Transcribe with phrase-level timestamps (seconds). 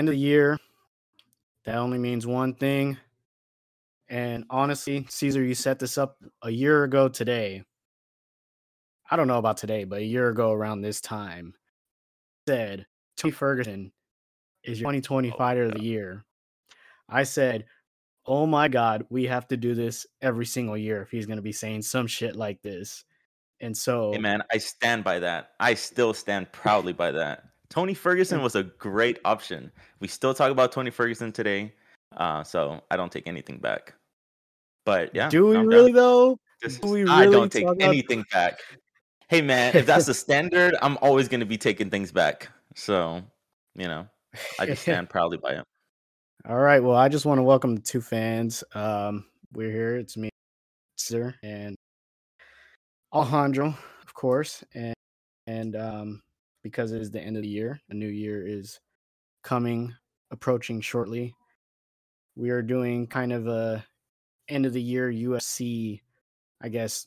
[0.00, 0.58] end of the year,
[1.66, 2.96] that only means one thing.
[4.08, 7.64] And honestly, Caesar, you set this up a year ago today.
[9.10, 11.52] I don't know about today, but a year ago around this time,
[12.48, 12.86] said
[13.18, 13.92] Tony Ferguson
[14.64, 16.24] is your 2020 Oh, fighter of the year.
[17.06, 17.66] I said,
[18.24, 21.42] Oh my God, we have to do this every single year if he's going to
[21.42, 23.04] be saying some shit like this.
[23.60, 25.50] And so, Hey man, I stand by that.
[25.60, 27.49] I still stand proudly by that.
[27.70, 29.70] Tony Ferguson was a great option.
[30.00, 31.72] We still talk about Tony Ferguson today,
[32.16, 33.94] uh, so I don't take anything back.
[34.84, 35.68] But yeah, do we I'm down.
[35.68, 36.36] really though?
[36.62, 38.58] Do we I don't take anything back.
[39.28, 42.48] Hey man, if that's the standard, I'm always going to be taking things back.
[42.74, 43.22] So
[43.76, 44.06] you know,
[44.58, 45.64] I just stand proudly by it.
[46.48, 46.82] All right.
[46.82, 48.64] Well, I just want to welcome the two fans.
[48.74, 49.96] Um, we're here.
[49.96, 50.30] It's me,
[50.96, 51.76] Sir, and
[53.12, 54.64] Alejandro, of course.
[54.74, 54.94] And
[55.46, 56.22] and um,
[56.62, 58.80] because it is the end of the year, A new year is
[59.42, 59.94] coming,
[60.30, 61.34] approaching shortly.
[62.36, 63.84] We are doing kind of a
[64.48, 66.00] end of the year UFC,
[66.60, 67.06] I guess,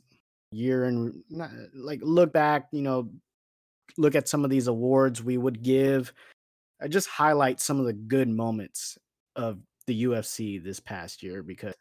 [0.51, 1.23] year and
[1.73, 2.67] like look back.
[2.71, 3.09] You know,
[3.97, 6.13] look at some of these awards we would give.
[6.81, 8.97] I just highlight some of the good moments
[9.35, 11.73] of the UFC this past year because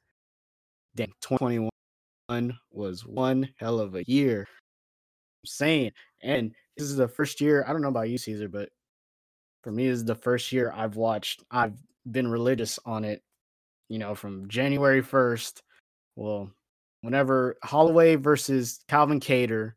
[0.94, 4.40] damn 2021 was one hell of a year.
[4.40, 7.64] I'm saying, and this is the first year.
[7.66, 8.70] I don't know about you, Caesar, but
[9.62, 11.44] for me, this is the first year I've watched.
[11.50, 11.78] I've
[12.10, 13.22] been religious on it.
[13.88, 15.60] You know, from January 1st.
[16.16, 16.50] Well,
[17.02, 19.72] whenever Holloway versus Calvin Kattar,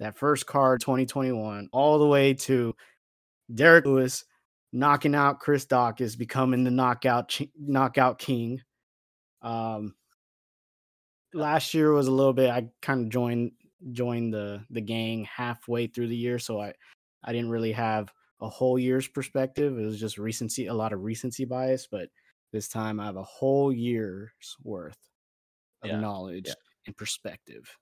[0.00, 2.74] that first card 2021, all the way to
[3.54, 4.24] Derrick Lewis
[4.72, 8.60] knocking out Chris Daukaus, becoming the knockout knockout king.
[9.42, 9.94] Um,
[11.34, 12.50] last year was a little bit.
[12.50, 13.52] I kind of joined
[13.92, 16.74] joined the the gang halfway through the year, so I
[17.24, 19.78] I didn't really have a whole year's perspective.
[19.78, 21.86] It was just recency, a lot of recency bias.
[21.90, 22.10] But
[22.52, 24.98] this time, I have a whole year's worth
[25.82, 26.54] of Yeah, knowledge yeah.
[26.86, 27.78] and perspective.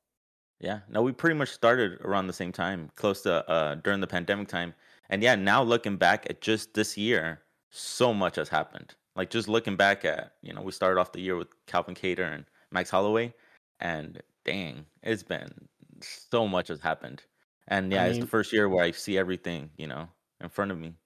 [0.61, 4.06] Yeah, no, we pretty much started around the same time, close to uh during the
[4.06, 4.75] pandemic time.
[5.11, 8.95] And yeah, now looking back at just this year, so much has happened.
[9.15, 12.33] Like just looking back at, you know, we started off the year with Calvin Kattar
[12.35, 13.35] and Max Holloway,
[13.81, 15.69] and dang, it's been
[16.03, 17.25] so much has happened.
[17.69, 20.09] And I yeah, it's the first year where I see everything, you know,
[20.41, 20.97] in front of me,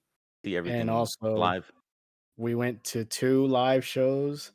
[0.45, 1.71] see everything and also, live.
[2.37, 4.51] we went to two live shows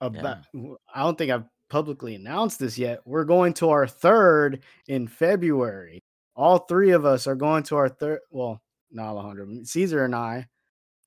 [0.00, 4.64] about w- i don't think i've publicly announced this yet we're going to our third
[4.88, 6.00] in february
[6.36, 10.46] all three of us are going to our third well not alejandro caesar and i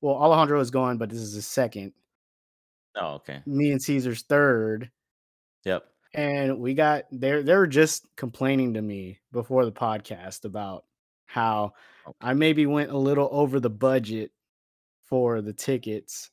[0.02, 1.92] well alejandro is going but this is his second
[2.96, 3.44] Oh, okay.
[3.46, 4.90] me and caesar's third
[5.64, 5.93] Yep.
[6.14, 10.84] And we got they're they were just complaining to me before the podcast about
[11.26, 11.72] how
[12.06, 12.14] oh.
[12.20, 14.30] I maybe went a little over the budget
[15.02, 16.30] for the tickets,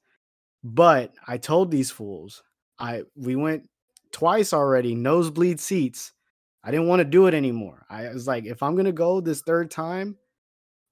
[0.63, 2.43] but I told these fools
[2.79, 3.67] I we went
[4.11, 6.13] twice already, nosebleed seats.
[6.63, 7.85] I didn't want to do it anymore.
[7.89, 10.15] I was like, if I'm gonna go this third time,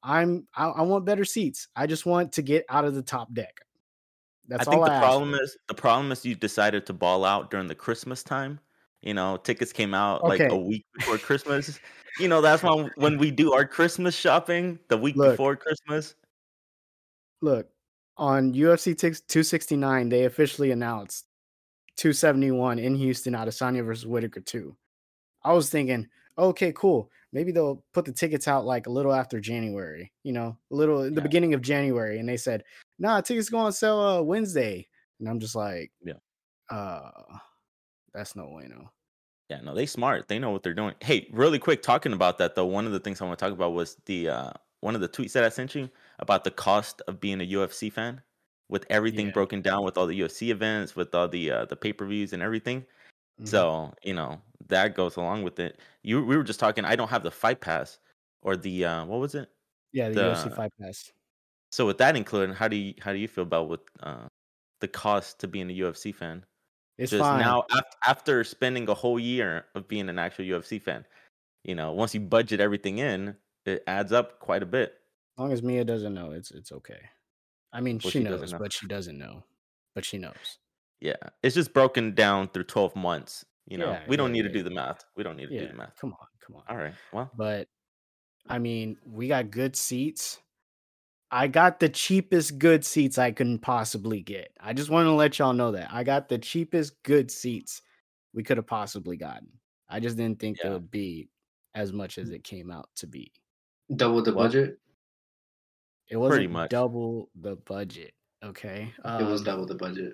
[0.02, 1.68] I'm I, I want better seats.
[1.76, 3.60] I just want to get out of the top deck.
[4.48, 7.52] That's I think the I problem is the problem is you decided to ball out
[7.52, 8.60] during the Christmas time.
[9.02, 11.80] You know, tickets came out like a week before Christmas.
[12.20, 15.32] You know, that's when when we do our Christmas shopping the week Look.
[15.32, 16.16] before Christmas.
[17.42, 17.70] look
[18.18, 21.26] on UFC Tix 269, they officially announced
[21.96, 24.76] 271 in Houston, Adesanya versus Whittaker 2.
[25.46, 27.10] I was thinking, okay, cool.
[27.32, 31.04] Maybe they'll put the tickets out like a little after January, you know, a little
[31.04, 31.28] in the Yeah.
[31.28, 32.20] beginning of January.
[32.20, 32.64] And they said,
[32.98, 34.86] nah, tickets go on sale uh, Wednesday.
[35.20, 36.16] And I'm just like, Yeah.
[36.70, 37.12] uh,
[38.14, 38.90] that's no way, no.
[39.50, 40.28] Yeah, no, they smart.
[40.28, 40.94] They know what they're doing.
[41.02, 43.54] Hey, really quick, talking about that though, one of the things I want to talk
[43.54, 45.90] about was the uh one of the tweets that I sent you
[46.20, 48.22] about the cost of being a UFC fan,
[48.70, 49.32] with everything Yeah.
[49.32, 52.32] broken down, with all the UFC events, with all the uh, the pay per views
[52.34, 52.86] and everything.
[53.42, 53.48] Mhm.
[53.48, 55.80] So you know that goes along with it.
[56.04, 56.86] You we were just talking.
[56.86, 58.00] I don't have the fight pass
[58.44, 59.52] or the uh, what was it?
[59.92, 61.12] yeah, the, the- UFC Fight Pass.
[61.72, 64.28] So with that included, how do you how do you feel about with uh,
[64.82, 66.46] the cost to being a UFC fan?
[67.00, 67.40] It's just fine.
[67.40, 71.06] now af- after spending a whole year of being an actual UFC fan,
[71.64, 73.36] you know, once you budget everything in,
[73.66, 74.94] it adds up quite a bit.
[75.38, 77.00] As long as Mia doesn't know, it's it's okay.
[77.72, 78.60] I mean, Well, she she knows, know.
[78.60, 79.44] but she doesn't know.
[79.96, 80.60] But she knows.
[81.02, 83.46] Yeah, it's just broken down through twelve months.
[83.68, 85.06] You know, Yeah, we don't yeah, need to do the math.
[85.16, 85.96] We don't need to Yeah, do the math.
[86.02, 86.64] come on, come on.
[86.68, 86.94] All right.
[87.14, 87.68] Well, But
[88.48, 90.40] I mean, we got good seats.
[91.32, 94.52] I got the cheapest good seats I can possibly get.
[94.60, 97.82] I just want to let y'all know that I got the cheapest good seats
[98.34, 99.48] we could have possibly gotten.
[99.90, 100.70] I just didn't think Yeah.
[100.70, 101.30] it would be
[101.76, 103.32] as much as it came out to be.
[103.96, 104.80] Double the Well, budget.
[106.10, 106.70] It wasn't much.
[106.72, 108.14] double the budget.
[108.44, 110.14] Okay, it was um, double the budget.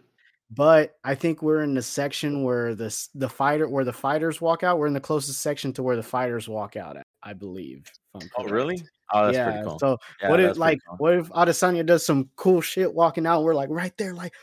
[0.50, 4.64] but I think we're in the section where the the fighter where the fighters walk
[4.64, 4.80] out.
[4.80, 7.90] We're in the closest section to where the fighters walk out at, I believe.
[8.16, 8.84] if I'm Oh, really?
[9.14, 9.52] Oh, that's yeah.
[9.52, 9.80] pretty cool.
[9.80, 10.98] So Yeah, what if like cool.
[10.98, 13.44] what if Adesanya does some cool shit walking out?
[13.44, 14.34] We're like right there, like,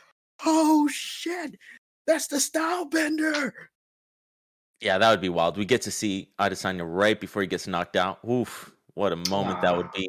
[0.44, 1.56] oh shit,
[2.06, 3.54] that's the style bender.
[4.80, 5.56] Yeah, that would be wild.
[5.56, 8.18] We get to see Adesanya right before he gets knocked out.
[8.28, 10.08] Oof, what a moment that would be.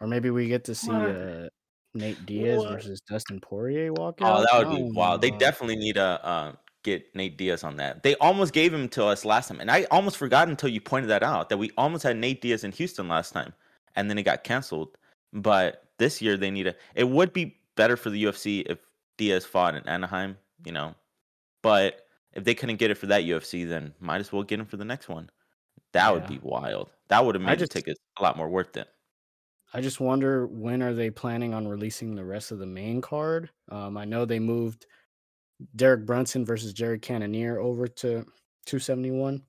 [0.00, 1.48] Or maybe we get to see uh,
[1.94, 2.68] Nate Diaz What?
[2.72, 4.40] versus Dustin Poirier walk Oh, out.
[4.40, 5.22] that I would be don't wild.
[5.22, 6.52] They definitely need to uh,
[6.82, 8.02] get Nate Diaz on that.
[8.02, 11.10] They almost gave him to us last time, and I almost forgot until you pointed
[11.10, 13.52] that out that we almost had Nate Diaz in Houston last time,
[13.98, 14.96] and then it got canceled.
[15.32, 16.74] But this year they need a.
[16.94, 18.78] It would be better for the UFC if
[19.18, 20.94] Diaz fought in Anaheim, you know.
[21.62, 24.66] But if they couldn't get it for that UFC, then might as well get him
[24.66, 25.28] for the next one.
[25.92, 26.90] That would be wild.
[27.08, 28.88] That would have made just- the tickets a lot more worth it.
[29.74, 33.50] I just wonder when are they planning on releasing the rest of the main card?
[33.68, 34.86] Um, I know they moved
[35.76, 38.24] Derek Brunson versus Jared Cannonier over to
[38.64, 39.42] 271.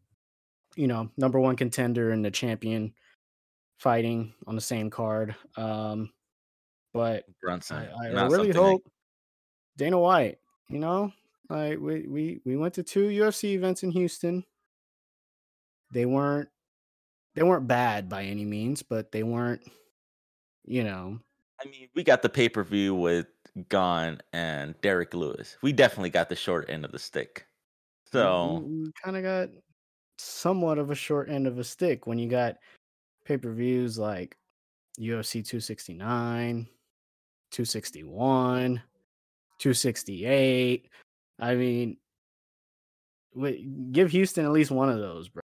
[0.75, 2.93] You know, number one contender and the champion
[3.79, 5.35] fighting on the same card.
[5.57, 6.11] Um,
[6.93, 8.83] but Brunson, I, I really hope
[9.77, 10.37] Dana White,
[10.69, 11.11] you know,
[11.49, 14.43] like we, we we went to two UFC events in Houston.
[15.91, 16.49] They weren't
[17.35, 19.61] they weren't bad by any means, but they weren't,
[20.65, 21.19] you know,
[21.61, 23.27] I mean, we got the pay per view with
[23.69, 25.57] Gane and Derrick Lewis.
[25.61, 27.45] We definitely got the short end of the stick.
[28.11, 28.67] So
[29.03, 29.49] kind of got
[30.17, 32.57] somewhat of a short end of a stick when you got
[33.29, 34.35] pay per views like
[34.99, 36.67] UFC 269,
[37.51, 38.81] 261,
[39.59, 40.89] 268.
[41.39, 41.97] I mean,
[43.35, 45.41] wait, give Houston at least one of those, bro.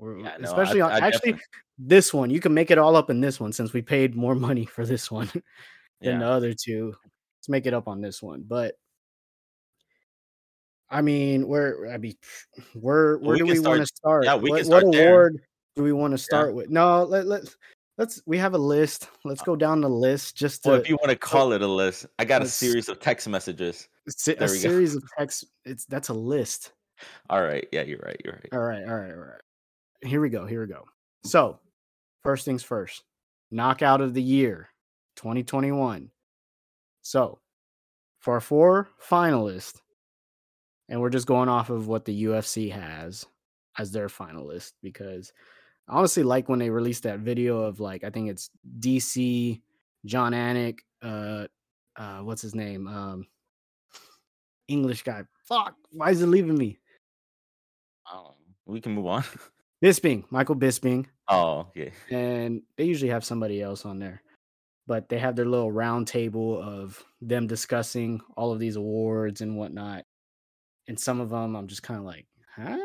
[0.00, 1.42] Yeah, no, I- especially on I actually definitely-
[1.76, 2.30] this one.
[2.30, 4.86] You can make it all up in this one since we paid more money for
[4.86, 5.42] this one than
[6.00, 6.94] yeah, the other two.
[7.36, 8.44] Let's make it up on this one.
[8.46, 8.76] But
[10.88, 12.14] I mean, where I mean,
[12.74, 15.32] where where we do we want to start- yeah, we what, can what start there.
[15.78, 16.68] Do we want to start with?
[16.70, 17.56] No, let let's
[17.98, 19.08] let's we have a list.
[19.24, 21.62] Let's uh, go down the list just to well, if you want to call it
[21.62, 23.88] a list, I got a series of text messages.
[24.08, 24.60] se- there a we go.
[24.60, 25.44] series of text.
[25.64, 26.72] It's that's a list.
[27.30, 28.20] All right, yeah, you're right.
[28.24, 28.48] You're right.
[28.52, 29.40] All right, all right, all right.
[30.02, 30.46] Here we go.
[30.46, 30.84] Here we go.
[31.24, 31.60] So,
[32.24, 33.04] first things first.
[33.52, 34.68] Knockout of the year,
[35.14, 36.10] 2021.
[37.02, 37.38] So,
[38.18, 39.78] for our four finalists,
[40.88, 43.24] and we're just going off of what the UFC has
[43.78, 45.32] as their finalist because
[45.88, 49.60] I honestly like when they released that video of like I think it's DC,
[50.04, 51.46] Jon Anik, uh,
[51.96, 53.26] uh, what's his name, um,
[54.68, 55.22] English guy.
[55.44, 56.78] Fuck, why is it leaving me?
[58.12, 58.32] Um,
[58.66, 59.24] we can move on.
[59.82, 61.92] Bisping, Michael Bisping, oh, okay.
[62.10, 64.20] and they usually have somebody else on there,
[64.88, 69.56] but they have their little round table of them discussing all of these awards and
[69.56, 70.04] whatnot.
[70.88, 72.26] And some of them, I'm just kind of like,
[72.56, 72.76] huh?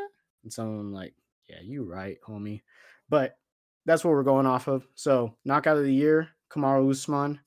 [0.43, 1.15] And some of them, like,
[1.49, 2.61] yeah, you right, homie.
[3.09, 3.37] But
[3.85, 4.87] that's what we're going off of.
[4.95, 7.39] So, knockout of the year, Kamaru Usman,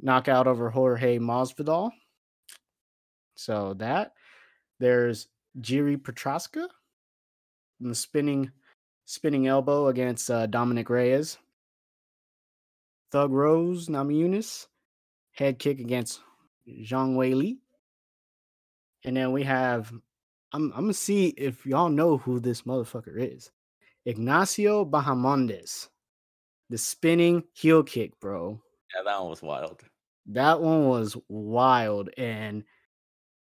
[0.00, 1.90] knockout over Jorge Masvidal.
[3.34, 4.12] So that
[4.80, 5.28] there's
[5.60, 6.68] Jiri Petraska,
[7.80, 8.50] the spinning
[9.04, 11.38] spinning elbow against uh, Dominic Reyes.
[13.12, 14.66] Thug Rose Namajunas,
[15.32, 16.20] head kick against
[16.68, 17.58] Zhang Weili.
[19.04, 19.92] And then we have,
[20.52, 23.50] I'm, I'm gonna see if y'all know who this motherfucker is.
[24.06, 25.88] Ignacio Bahamondes,
[26.70, 28.60] the spinning heel kick, bro.
[28.94, 29.82] Yeah, that one was wild.
[30.26, 32.10] That one was wild.
[32.16, 32.64] And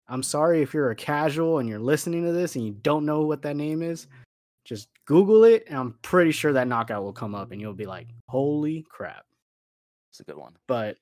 [0.07, 3.21] I'm sorry if you're a casual and you're listening to this and you don't know
[3.21, 4.07] what that name is.
[4.65, 7.85] Just Google it, and I'm pretty sure that knockout will come up, and you'll be
[7.85, 9.25] like, "Holy crap!"
[10.09, 10.53] It's a good one.
[10.67, 10.95] But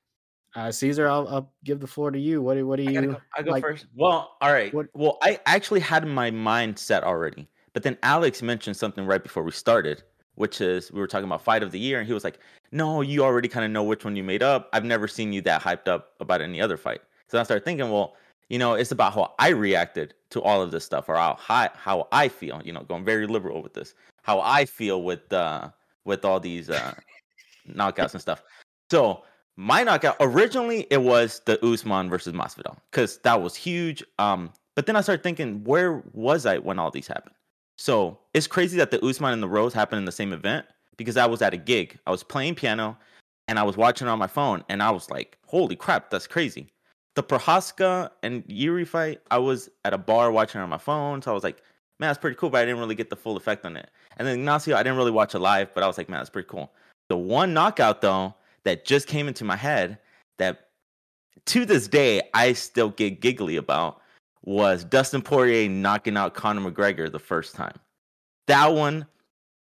[0.56, 2.41] uh, Caesar, I'll, I'll give the floor to you.
[2.41, 3.01] What do what do I, you?
[3.12, 3.86] go, I go like- first.
[3.96, 4.74] Well, all right.
[4.74, 9.24] what- Well, I actually had my mind set already, but then Alex mentioned something right
[9.24, 10.04] before we started,
[10.36, 12.40] which is we were talking about fight of the year, and he was like,
[12.72, 14.70] "No, you already kind of know which one you made up.
[14.74, 17.90] I've never seen you that hyped up about any other fight." So I started thinking,
[17.90, 18.16] well,
[18.50, 21.70] you know, it's about how I reacted to all of this stuff, or how how,
[21.75, 22.62] how I feel.
[22.63, 25.70] You know, going very liberal with this, how I feel with uh
[26.06, 26.94] with all these uh
[27.70, 28.44] knockouts and stuff.
[28.90, 29.24] So
[29.56, 34.04] my knockout originally it was the Usman versus Masvidal because that was huge.
[34.20, 37.36] Um, but then I started thinking, where was I when all these happened?
[37.78, 40.66] So it's crazy that the Usman and the Rose happened in the same event
[40.98, 41.98] because I was at a gig.
[42.06, 42.98] I was playing piano
[43.48, 46.28] and I was watching it on my phone, and I was like, "Holy crap, that's
[46.28, 46.72] crazy!"
[47.16, 51.32] The Prochazka and Yuri fight, I was at a bar watching on my phone, so
[51.32, 51.62] I was like,
[52.00, 53.90] "Man, that's pretty cool," but I didn't really get the full effect on it.
[54.18, 56.30] And then Ignacio, I didn't really watch it live, but I was like, "Man, that's
[56.30, 56.72] pretty cool."
[57.10, 59.98] The one knockout though that just came into my head
[60.38, 60.70] that
[61.46, 64.00] to this day I still get giggly about
[64.43, 67.75] was Dustin Poirier knocking out Conor McGregor the first time.
[68.48, 69.05] That one,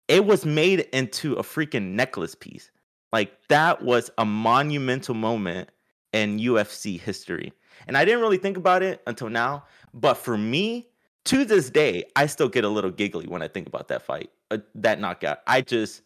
[0.09, 2.71] it was made into a freaking necklace piece.
[3.13, 5.71] Like that was a monumental moment
[6.13, 7.53] in UFC history.
[7.87, 10.89] And I didn't really think about it until now, but for me,
[11.27, 14.31] to this day, I still get a little giggly when I think about that fight,
[14.51, 15.39] uh, that knockout.
[15.47, 16.03] I just,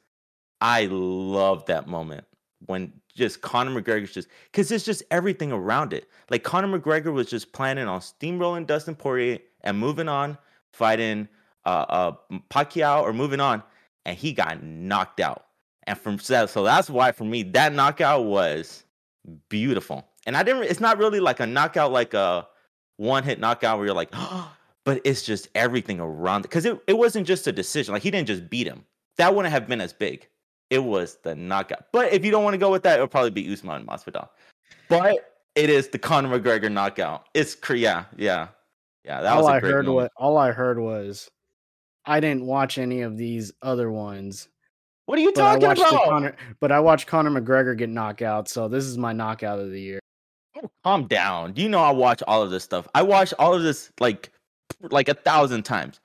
[0.60, 2.24] I love that moment
[2.66, 6.08] when just Conor McGregor's just because it's just everything around it.
[6.30, 10.38] Like Conor McGregor was just planning on steamrolling Dustin Poirier and moving on,
[10.72, 11.28] fighting
[11.64, 12.12] uh, uh
[12.50, 13.62] Pacquiao or moving on,
[14.04, 15.46] and he got knocked out.
[15.86, 18.84] And from so that's why for me that knockout was
[19.48, 20.06] beautiful.
[20.26, 20.64] And I didn't.
[20.64, 22.46] It's not really like a knockout, like a
[22.96, 24.52] one hit knockout where you're like, oh,
[24.84, 27.94] but it's just everything around it because it, it wasn't just a decision.
[27.94, 28.84] Like he didn't just beat him.
[29.16, 30.28] That wouldn't have been as big.
[30.70, 31.86] It was the knockout.
[31.92, 34.28] But if you don't want to go with that, it'll probably be Usman Masvidal.
[34.88, 37.28] But it is the Conor McGregor knockout.
[37.34, 38.48] It's yeah, yeah,
[39.04, 39.22] yeah.
[39.22, 39.94] That all I heard moment.
[39.94, 41.30] was all I heard was
[42.04, 44.48] I didn't watch any of these other ones.
[45.06, 46.04] What are you talking about?
[46.04, 49.70] Conor, but I watched Conor McGregor get knocked out, so this is my knockout of
[49.70, 50.00] the year.
[50.62, 51.52] Oh, calm down.
[51.52, 52.86] Do you know I watch all of this stuff?
[52.94, 54.30] I watch all of this like
[54.90, 56.00] like a thousand times.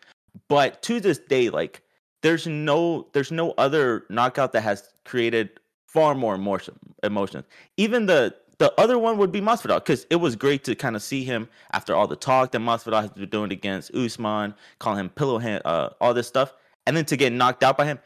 [0.48, 1.82] But to this day, like
[2.24, 5.52] there's no there's no other knockout that has created
[5.86, 7.46] far more emotion emotions.
[7.78, 11.04] Even the the other one would be Masvidal because it was great to kind of
[11.04, 15.10] see him after all the talk that Masvidal has been doing against Usman, calling him
[15.10, 16.54] pillow hand, uh, all this stuff,
[16.88, 18.00] and then to get knocked out by him.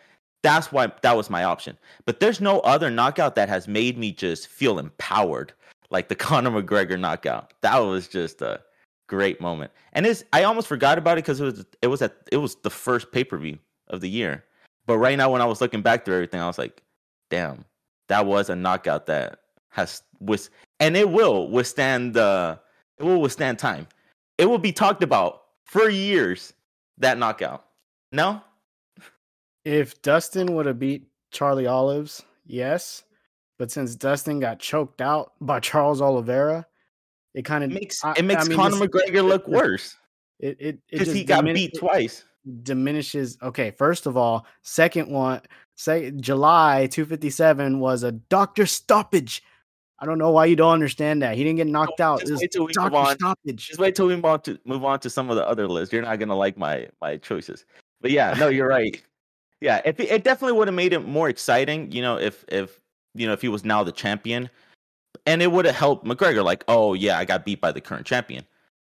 [0.43, 1.77] That's why that was my option.
[2.05, 5.53] But there's no other knockout that has made me just feel empowered
[5.89, 7.53] like the Conor McGregor knockout.
[7.61, 8.61] That was just a
[9.07, 9.71] great moment.
[9.93, 12.55] And it's I almost forgot about it because it was it was at it was
[12.55, 14.43] the first pay per view of the year.
[14.85, 16.81] But right now, when I was looking back through everything, I was like,
[17.29, 17.65] damn,
[18.07, 19.39] that was a knockout that
[19.69, 22.59] has with and it will withstand the
[22.97, 23.87] it will withstand time.
[24.37, 26.53] It will be talked about for years.
[26.99, 27.65] That knockout.
[28.11, 28.41] No.
[29.63, 33.03] If Dustin would have beat Charlie Olives, yes.
[33.59, 36.65] But since Dustin got choked out by Charles Oliveira,
[37.33, 39.95] it kind of makes it makes I mean, Conor McGregor look worse.
[40.39, 42.23] It it because he got beat twice.
[42.63, 43.37] Diminishes.
[43.41, 45.41] Okay, first of all, second one,
[45.75, 49.43] say July two fifty seven was a doctor stoppage.
[49.99, 51.35] I don't know why you don't understand that.
[51.35, 52.21] He didn't get knocked out.
[52.21, 53.15] Just wait till we move on.
[53.15, 53.67] Stoppage.
[53.67, 55.91] Just wait till we move on to move on to some of the other lists.
[55.91, 57.65] You're not gonna like my my choices.
[57.99, 59.01] But yeah, no, you're right.
[59.59, 62.79] Yeah, if it, it definitely would have made it more exciting, you know, if if
[63.15, 64.49] you know if he was now the champion,
[65.25, 66.45] and it would have helped McGregor.
[66.45, 68.45] Like, oh yeah, I got beat by the current champion,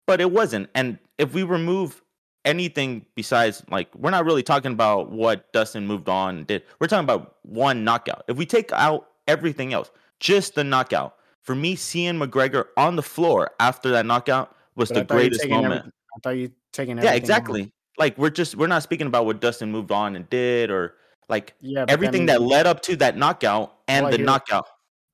[0.06, 0.70] but it wasn't.
[0.76, 2.04] And if we remove
[2.46, 6.64] anything besides like we're not really talking about what Dustin moved on did.
[6.80, 8.24] We're talking about one knockout.
[8.28, 11.16] If we take out everything else, just the knockout.
[11.42, 15.80] For me, seeing McGregor on the floor after that knockout was but the greatest moment.
[15.80, 17.72] Every, I thought you taking Yeah, exactly.
[17.98, 20.96] Like we're just we're not speaking about what Dustin moved on and did or
[21.28, 24.68] like yeah, everything that led up to that knockout and the knockout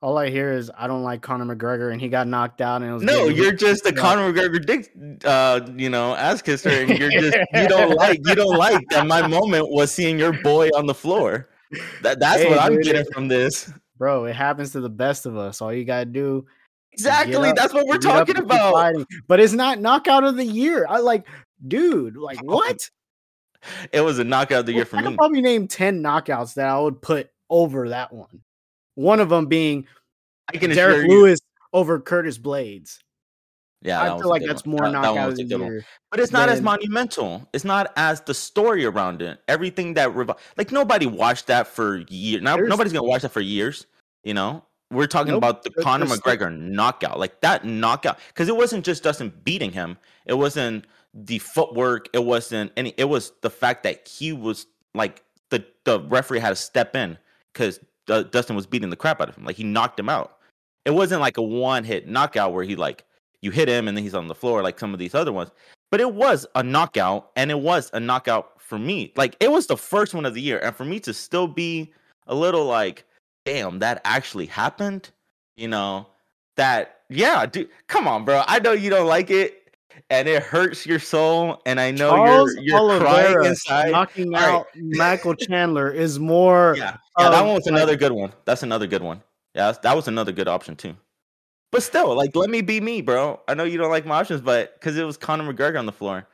[0.06, 2.92] all I hear is I don't like Conor McGregor and he got knocked out and
[2.92, 4.92] it was No, you're just a Conor McGregor dick
[5.26, 9.08] uh, you know, ass kisser and you're just you don't like you don't like that
[9.08, 11.50] my moment was seeing your boy on the floor.
[12.04, 13.74] That that's hey, what I'm dude, getting from this.
[13.98, 15.60] Bro, it happens to the best of us.
[15.60, 16.46] All you gotta do
[16.92, 17.50] Exactly.
[17.50, 19.06] Up, that's what we're talking about.
[19.28, 20.86] But it's not knockout of the year.
[20.88, 21.26] I like,
[21.68, 22.92] dude, like what?
[23.92, 25.08] It was a knockout of the year for I me.
[25.08, 28.42] I probably name 10 knockouts that I would put over that one.
[28.96, 29.86] One of them being
[30.54, 31.40] I can Derrick Lewis
[31.74, 33.00] over Curtis Blaydes.
[33.82, 34.78] Yeah, I feel like that's one.
[34.78, 35.86] more that, knockout that of the year.
[36.10, 37.48] But it's not as monumental.
[37.54, 39.40] It's not as the story around it.
[39.48, 42.42] Everything that rev- like nobody watched that for years.
[42.42, 43.86] Now nobody's gonna watch that for years.
[44.24, 45.38] You know, we're talking nope.
[45.38, 46.52] about the Conor McGregor still...
[46.52, 49.98] knockout, like that knockout, because it wasn't just Dustin beating him.
[50.26, 52.10] It wasn't the footwork.
[52.12, 52.96] It wasn't any.
[52.98, 57.20] It was the fact that he was like the the referee had to step in
[57.54, 59.46] because uh, Dustin was beating the crap out of him.
[59.46, 60.38] Like he knocked him out.
[60.86, 63.04] It wasn't like a one hit knockout where he like
[63.42, 65.52] you hit him and then he's on the floor like some of these other ones.
[65.92, 69.14] But it was a knockout and it was a knockout for me.
[69.16, 71.92] Like it was the first one of the year and for me to still be
[72.28, 73.06] a little like
[73.46, 75.12] damn that actually happened,
[75.56, 76.08] you know,
[76.58, 78.44] that yeah, dude, come on bro.
[78.48, 79.65] I know you don't like it
[80.10, 81.62] and it hurts your soul.
[81.66, 83.92] And I know Charles you're you're crying inside.
[83.92, 84.84] Knocking All out right.
[84.84, 86.76] Michael Chandler is more.
[86.78, 88.34] Yeah, yeah, that one was another good one.
[88.46, 89.22] That's another good one.
[89.54, 90.96] Yeah, that was another good option too.
[91.72, 93.42] But still, like, let me be me, bro.
[93.48, 95.92] I know you don't like my options, but because it was Conor McGregor on the
[95.92, 96.28] floor.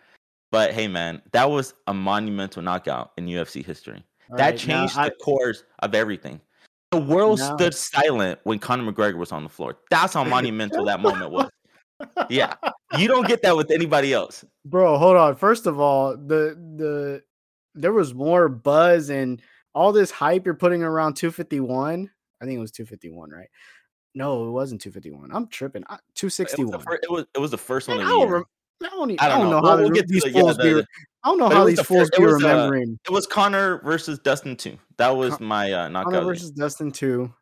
[0.51, 4.03] But hey, man, that was a monumental knockout in UFC history.
[4.29, 6.41] All that right, changed the I, course of everything.
[6.91, 9.77] The world Now- stood silent when Conor McGregor was on the floor.
[9.89, 11.49] That's how monumental that moment was.
[12.29, 12.55] Yeah.
[12.97, 14.43] You don't get that with anybody else.
[14.65, 15.35] Bro, hold on.
[15.35, 17.23] First of all, the the
[17.75, 19.41] there was more buzz and
[19.73, 22.09] all this hype you're putting around 251.
[22.41, 23.47] I think it was 251, right?
[24.13, 25.29] No, it wasn't 251.
[25.31, 25.83] I'm tripping.
[25.87, 26.81] I- It was, 261.
[27.01, 28.43] it was it was the first one I don't, rem-
[28.83, 29.61] I don't, I I don't know.
[29.61, 30.85] know how We'll- we'll the- get these the- yeah, fools the- be.
[31.23, 33.25] I don't know how these the fools fir- it be was, uh, remembering It was
[33.27, 34.77] Conor versus Dustin two.
[34.97, 36.05] That was my uh, knockout.
[36.13, 36.33] Conor of the year.
[36.33, 37.33] versus Dustin two.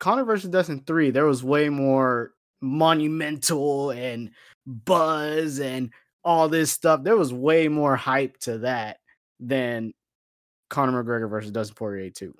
[0.00, 1.10] Conor versus Dustin three.
[1.10, 4.30] There was way more monumental and
[4.66, 5.90] buzz and
[6.24, 7.02] all this stuff.
[7.02, 8.98] There was way more hype to that
[9.40, 9.94] than
[10.70, 12.34] Conor McGregor versus Dustin Poirier two.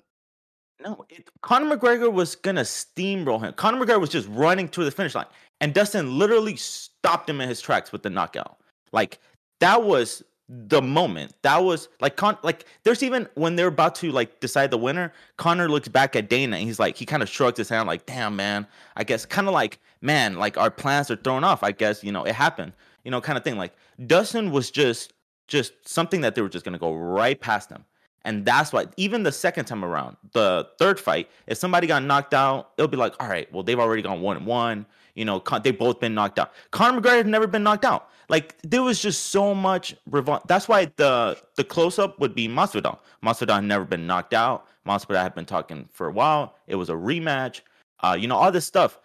[0.81, 3.53] No, it, Conor McGregor was gonna steamroll him.
[3.53, 5.25] Conor McGregor was just running to the finish line,
[5.61, 8.57] and Dustin literally stopped him in his tracks with the knockout.
[8.91, 9.19] Like
[9.59, 11.33] that was the moment.
[11.43, 12.37] That was like Con.
[12.41, 16.27] Like there's even when they're about to like decide the winner, connor looks back at
[16.27, 18.65] Dana and he's like, he kind of shrugs his hand, like, "Damn, man.
[18.95, 21.63] I guess kind of like, man, like our plans are thrown off.
[21.63, 22.73] I guess you know it happened.
[23.03, 23.57] You know, kind of thing.
[23.57, 23.73] Like
[24.07, 25.13] Dustin was just
[25.47, 27.85] just something that they were just gonna go right past him.
[28.25, 32.33] And that's why, even the second time around, the third fight, if somebody got knocked
[32.33, 34.85] out, it'll be like, all right, well, they've already gone one and one.
[35.15, 36.53] You know, they've both been knocked out.
[36.71, 38.09] Conor McGregor had never been knocked out.
[38.29, 42.47] Like there was just so much revol- That's why the the close up would be
[42.47, 42.99] Masvidal.
[43.23, 44.67] Masvidal had never been knocked out.
[44.87, 46.55] Masvidal had been talking for a while.
[46.67, 47.61] It was a rematch.
[48.01, 48.99] Uh, you know, all this stuff.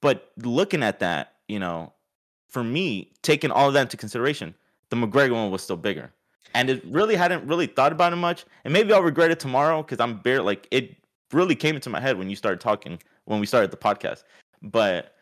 [0.00, 1.92] But looking at that, you know,
[2.48, 4.54] for me, taking all of that into consideration,
[4.90, 6.12] the McGregor one was still bigger
[6.54, 8.44] and it really hadn't really thought about it much.
[8.64, 10.96] And maybe I'll regret it tomorrow because I'm bare like it
[11.32, 14.24] really came into my head when you started talking when we started the podcast.
[14.62, 15.14] But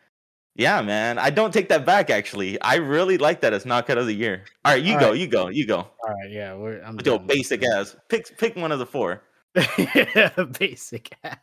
[0.55, 2.09] yeah, man, I don't take that back.
[2.09, 4.43] Actually, I really like that as knockout of the year.
[4.65, 5.19] All right, you All go, right.
[5.19, 5.77] you go, you go.
[5.77, 9.23] All right, yeah, we're I'm your basic ass, pick pick one of the four.
[10.59, 11.39] basic ass.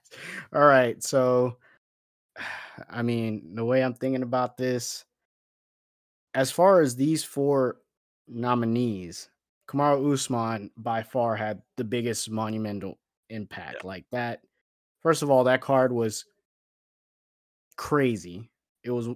[0.53, 1.57] All right, so
[2.91, 5.05] I mean, the way I'm thinking about this,
[6.35, 7.79] as far as these four
[8.29, 9.31] nominees,
[9.69, 12.99] Kamaru Usman by far had the biggest monumental
[13.31, 13.85] impact.
[13.85, 14.43] Like that,
[15.03, 16.27] first of all, that card was
[17.77, 18.51] crazy.
[18.85, 19.09] It was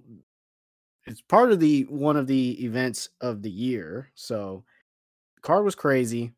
[1.07, 4.11] it's part of the one of the events of the year.
[4.15, 4.65] So
[5.41, 6.33] card was crazy.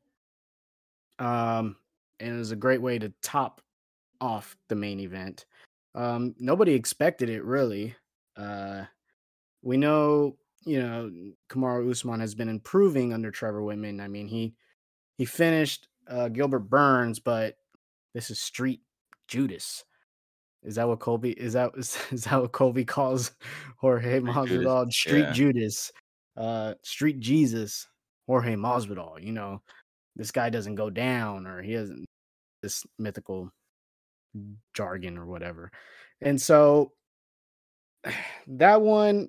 [1.19, 1.77] Um
[2.21, 3.61] and it was a great way to top
[4.21, 5.47] off the main event.
[5.95, 7.95] Um nobody expected it really.
[8.37, 8.85] Uh
[9.63, 11.11] we know, you know,
[11.49, 14.01] Kamaru Usman has been improving under Trevor Wittman.
[14.01, 14.55] I mean, he
[15.17, 17.57] he finished uh Gilbert Burns, but
[18.15, 18.81] this is street
[19.29, 19.85] Judas.
[20.65, 23.33] Is that what Colby is that is, is that what Colby calls
[23.79, 24.93] Jorge Judas, Masvidal?
[24.93, 25.33] Street yeah.
[25.33, 25.93] Judas,
[26.37, 27.87] uh, Street Jesus,
[28.27, 29.23] Jorge Masvidal.
[29.23, 29.63] You know,
[30.17, 32.05] this guy doesn't go down, or he doesn't
[32.63, 33.51] this mythical
[34.75, 35.71] jargon or whatever.
[36.21, 36.93] And so
[38.47, 39.29] that one,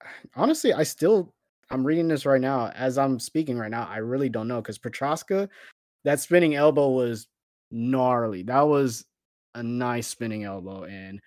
[0.36, 1.34] honestly, I still
[1.70, 3.86] I'm reading this right now as I'm speaking right now.
[3.90, 5.48] I really don't know because Petroska,
[6.04, 7.26] that spinning elbow was
[7.70, 8.42] gnarly.
[8.44, 9.04] That was
[9.54, 10.84] a nice spinning elbow.
[10.84, 11.20] And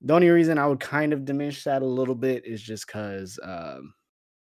[0.00, 3.38] the only reason I would kind of diminish that a little bit is just because
[3.42, 3.94] um,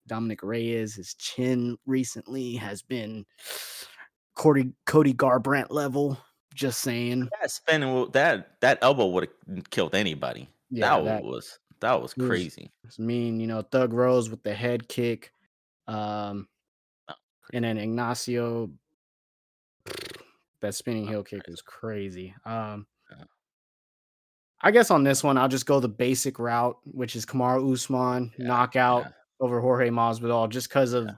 [0.07, 3.25] Dominic Reyes, his chin recently has been
[4.35, 6.17] Cody, Cody Garbrandt level.
[6.53, 7.29] Just saying.
[7.39, 10.49] That spinning that that elbow would have killed anybody.
[10.71, 12.71] Yeah, that, that was that was crazy.
[12.83, 13.39] was mean.
[13.39, 15.31] You know, Thug Rose with the head kick.
[15.87, 16.47] Um,
[17.09, 17.13] Oh,
[17.53, 18.69] and then Ignacio,
[20.61, 22.33] that spinning Oh, heel kick was crazy.
[22.45, 22.87] Um,
[24.61, 28.31] I guess on this one, I'll just go the basic route, which is Kamaru Usman
[28.37, 29.11] Yeah, knockout yeah.
[29.39, 31.11] over Jorge Masvidal, just because of Yeah.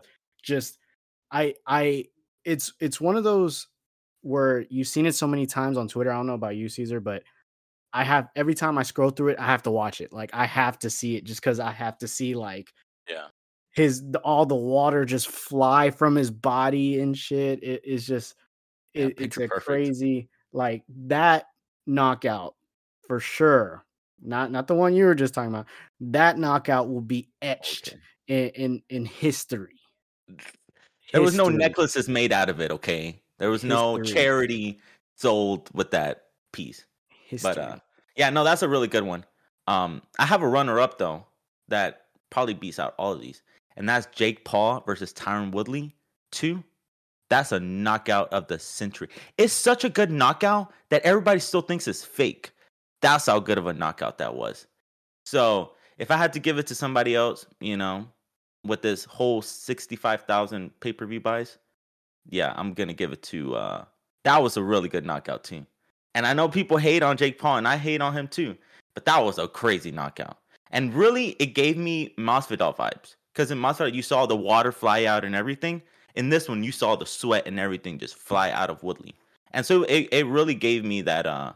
[0.44, 0.78] just
[1.32, 2.06] I I
[2.44, 3.68] it's it's one of those
[4.22, 6.12] where you've seen it so many times on Twitter.
[6.12, 7.24] I don't know about you, Caesar, but
[7.94, 10.12] I have every time I scroll through it, I have to watch it.
[10.12, 12.74] Like I have to see it just because I have to see like
[13.10, 13.28] Yeah.
[13.72, 17.64] his the- all the water just fly from his body and shit.
[17.64, 18.36] It is just
[18.94, 19.66] Yeah, it, it's a perfect.
[19.66, 21.46] crazy like that
[21.86, 22.56] knockout
[23.08, 23.86] for sure.
[24.22, 25.68] Not not the one you were just talking about.
[26.02, 28.02] That knockout will be etched Okay.
[28.28, 29.80] in in, in history.
[31.12, 33.22] There was no necklaces made out of it, okay?
[33.38, 34.80] There was no charity
[35.16, 36.86] sold with that piece.
[37.26, 37.54] History.
[37.54, 37.78] But uh
[38.16, 39.26] yeah, no, that's a really good one.
[39.68, 41.26] Um I have a runner up though
[41.70, 43.42] that probably beats out all of these.
[43.78, 45.96] And that's Jake Paul versus Tyron Woodley
[46.32, 46.62] 2.
[47.30, 49.10] That's a knockout of the century.
[49.38, 52.52] It's such a good knockout that everybody still thinks it's fake.
[53.02, 54.68] That's how good of a knockout that was.
[55.26, 58.08] So, if I had to give it to somebody else, you know,
[58.66, 61.58] with this whole 65,000 pay-per-view buys,
[62.30, 63.86] yeah, I'm going to give it to uh
[64.24, 65.66] that was a really good knockout team.
[66.16, 68.58] And I know people hate on Jake Paul, and I hate on him too.
[68.94, 70.38] But that was a crazy knockout.
[70.72, 73.16] And really, it gave me Masvidal vibes.
[73.34, 75.82] Because in Masvidal, you saw the water fly out and everything.
[76.16, 79.16] In this one, you saw the sweat and everything just fly out of Woodley.
[79.52, 81.54] And so it, it really gave me that uh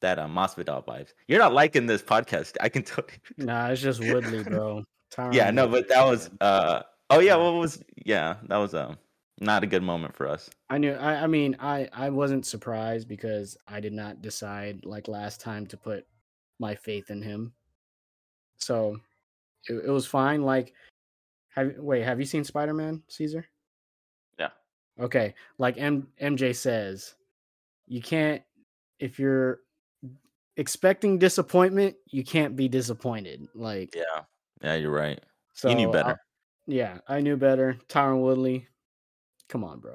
[0.00, 1.12] that uh Masvidal vibes.
[1.28, 2.56] You're not liking this podcast.
[2.60, 3.44] I can tell you.
[3.44, 4.84] Nah, it's just Woodley, bro.
[5.32, 8.98] Yeah, no, but that was uh oh yeah, what was yeah, that was um
[9.40, 10.50] not a good moment for us.
[10.70, 10.92] I knew.
[10.92, 15.66] I, I mean, I I wasn't surprised because I did not decide like last time
[15.66, 16.06] to put
[16.58, 17.52] my faith in him.
[18.58, 18.98] So
[19.68, 20.42] it, it was fine.
[20.42, 20.72] Like,
[21.50, 23.46] have wait, have you seen Spider Man, Caesar?
[25.00, 25.34] Okay.
[25.58, 27.14] Like M, MJ says,
[27.86, 28.42] you can't
[28.98, 29.60] if you're
[30.56, 33.46] expecting disappointment, you can't be disappointed.
[33.54, 34.22] Like, yeah,
[34.62, 35.20] yeah, you're right.
[35.52, 36.12] So you knew better.
[36.12, 36.16] I,
[36.66, 37.78] yeah, I knew better.
[37.88, 38.66] Tyron Woodley,
[39.48, 39.94] come on, bro.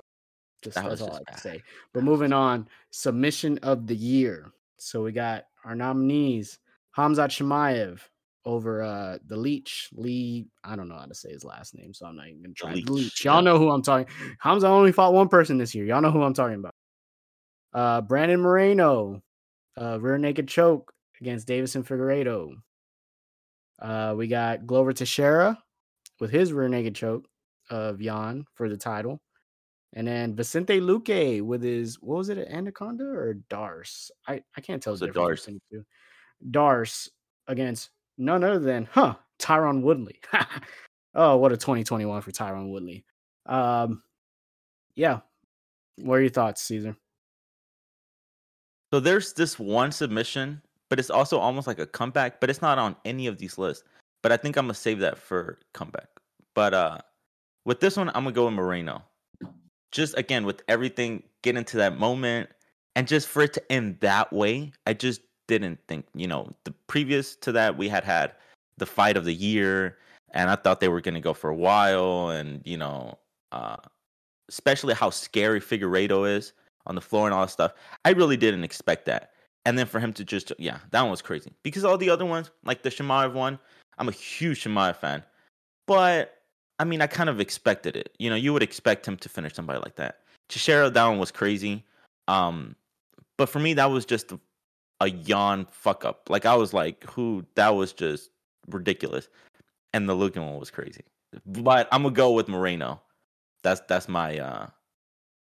[0.61, 1.63] Just that that's all I can say.
[1.93, 4.51] But moving on, submission of the year.
[4.77, 6.59] So we got our nominees:
[6.95, 7.99] Hamzat Chimaev
[8.45, 10.47] over uh the Leech Lee.
[10.63, 12.73] I don't know how to say his last name, so I'm not even gonna try.
[12.73, 12.89] Leech.
[12.89, 13.25] Leech.
[13.25, 14.08] Y'all know who I'm talking.
[14.39, 15.86] Hamza only fought one person this year.
[15.86, 16.73] Y'all know who I'm talking about.
[17.73, 19.21] Uh, Brandon Moreno,
[19.80, 22.56] uh, rear naked choke against Deiveson Figueiredo.
[23.80, 25.58] Uh, we got Glover Teixeira
[26.19, 27.27] with his rear naked choke
[27.69, 29.21] of Yan for the title.
[29.93, 34.10] And then Vicente Luque with his what was it, Anaconda or Darce?
[34.27, 35.84] I, I can't tell the difference the.
[36.49, 37.10] Darce
[37.47, 40.19] against none other than huh Tyron Woodley.
[41.15, 43.06] oh, what a 2021 for Tyron Woodley.
[43.45, 44.04] Um,
[44.95, 45.19] yeah.
[45.97, 46.95] What are your thoughts, Caesar?
[48.93, 52.78] So there's this one submission, but it's also almost like a comeback, but it's not
[52.78, 53.84] on any of these lists.
[54.21, 56.08] But I think I'm gonna save that for comeback.
[56.54, 56.97] But uh
[57.65, 59.04] with this one, I'm gonna go with Moreno.
[59.91, 62.50] Just again with everything, get into that moment,
[62.95, 65.21] and just for it to end that way, I just
[65.59, 66.05] didn't think.
[66.15, 68.33] You know, the previous to that, we had had
[68.77, 69.97] the fight of the year,
[70.31, 73.17] and I thought they were gonna go for a while, and you know,
[73.51, 73.77] uh,
[74.49, 76.53] especially how scary Figueiredo is
[76.85, 77.73] on the floor and all that stuff.
[78.05, 79.31] I really didn't expect that.
[79.65, 81.53] And then for him to just, yeah, that one was crazy.
[81.63, 83.59] Because all the other ones, like the Chimaev one,
[83.99, 85.23] I'm a huge Chimaev fan.
[85.85, 86.39] But,
[86.79, 88.15] I mean, I kind of expected it.
[88.17, 90.21] You know, you would expect him to finish somebody like that.
[90.49, 91.85] Teixeira, that one was crazy.
[92.27, 92.75] Um,
[93.37, 94.39] but for me, that was just a,
[95.01, 96.29] a Yan fuck up.
[96.29, 98.29] Like, I was like, who, that was just
[98.67, 99.27] ridiculous.
[99.93, 101.03] And the looking one was crazy.
[101.45, 103.01] But I'm to go with Moreno.
[103.63, 104.67] That's, that's my, uh,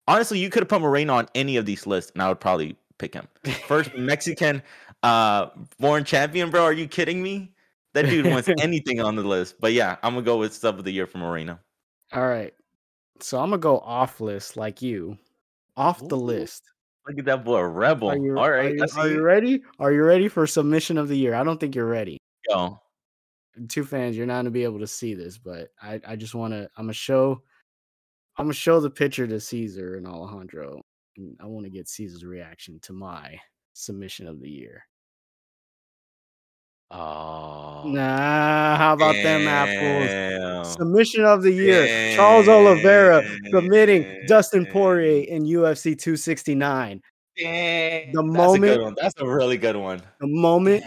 [0.08, 2.76] honestly, you could have put Moreno on any of these lists, and I would probably
[2.98, 3.28] pick him.
[3.66, 4.62] First Mexican
[5.02, 5.46] uh
[5.78, 6.62] born champion, bro.
[6.62, 7.52] Are you kidding me?
[7.94, 9.56] That dude wants anything on the list.
[9.60, 11.58] But yeah, I'm gonna go with sub of the year for Moreno.
[12.12, 12.54] All right.
[13.20, 15.18] So I'm gonna go off list like you.
[15.76, 16.64] Off Ooh, the list.
[17.10, 18.16] Look at that boy, a rebel.
[18.16, 18.72] You, All right.
[18.72, 19.62] Are you, are you, ready?
[19.80, 21.34] Are you ready for submission of the year?
[21.34, 22.18] I don't think you're ready.
[22.48, 22.80] Go.
[23.68, 26.68] Two fans, you're not gonna be able to see this, but I, I just wanna
[26.76, 27.42] I'm gonna show
[28.36, 30.80] I'm gonna show the picture to Caesar and Alejandro.
[31.16, 33.40] And I want to get Caesar's reaction to my
[33.72, 34.84] submission of the year.
[36.92, 38.76] Oh, nah.
[38.76, 39.44] How about damn.
[39.44, 40.10] them apples?
[40.64, 42.16] Submission of the year: damn.
[42.16, 47.02] Charles Oliveira submitting Dustin Poirier in UFC 269.
[47.36, 48.12] Damn.
[48.12, 50.02] The moment, that's a, that's a really good one.
[50.20, 50.84] The moment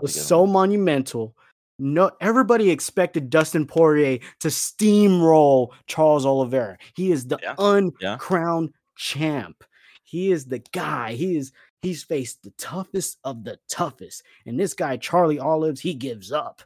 [0.00, 0.52] was so one.
[0.52, 1.34] monumental
[1.78, 6.78] no everybody expected Dustin Poirier to steamroll Charles Oliveira.
[6.94, 8.76] He is the yeah, uncrowned yeah.
[8.96, 9.64] champ.
[10.04, 11.14] He is the guy.
[11.14, 14.22] He is he's faced the toughest of the toughest.
[14.46, 16.62] And this guy Charlie Olives, he gives up.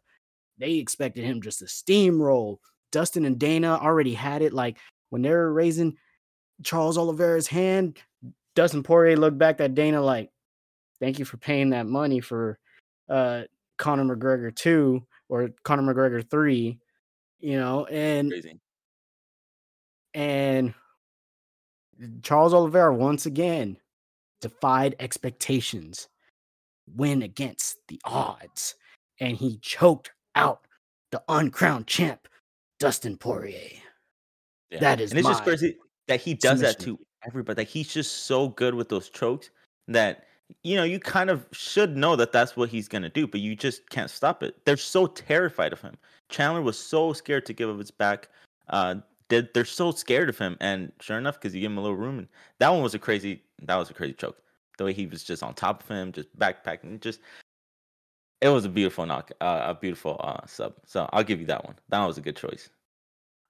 [0.59, 2.59] They expected him just to steamroll.
[2.91, 4.79] Dustin and Dana already had it like
[5.11, 5.97] when they were raising
[6.65, 7.99] Charles Oliveira's hand,
[8.55, 10.31] Dustin Poirier looked back at Dana like,
[11.01, 12.59] "Thank you for paying that money for
[13.09, 13.45] uh
[13.79, 16.79] Conor McGregor 2 or Conor McGregor 3,
[17.39, 18.61] you know, and Crazy.
[20.15, 20.75] and
[22.23, 23.77] Charles Oliveira once again
[24.41, 26.09] defied expectations,
[26.87, 28.75] win against the odds,
[29.21, 30.61] and he choked out
[31.11, 32.29] the uncrowned champ,
[32.79, 33.59] Dustin Poirier.
[34.71, 34.81] Yeah.
[34.81, 35.77] That is, and it's just crazy
[36.09, 36.79] that he does submission.
[36.79, 37.61] that to everybody.
[37.63, 39.51] Like he's just so good with those chokes
[39.89, 40.25] that
[40.63, 43.55] you know, you kind of should know that that's what he's to do, but you
[43.55, 44.57] just can't stop it.
[44.65, 45.97] They're so terrified of him.
[46.29, 48.29] Chandler was so scared to give up his back.
[48.69, 48.97] Uh,
[49.29, 51.97] they're, they're so scared of him, and sure enough, because you give him a little
[51.97, 52.29] room, and
[52.61, 53.43] that one was a crazy.
[53.63, 54.39] That was a crazy choke.
[54.79, 57.21] The way he was just on top of him, just backpacking, just
[58.41, 60.75] it was a beautiful knock, uh, a beautiful uh, sub.
[60.87, 61.75] So I'll give you that one.
[61.89, 62.71] That was a good choice.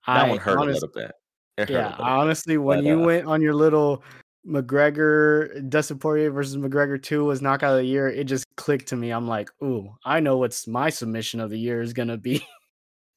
[0.06, 1.12] That I, one hurt honest, a little
[1.58, 1.70] bit.
[1.70, 4.02] yeah, honestly, when but, you uh, went on your little
[4.46, 8.96] McGregor, Dustin Poirier versus McGregor 2 was knockout of the year, it just clicked to
[8.96, 9.10] me.
[9.10, 12.46] I'm like, ooh, I know what's my submission of the year is gonna be.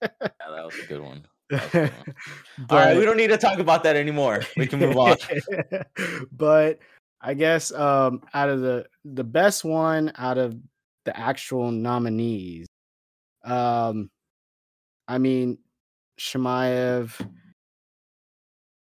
[0.01, 1.25] yeah, that was a good one.
[1.49, 1.91] but,
[2.69, 4.41] All right, we don't need to talk about that anymore.
[4.57, 5.17] We can move on.
[6.31, 6.79] but
[7.21, 10.55] I guess um, out of the the best one out of
[11.05, 12.67] the actual nominees,
[13.43, 14.09] um,
[15.07, 15.57] I mean,
[16.19, 17.27] Chimaev.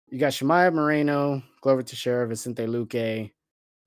[0.09, 3.31] You got Chimaev Moreno, Glover Teixeira, Vicente Luque.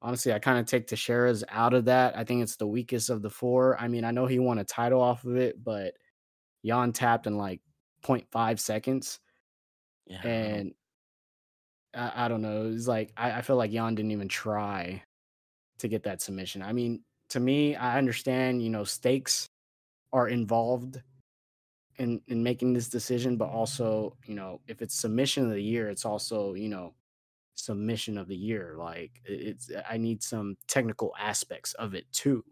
[0.03, 2.17] Honestly, I kind of take Teixeira's out of that.
[2.17, 3.79] I think it's the weakest of the four.
[3.79, 5.93] I mean, I know he won a title off of it, but
[6.63, 7.61] Yan tapped in like
[8.03, 9.19] 0.5 seconds.
[10.07, 10.25] Yeah.
[10.27, 10.73] And
[11.95, 12.71] I, I don't know.
[12.73, 15.03] It's like I, I feel like Yan didn't even try
[15.79, 16.61] to get that submission.
[16.61, 19.49] I mean, to me, I understand, you know, stakes
[20.13, 21.01] are involved
[21.97, 25.89] in in making this decision, but also, you know, if it's submission of the year,
[25.89, 26.93] it's also, you know,
[27.55, 28.75] submission of the year.
[28.77, 32.43] Like it's uh, I need some technical aspects of it too.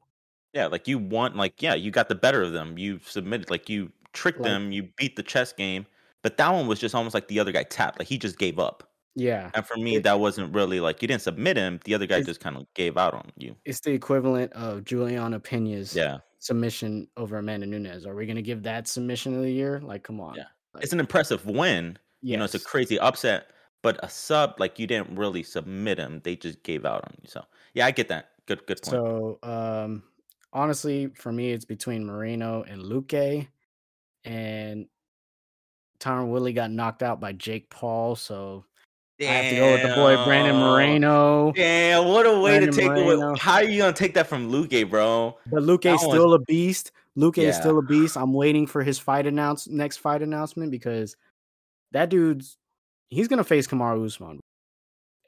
[0.54, 2.78] Yeah, like you want like yeah, you got the better of them.
[2.78, 5.86] You submitted like you tricked like, them, you beat the chess game.
[6.22, 8.60] But that one was just almost like the other guy tapped, like he just gave
[8.60, 8.89] up.
[9.16, 9.52] Yeah.
[9.54, 11.80] And for me, it, that wasn't really like you didn't submit him.
[11.84, 13.56] The other guy just kind of gave out on you.
[13.66, 16.20] It's the equivalent of Julianna Peña's yeah.
[16.38, 18.06] submission over Amanda Nunes.
[18.06, 19.82] Are we going to give that submission of the year?
[19.82, 20.36] Like, come on.
[20.36, 20.44] Yeah.
[20.74, 21.98] Like, it's an impressive win.
[22.22, 22.32] Yes.
[22.32, 23.48] You know, it's a crazy upset,
[23.82, 26.22] but a sub, like you didn't really submit him.
[26.24, 27.28] They just gave out on you.
[27.28, 27.44] So,
[27.74, 28.30] yeah, I get that.
[28.46, 28.92] Good, good point.
[28.92, 30.04] So, um,
[30.54, 33.48] honestly, for me, it's between Moreno and Luque.
[34.24, 34.88] And
[36.00, 38.16] Tyron Willie got knocked out by Jake Paul.
[38.16, 38.66] So,
[39.20, 39.30] Damn.
[39.30, 41.52] I have to go with the boy Brandon Moreno.
[41.54, 43.34] Damn, what a way Brandon to take Moreno.
[43.34, 43.40] it.
[43.40, 45.38] How are you gonna take that from Luque, bro?
[45.48, 46.94] But Luque is still a beast.
[47.18, 47.50] Luque yeah.
[47.50, 48.16] is still a beast.
[48.16, 51.18] I'm waiting for his fight announce next fight announcement because
[51.92, 52.58] that dude's
[53.10, 54.40] he's gonna face Kamaru Usman.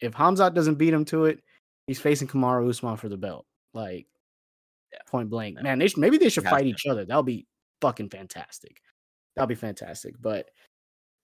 [0.01, 1.41] If Hamzat doesn't beat him to it,
[1.85, 3.45] he's facing Kamaru Usman for the belt.
[3.73, 4.07] Like
[4.93, 4.99] yeah.
[5.07, 5.57] point blank.
[5.57, 5.63] Yeah.
[5.63, 7.03] Man, they should, maybe they should fight each other.
[7.03, 7.45] That'll be
[7.81, 8.81] fucking fantastic.
[9.35, 10.15] That'll be fantastic.
[10.21, 10.49] But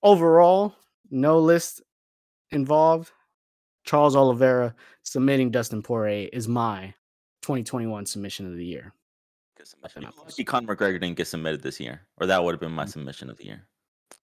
[0.03, 0.75] overall,
[1.10, 1.82] no list
[2.52, 3.12] involved,
[3.86, 6.94] Charles Oliveira submitting Dustin Poirier is my
[7.42, 8.94] 2021 submission of the year.
[10.28, 12.90] See, Conor McGregor didn't get submitted this year, or that would have been my mm.
[12.90, 13.68] submission of the year.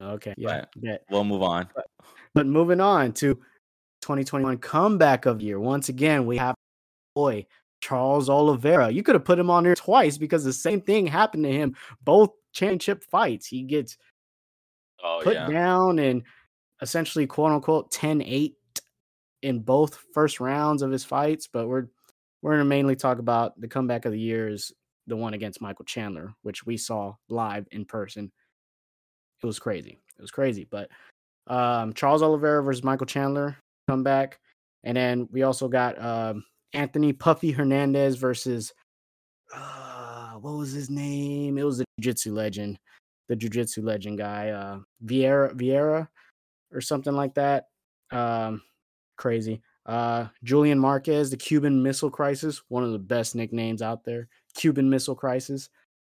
[0.02, 0.65] Okay, yeah,
[1.10, 1.67] we'll move on.
[1.76, 1.86] But,
[2.34, 3.36] but, moving on to
[4.02, 5.60] 2021 comeback of the year.
[5.60, 6.56] Once again, we have
[7.13, 7.45] boy
[7.82, 8.89] Charles Oliveira.
[8.89, 11.76] You could have put him on there twice because the same thing happened to him
[12.04, 13.45] both championship fights.
[13.45, 13.97] He gets
[15.04, 15.47] oh, put yeah.
[15.47, 16.24] down and
[16.81, 18.53] essentially quote unquote 10-8
[19.41, 21.87] in both first rounds of his fights, but we're
[22.41, 24.71] we're gonna mainly talk about the comeback of the year is
[25.07, 28.31] the one against Michael Chandler, which we saw live in person.
[29.41, 29.99] It was crazy.
[30.17, 30.67] It was crazy.
[30.69, 30.89] But
[31.47, 34.39] um, Charles Oliveira versus Michael Chandler comeback.
[34.83, 38.73] And then we also got um, Anthony Fluffy Hernandez versus
[39.53, 41.57] uh, what was his name?
[41.57, 42.79] It was the jiu-jitsu legend,
[43.27, 46.07] the jiu-jitsu legend guy, uh, Vieira Vieira
[46.71, 47.67] or something like that.
[48.12, 48.62] Um,
[49.17, 49.62] crazy.
[49.86, 54.27] Uh, Julian Marquez, the Cuban Missile Crisis, one of the best nicknames out there.
[54.55, 55.69] Cuban Missile Crisis,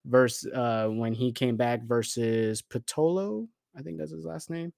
[0.05, 4.71] versus uh, when he came back versus Pitolo, I think that's his last name,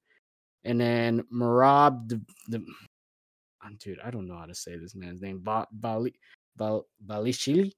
[0.64, 2.66] and then Merab the, the
[3.80, 6.14] dude, I don't know how to say this man's name, ba- Bali,
[6.56, 7.74] ba- Balishili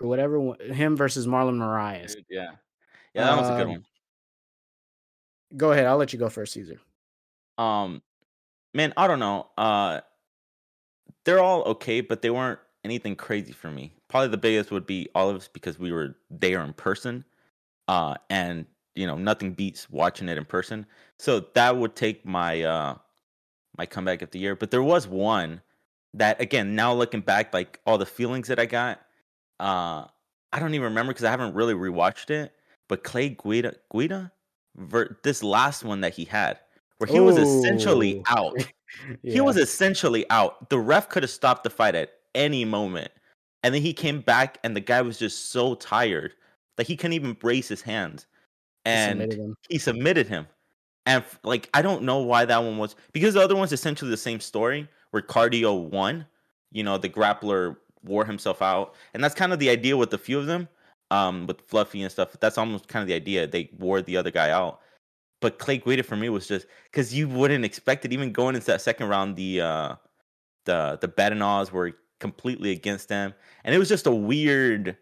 [0.00, 0.54] or whatever.
[0.60, 2.16] Him versus Marlon Moraes.
[2.28, 2.52] Yeah,
[3.14, 3.84] yeah, that was a good um, one.
[5.56, 5.86] Go ahead.
[5.86, 6.78] I'll let you go first, Caesar.
[7.58, 8.02] Um,
[8.74, 9.48] man, I don't know.
[9.58, 10.00] Uh,
[11.24, 13.92] they're all okay, but they weren't anything crazy for me.
[14.08, 17.24] Probably the biggest would be Olives because we were there in person.
[17.88, 20.86] Uh, and you know, nothing beats watching it in person.
[21.18, 22.96] So that would take my uh
[23.76, 24.56] my comeback of the year.
[24.56, 25.62] But there was one
[26.14, 29.00] that again, now looking back, like all the feelings that I got,
[29.60, 30.06] uh,
[30.52, 32.52] I don't even remember because I haven't really rewatched it.
[32.88, 34.32] But Clay Guida Guida,
[34.76, 36.58] ver- this last one that he had,
[36.98, 37.24] where he Ooh.
[37.24, 38.54] was essentially out.
[38.56, 38.64] yeah.
[39.22, 40.70] He was essentially out.
[40.70, 43.12] The ref could have stopped the fight at any moment.
[43.62, 46.34] And then he came back and the guy was just so tired
[46.76, 48.26] that he couldn't even brace his hands.
[48.84, 49.56] And he submitted him.
[49.68, 50.46] He submitted him.
[51.06, 54.16] And like I don't know why that one was because the other one's essentially the
[54.16, 56.26] same story where cardio won.
[56.72, 58.94] You know, the grappler wore himself out.
[59.14, 60.68] And that's kind of the idea with a few of them.
[61.10, 62.36] Um, with Fluffy and stuff.
[62.38, 63.46] That's almost kind of the idea.
[63.46, 64.80] They wore the other guy out.
[65.40, 68.66] But Clay Guida for me was just because you wouldn't expect it, even going into
[68.68, 69.94] that second round, the uh
[70.64, 73.34] the the Badanaws were completely against them.
[73.64, 74.96] And it was just a weird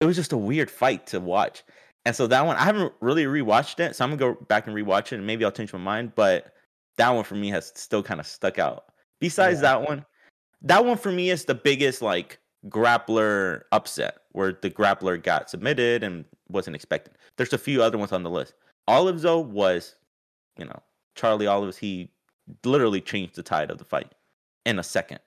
[0.00, 1.62] it was just a weird fight to watch.
[2.04, 4.74] And so that one I haven't really rewatched it, so I'm gonna go back and
[4.74, 6.14] rewatch it and maybe I'll change my mind.
[6.14, 6.54] But
[6.96, 8.84] that one for me has still kind of stuck out
[9.20, 9.78] Besides Yeah.
[9.78, 10.04] that one,
[10.62, 16.02] that one for me is the biggest like grappler upset where the grappler got submitted
[16.02, 17.14] and wasn't expected.
[17.36, 18.54] There's a few other ones on the list.
[18.88, 19.96] Olives though was,
[20.58, 20.82] you know,
[21.14, 21.76] Charlie Olives.
[21.76, 22.10] He
[22.64, 24.12] literally changed the tide of the fight
[24.66, 25.20] in a second.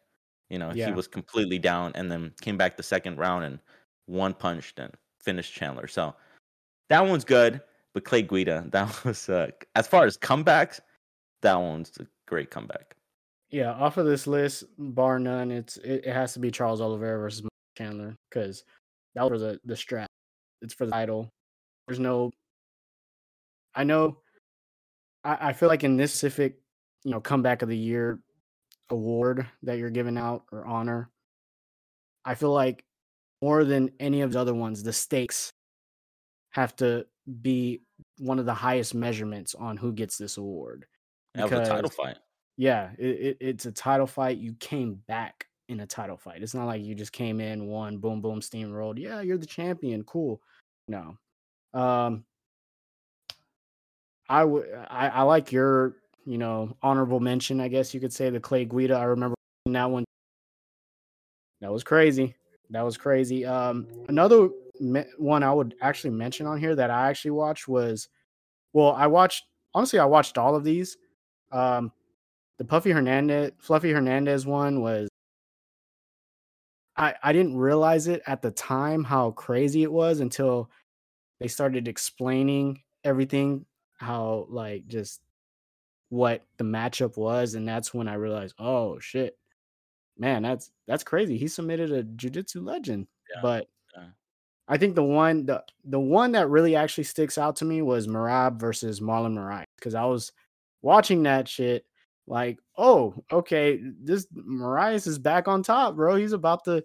[0.50, 3.60] You know, he was completely down and then came back the second round and
[4.06, 5.88] one punched and finished Chandler.
[5.88, 6.16] So
[6.90, 7.62] that one's good.
[7.94, 10.80] But Clay Guida, that was uh, as far as comebacks,
[11.42, 12.96] that one's a great comeback.
[13.50, 17.18] Yeah, off of this list, bar none, it's it, it has to be Charles Oliveira
[17.20, 18.66] versus Mike Chandler because
[19.16, 20.10] that was the the strap.
[20.62, 21.30] It's for the title.
[21.88, 22.32] There's no.
[23.76, 24.18] I know.
[25.24, 26.60] I, I feel like in this specific,
[27.04, 28.20] you know, comeback of the year
[28.90, 31.10] award that you're giving out or honor,
[32.24, 32.84] I feel like
[33.42, 35.52] more than any of the other ones, the stakes
[36.52, 37.06] have to
[37.42, 37.82] be
[38.18, 40.86] one of the highest measurements on who gets this award.
[41.34, 42.18] That was a title fight.
[42.58, 44.38] Yeah, it, it, it's a title fight.
[44.38, 46.42] You came back in a title fight.
[46.42, 48.98] It's not like you just came in, won, boom, boom, steamrolled.
[48.98, 50.04] Yeah, you're the champion.
[50.04, 50.42] Cool.
[50.88, 51.18] No.
[51.74, 52.24] Um
[54.30, 58.30] I would I, I like your, you know, honorable mention, I guess you could say
[58.30, 58.96] the Clay Guida.
[58.96, 59.36] I remember
[59.68, 60.06] that one.
[61.62, 62.36] That was crazy.
[62.70, 63.46] That was crazy.
[63.46, 68.08] Um another me- one I would actually mention on here that I actually watched was
[68.74, 70.98] well, I watched honestly I watched all of these.
[71.52, 71.92] Um
[72.58, 75.10] the Puffy Hernandez, Fluffy Hernandez one was.
[76.98, 80.70] I I didn't realize it at the time how crazy it was until
[81.40, 83.66] they started explaining everything,
[83.98, 85.22] how like just
[86.10, 89.38] what the matchup was, and that's when I realized, oh shit,
[90.18, 91.38] man, that's that's crazy.
[91.38, 94.08] He submitted a jujitsu legend, Yeah, but yeah.
[94.68, 98.08] I think the one the the one that really actually sticks out to me was
[98.08, 100.32] Merab versus Marlon Moraes because I was
[100.82, 101.86] watching that shit
[102.28, 106.16] like, oh, okay, this Moraes is back on top, bro.
[106.16, 106.84] He's about to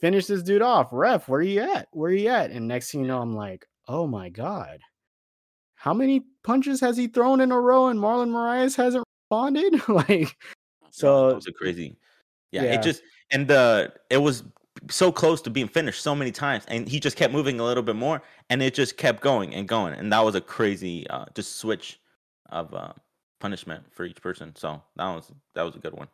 [0.00, 0.88] finish this dude off.
[0.92, 1.88] Ref, where you at?
[1.92, 2.50] Where you at?
[2.50, 4.80] And next thing you know, I'm like, oh my god,
[5.74, 9.80] how many punches has he thrown in a row and Marlon Moraes hasn't responded?
[9.88, 10.36] like,
[10.90, 11.96] so that was a crazy.
[12.50, 12.74] Yeah, yeah.
[12.74, 14.44] it just and the it was
[14.90, 17.82] so close to being finished so many times, and he just kept moving a little
[17.82, 21.24] bit more, and it just kept going and going, and that was a crazy uh,
[21.34, 22.00] just switch
[22.50, 22.92] of uh,
[23.40, 24.54] punishment for each person.
[24.56, 26.08] So that was that was a good one.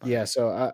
[0.00, 0.72] But, yeah, so uh,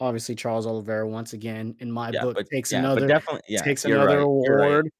[0.00, 3.62] obviously Charles Oliveira once again in my yeah, book but takes yeah, another definitely yeah,
[3.62, 4.66] takes another right, you're right.
[4.66, 4.90] award.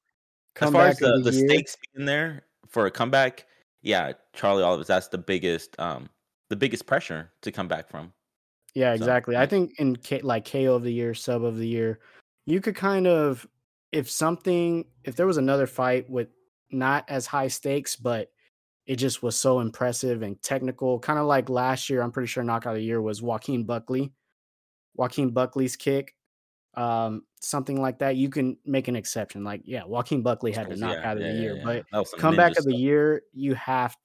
[0.59, 3.45] As far as the, the the stakes being there for a comeback,
[3.81, 6.09] yeah, Charlie Olives, that's the biggest um
[6.49, 8.13] the biggest pressure to come back from.
[8.73, 9.35] Yeah, So exactly.
[9.35, 11.99] I think in K- like KO of the year, sub of the year,
[12.45, 13.45] you could kind of
[13.91, 16.29] if something if there was another fight with
[16.69, 18.31] not as high stakes, but
[18.85, 22.01] it just was so impressive and technical, kind of like last year.
[22.01, 24.13] I'm pretty sure knockout of the year was Joaquin Buckley,
[24.95, 26.15] Joaquin Buckley's kick,
[26.75, 28.15] um, something like that.
[28.15, 29.43] You can make an exception.
[29.43, 31.81] Like, yeah, Joaquin Buckley had to knock yeah, knockout of yeah, the year, yeah.
[31.91, 33.95] but comeback of the year, you have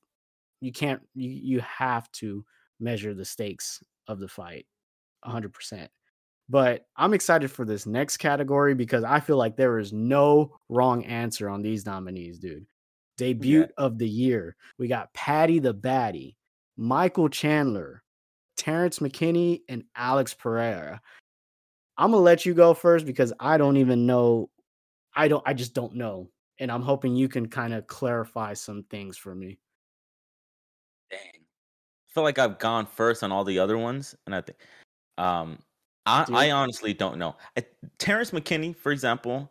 [0.61, 2.45] you can't you you have to
[2.81, 4.67] measure the stakes of the fight
[5.25, 5.89] 100%.
[6.49, 11.05] But I'm excited for this next category because I feel like there is no wrong
[11.05, 12.67] answer on these nominees, dude.
[13.17, 14.57] Debut of the year.
[14.79, 16.35] We got Paddy the Baddy,
[16.77, 18.03] Michael Chandler,
[18.57, 21.01] Terrence McKinney, and Alex Pereira.
[21.97, 24.51] I'm gonna let you go first because I don't even know.
[25.15, 25.43] I don't.
[25.47, 29.35] I just don't know, and I'm hoping you can kind of clarify some things for
[29.35, 29.59] me.
[31.11, 31.21] Dang.
[31.21, 34.59] I feel like I've gone first on all the other ones, and I think
[35.19, 35.59] um
[36.07, 36.37] I Dude.
[36.37, 37.37] I honestly don't know.
[37.57, 37.65] I,
[37.99, 39.51] Terrence McKinney, for example,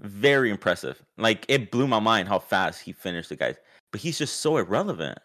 [0.00, 1.02] very impressive.
[1.18, 3.56] Like it blew my mind how fast he finished the guys.
[3.92, 5.18] But he's just so irrelevant.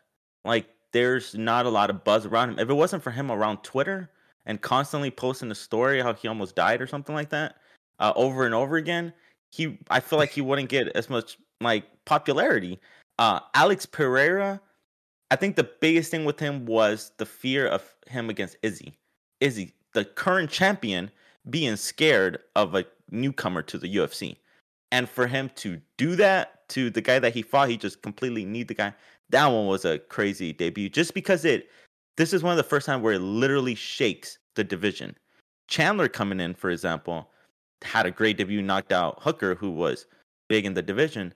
[0.44, 2.60] Like there's not a lot of buzz around him.
[2.60, 4.10] If it wasn't for him around Twitter
[4.46, 7.58] and constantly posting a story how he almost died or something like that,
[8.00, 9.14] uh, over and over again,
[9.52, 12.80] he I feel like he wouldn't get as much like popularity.
[13.18, 14.60] Uh, Alex Pereira,
[15.32, 18.98] I think the biggest thing with him was the fear of him against Izzy.
[19.40, 21.10] Izzy, the current champion,
[21.50, 24.38] being scared of a newcomer to the UFC.
[24.92, 28.46] And for him to do that to the guy that he fought, he just completely
[28.46, 28.94] kneed the guy.
[29.30, 30.90] That one was a crazy debut.
[30.90, 31.70] Just because it
[32.18, 35.16] this is one of the first time where it literally shakes the division.
[35.68, 37.30] Chandler coming in, for example,
[37.82, 40.06] had a great debut, knocked out Hooker, who was
[40.48, 41.34] big in the division.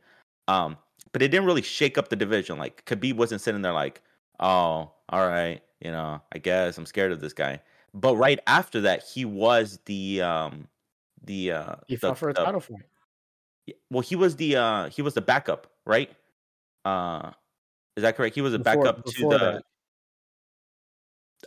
[0.47, 0.77] Um,
[1.11, 2.57] but it didn't really shake up the division.
[2.57, 4.01] Like Khabib wasn't sitting there like,
[4.39, 7.59] oh, all right, you know, I guess I'm scared of this guy.
[7.93, 10.67] But right after that, he was the um
[11.25, 12.83] the uh He the, fought for a the- title fight.
[13.89, 16.11] well he was the uh he was the backup, right?
[16.85, 17.31] Uh
[17.97, 18.35] is that correct?
[18.35, 19.63] He was a Before- backup to before the that.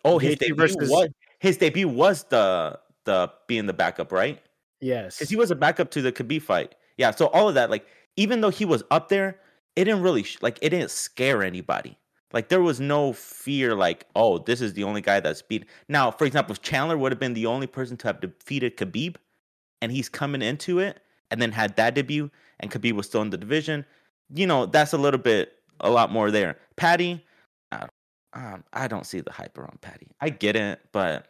[0.05, 4.41] Oh, his Gaethje debut versus was his debut was the the being the backup, right?
[4.81, 5.17] Yes.
[5.17, 6.75] Because he was a backup to the Khabib fight.
[6.99, 7.87] Yeah, so all of that, like,
[8.17, 9.39] even though he was up there,
[9.77, 11.99] it didn't really sh- like it didn't scare anybody.
[12.33, 15.67] Like there was no fear, like, oh, this is the only guy that's beat.
[15.89, 19.17] Now, for example, if Chandler would have been the only person to have defeated Khabib,
[19.81, 22.31] and he's coming into it, and then had that debut,
[22.61, 23.85] and Khabib was still in the division,
[24.35, 26.57] you know, that's a little bit a lot more there.
[26.77, 27.23] Paddy, I,
[28.35, 30.09] um, I don't see the hype around Paddy.
[30.21, 31.29] I get it, but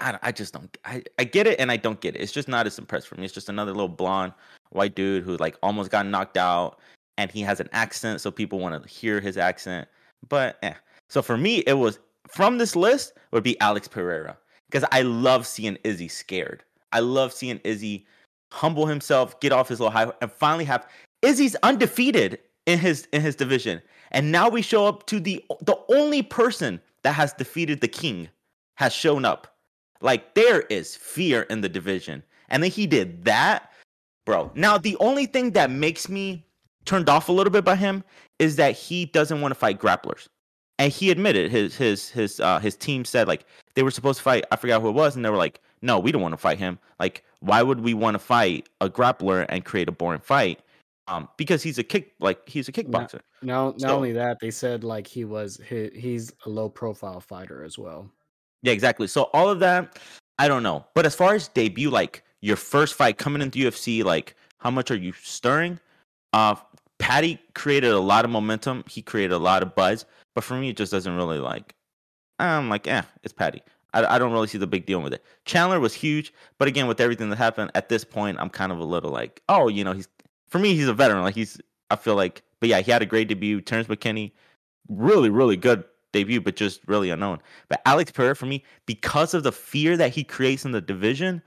[0.00, 0.76] I, I just don't.
[0.84, 2.20] I, I get it and I don't get it.
[2.20, 3.24] It's just not as impressed for me.
[3.24, 4.32] It's just another little blonde
[4.70, 6.78] white dude who like almost got knocked out,
[7.18, 9.88] and he has an accent, so people want to hear his accent.
[10.28, 10.74] But eh.
[11.08, 11.98] So for me, it was
[12.28, 14.36] from this list would be Alex Pereira
[14.70, 16.62] because I love seeing Izzy scared.
[16.92, 18.06] I love seeing Izzy
[18.52, 20.88] humble himself, get off his little high, and finally have
[21.22, 23.80] Izzy's undefeated in his in his division.
[24.12, 28.28] And now we show up to the the only person that has defeated the king
[28.74, 29.56] has shown up.
[30.00, 32.22] Like there is fear in the division.
[32.48, 33.70] And then he did that,
[34.26, 34.50] bro.
[34.54, 36.44] Now the only thing that makes me
[36.84, 38.02] turned off a little bit by him
[38.38, 40.28] is that he doesn't want to fight grapplers.
[40.78, 43.44] And he admitted his his his uh his team said like
[43.74, 45.98] they were supposed to fight I forgot who it was and they were like no
[45.98, 49.44] we don't want to fight him like why would we want to fight a grappler
[49.48, 50.60] and create a boring fight
[51.10, 54.50] um because he's a kick like he's a kickboxer No, not So- only that, they
[54.50, 58.10] said like he was he, he's a low profile fighter as well.
[58.62, 59.06] Yeah, exactly.
[59.06, 59.98] So all of that,
[60.38, 60.84] I don't know.
[60.94, 64.90] But as far as debut, like your first fight coming into UFC, like how much
[64.90, 65.78] are you stirring?
[66.32, 66.54] Uh
[66.98, 68.84] Paddy created a lot of momentum.
[68.86, 70.04] He created a lot of buzz.
[70.34, 71.74] But for me, it just doesn't really like.
[72.38, 73.62] I'm like, eh, it's Paddy.
[73.94, 75.24] I, I don't really see the big deal with it.
[75.46, 78.78] Chandler was huge, but again, with everything that happened at this point, I'm kind of
[78.78, 80.08] a little like, oh, you know, he's
[80.50, 81.22] for me, he's a veteran.
[81.22, 83.60] Like he's, I feel like, but yeah, he had a great debut.
[83.60, 84.32] Terrence McKinney,
[84.88, 87.40] really, really good debut, but just really unknown.
[87.68, 91.42] But Alex Pereira for me, because of the fear that he creates in the division,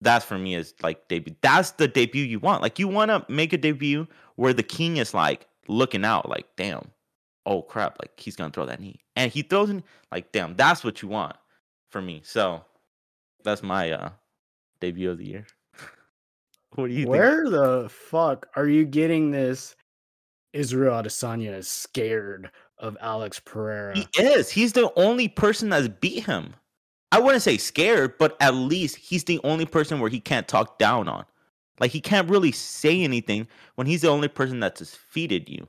[0.00, 1.34] that's for me is like debut.
[1.40, 2.62] That's the debut you want.
[2.62, 4.06] Like you want to make a debut
[4.36, 6.88] where the king is like looking out, like damn,
[7.46, 9.82] oh crap, like he's gonna throw that knee, and he throws in
[10.12, 10.54] like damn.
[10.54, 11.36] That's what you want
[11.90, 12.20] for me.
[12.24, 12.64] So
[13.42, 14.10] that's my uh
[14.80, 15.46] debut of the year.
[16.74, 17.10] What do you think?
[17.10, 19.74] Where the fuck are you getting this?
[20.52, 23.96] Israel Adesanya is scared of Alex Pereira.
[23.96, 24.50] He is.
[24.50, 26.54] He's the only person that's beat him.
[27.10, 30.78] I wouldn't say scared, but at least he's the only person where he can't talk
[30.78, 31.24] down on.
[31.80, 33.46] Like he can't really say anything
[33.76, 35.68] when he's the only person that's defeated you.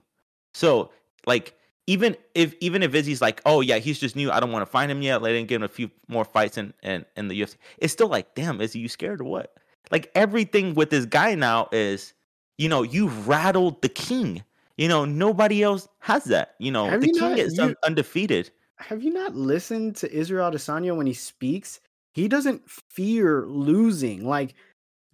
[0.54, 0.92] So
[1.26, 1.56] like
[1.88, 4.32] even if even if Izzy's like, oh yeah, he's just new.
[4.32, 5.22] I don't want to find him yet.
[5.22, 7.56] Let him give him a few more fights in, in in the UFC.
[7.78, 9.54] It's still like, damn, Izzy, you scared or what?
[9.92, 12.14] Like everything with this guy now is,
[12.58, 14.44] you know, you've rattled the king.
[14.78, 16.56] You know, nobody else has that.
[16.60, 18.52] You know, Have the you king not- is you- undefeated.
[18.78, 21.82] Have you not listened to Israel Adesanya when he speaks?
[22.14, 24.26] He doesn't fear losing.
[24.26, 24.56] Like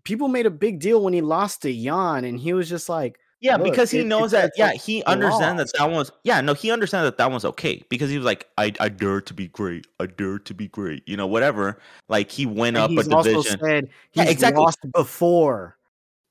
[0.03, 3.17] people made a big deal when he lost to Jan, and he was just like,
[3.41, 4.53] Yeah, Look, because he it- knows that.
[4.57, 6.11] Yeah, he understands that that was.
[6.23, 9.21] Yeah, no, he understands that that was okay because he was like, I, I dare
[9.21, 9.85] to be great.
[9.99, 11.07] I dare to be great.
[11.07, 11.77] You know, whatever.
[12.09, 14.63] Like he went and up a he's also division said Yeah, he's exactly.
[14.63, 15.77] lost before.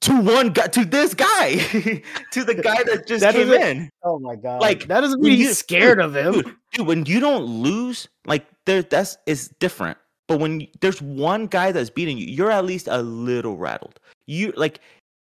[0.02, 1.57] to one guy, to this guy,
[2.32, 3.90] to the guy that just That came in.
[4.02, 4.61] Oh my god!
[4.61, 6.32] Like, that doesn't mean you- he's scared of him.
[6.32, 9.98] Dude, dude, when you don't lose, like there, that's is different.
[10.26, 14.00] But when you- there's one guy that's beating you, you're at least a little rattled.
[14.26, 14.80] You like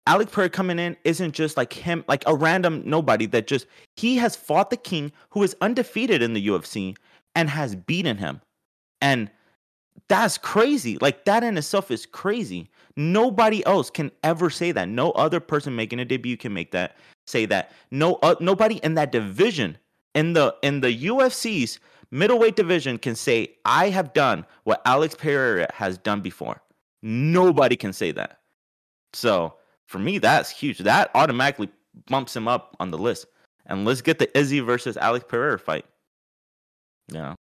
[0.07, 4.17] Alec Pereira coming in isn't just like him, like a random nobody that just he
[4.17, 6.97] has fought the king who is undefeated in the UFC
[7.35, 8.41] and has beaten him.
[9.01, 9.31] And
[10.09, 10.99] that's crazy.
[10.99, 12.69] Like that in itself is crazy.
[12.97, 14.89] Nobody else can ever say that.
[14.89, 16.97] No other person making a debut can make that
[17.27, 17.73] say that.
[17.91, 19.79] No uh, nobody in that division
[20.15, 21.79] in the in the UFC's
[22.11, 26.61] middleweight division can say I have done what Alex Pereira has done before.
[27.03, 28.41] Nobody can say that.
[29.13, 29.55] So,
[29.91, 30.79] for me that's huge.
[30.79, 31.69] That automatically
[32.09, 33.27] bumps him up on the list.
[33.67, 35.85] And let's get the Izzy versus Alex Pereira fight.
[37.09, 37.35] Yeah.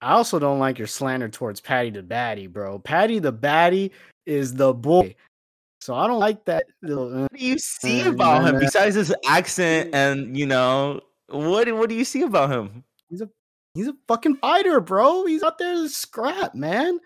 [0.00, 2.78] I also don't like your slander towards Paddy the Baddy, bro.
[2.78, 3.90] Paddy the Baddy
[4.26, 5.14] is the boy,
[5.80, 6.66] so I don't like that.
[6.82, 11.00] little, uh, What do you see Uh, about him besides his accent and you know
[11.28, 12.84] what what do you see about him?
[13.10, 13.28] He's a
[13.74, 15.26] He's a fucking fighter, bro.
[15.26, 16.98] He's out there to scrap, man.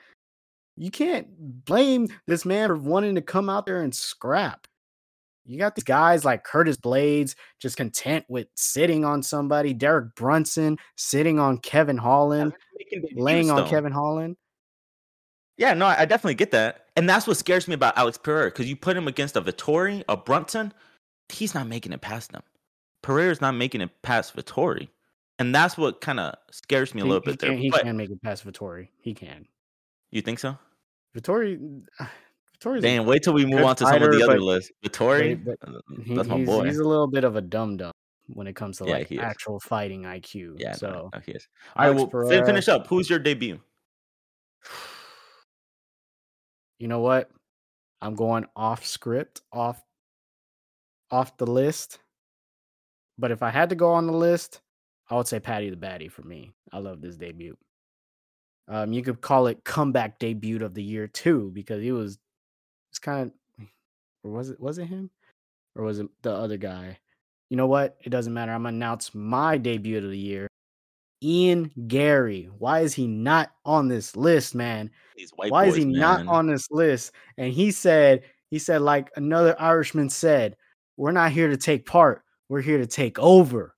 [0.77, 1.27] You can't
[1.67, 4.67] blame this man for wanting to come out there and scrap.
[5.45, 10.79] You got these guys like Curtis Blaydes just content with sitting on somebody, Derek Brunson
[10.97, 12.53] sitting on Kevin Holland,
[13.15, 13.69] laying on.
[13.69, 14.37] Kevin Holland.
[15.59, 16.87] Yeah, no, I definitely get that.
[16.97, 20.03] And that's what scares me about Alex Pereira because you put him against a Vettori,
[20.09, 20.73] a Brunson,
[21.29, 22.43] he's not making it past them.
[23.03, 24.89] Pereira's not making it past Vettori.
[25.39, 27.51] And that's what kind of scares me a He- little he bit there.
[27.51, 28.89] can- He But can make it past Vettori.
[29.01, 29.47] He can.
[30.11, 30.57] You think so?
[31.17, 31.83] Vettori,
[32.63, 34.73] Vettori's Damn, wait till we move on to some of the other but- lists.
[34.83, 36.65] but, Vettori, but uh, he- that's my he's, boy.
[36.65, 37.93] he's a little bit of a dum dum
[38.29, 40.57] when it comes to Yeah, like actual fighting IQ.
[40.59, 41.47] Yeah, so no, no, he is.
[41.77, 42.87] All right, well, fin- finish up.
[42.87, 43.61] Who's your debut?
[46.79, 47.31] you know what?
[48.01, 49.81] I'm going off script, off
[51.11, 51.99] off the list.
[53.19, 54.61] But if I had to go on the list,
[55.11, 56.53] I would say Paddy the Baddy for me.
[56.73, 57.57] I love this debut.
[58.69, 62.19] Um, you could call it comeback debut of the year too, because he was
[62.93, 63.67] it's kind of
[64.23, 65.11] or was it was it him?
[65.75, 66.99] Or was it the other guy?
[67.49, 67.97] You know what?
[68.05, 68.53] It doesn't matter.
[68.53, 70.47] I'm gonna announce my debut of the year.
[71.23, 72.51] Ian Garry.
[72.59, 74.91] Why is he not on this list, man?
[75.37, 76.01] Why boys, is he man.
[76.01, 77.13] not on this list?
[77.39, 80.57] And he said, he said, like another Irishman said,
[80.99, 82.23] we're not here to take part.
[82.51, 83.75] We're here to take over.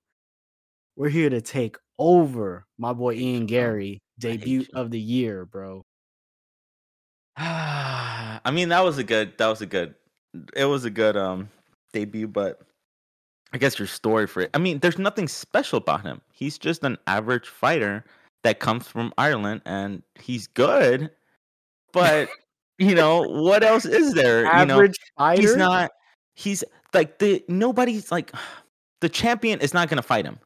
[0.97, 2.65] We're here to take over.
[2.77, 3.45] My boy Ian.
[3.45, 5.85] Garry, debut of the year, bro.
[7.37, 9.37] I mean, that was a good.
[9.37, 9.95] That was a good.
[10.55, 11.49] It was a good um
[11.93, 12.61] debut, but
[13.53, 14.49] I guess your story for it.
[14.53, 16.21] I mean, there's nothing special about him.
[16.31, 18.03] He's just an average fighter
[18.43, 21.09] that comes from Ireland, and he's good.
[21.93, 22.29] But
[22.77, 24.39] you know what else is there?
[24.39, 25.41] you know, Average fighter.
[25.41, 25.91] he's not.
[26.35, 26.63] He's
[26.93, 28.31] like the nobody's like
[29.01, 30.39] the champion is not going to fight him.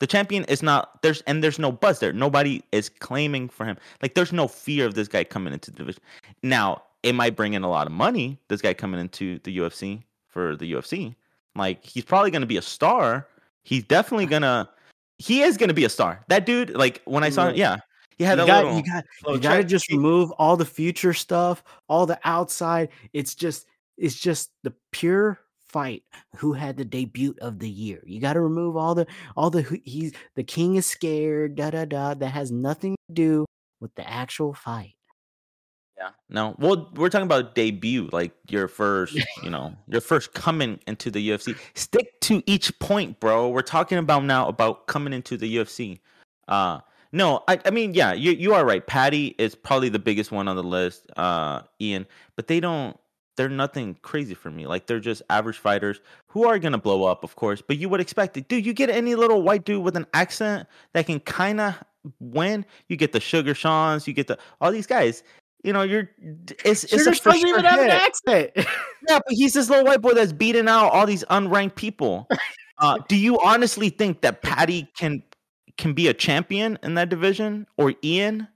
[0.00, 2.12] The champion is not there's and there's no buzz there.
[2.12, 3.76] Nobody is claiming for him.
[4.02, 6.02] Like there's no fear of this guy coming into the division.
[6.42, 8.38] Now it might bring in a lot of money.
[8.48, 11.14] This guy coming into the UFC for the UFC.
[11.54, 13.28] Like he's probably going to be a star.
[13.62, 14.68] He's definitely gonna.
[15.18, 16.24] He is gonna be a star.
[16.28, 16.70] That dude.
[16.70, 17.58] Like when I saw him, mm.
[17.58, 17.76] yeah,
[18.18, 21.14] he had you got, little, you got you got to just remove all the future
[21.14, 22.90] stuff, all the outside.
[23.12, 23.66] It's just
[23.96, 25.40] it's just the pure
[25.74, 26.04] fight.
[26.36, 28.00] Who had the debut of the year?
[28.06, 29.06] You got to remove all the
[29.36, 31.56] all the he's the king is scared.
[31.56, 32.14] Da da da.
[32.14, 33.44] That has nothing to do
[33.80, 34.94] with the actual fight.
[35.98, 36.10] Yeah.
[36.28, 36.54] No.
[36.58, 41.28] Well, we're talking about debut, like your first, you know, your first coming into the
[41.28, 41.56] UFC.
[41.74, 43.48] Stick to each point, bro.
[43.48, 45.98] We're talking about now about coming into the UFC.
[46.46, 48.84] Uh no, I, I mean, yeah, you you are right.
[48.84, 52.98] Paddy is probably the biggest one on the list, uh, Ian, but they don't
[53.36, 54.66] they're nothing crazy for me.
[54.66, 58.00] Like they're just average fighters who are gonna blow up, of course, but you would
[58.00, 58.48] expect it.
[58.48, 61.76] Dude, you get any little white dude with an accent that can kinda
[62.20, 65.22] win, you get the Sugar Seans, you get the all these guys
[65.64, 66.10] you know, you're
[66.64, 68.50] it's it's Sugar a for doesn't even have an accent.
[69.06, 72.26] Yeah, but he's this little white boy that's beating out all these unranked people.
[72.78, 75.22] Uh, do you honestly think that Paddy can
[75.76, 78.48] can be a champion in that division or Ian?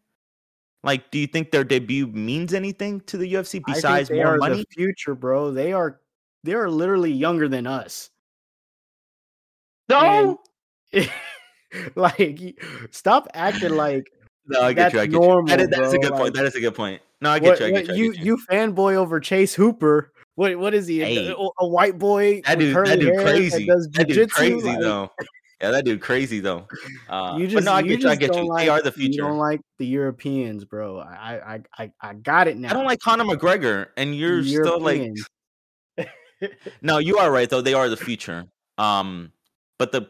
[0.84, 4.16] Like, do you think their debut means anything to the UFC I think besides they
[4.16, 4.58] more are money?
[4.58, 5.50] the future, bro.
[5.50, 6.00] They are
[6.44, 8.10] they are literally younger than us.
[9.88, 10.38] No,
[11.94, 12.40] like,
[12.90, 14.10] stop acting like
[14.46, 15.00] no, I get that's you.
[15.00, 15.56] I get normal, you.
[15.56, 16.34] That is, that is a good like- point.
[16.34, 17.02] That is a good point.
[17.20, 17.66] No, I get what, you.
[17.66, 17.92] I what get you.
[17.92, 18.36] I you get you.
[18.38, 20.12] you fanboy over Chase Hooper.
[20.36, 21.02] What what is he?
[21.02, 21.28] A- Hey.
[21.30, 22.42] A, a white boy?
[22.46, 23.66] That with dude, curly that dude hair crazy.
[23.66, 25.10] does That dude crazy Like, though.
[25.60, 26.68] Yeah, that dude crazy though.
[27.08, 28.08] Uh, You but just no, I you get you.
[28.10, 28.48] I get you.
[28.48, 29.12] like they are the future.
[29.12, 31.00] you don't like the Europeans, bro.
[31.00, 32.70] I I I I got it now.
[32.70, 35.10] I don't like Conor McGregor, and you're still like,
[36.82, 37.60] no, you are right though.
[37.60, 38.46] They are the future.
[38.78, 39.32] Um,
[39.78, 40.08] but the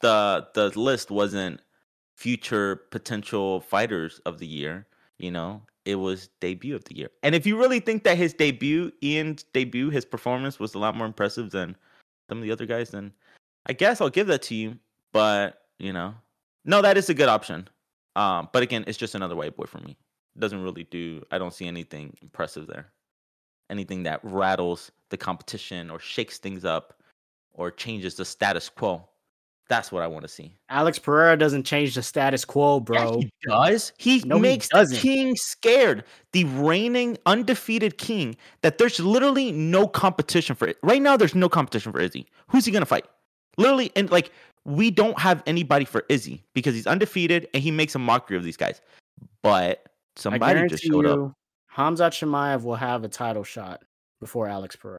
[0.00, 1.60] the the list wasn't
[2.14, 4.86] future potential fighters of the year.
[5.16, 7.08] You know, it was debut of the year.
[7.22, 10.96] And if you really think that his debut, Ian's debut, his performance was a lot
[10.96, 11.76] more impressive than
[12.28, 13.12] some of the other guys, then
[13.66, 14.78] I guess I'll give that to you.
[15.12, 16.14] But you know,
[16.64, 17.68] no, that is a good option.
[18.16, 19.96] Um, but again, it's just another white boy for me.
[20.38, 21.22] Doesn't really do.
[21.30, 22.92] I don't see anything impressive there.
[23.70, 27.00] Anything that rattles the competition or shakes things up
[27.52, 29.08] or changes the status quo.
[29.68, 30.54] That's what I want to see.
[30.68, 33.20] Alex Pereira doesn't change the status quo, Yeah, bro.
[33.20, 33.92] he does.
[33.96, 34.98] He No, he makes the doesn't.
[34.98, 36.04] king scared.
[36.32, 38.36] The reigning undefeated king.
[38.62, 40.76] That there's literally no competition for it.
[40.82, 42.26] Right now, there's no competition for Izzy.
[42.48, 43.06] Who's he gonna fight?
[43.58, 44.30] Literally, and like
[44.64, 48.44] we don't have anybody for Izzy because he's undefeated and he makes a mockery of
[48.44, 48.80] these guys.
[49.42, 49.86] But
[50.16, 51.32] somebody just showed you, up.
[51.68, 53.82] Hamza Chimaev will have a title shot
[54.20, 54.98] before Alex Pereira.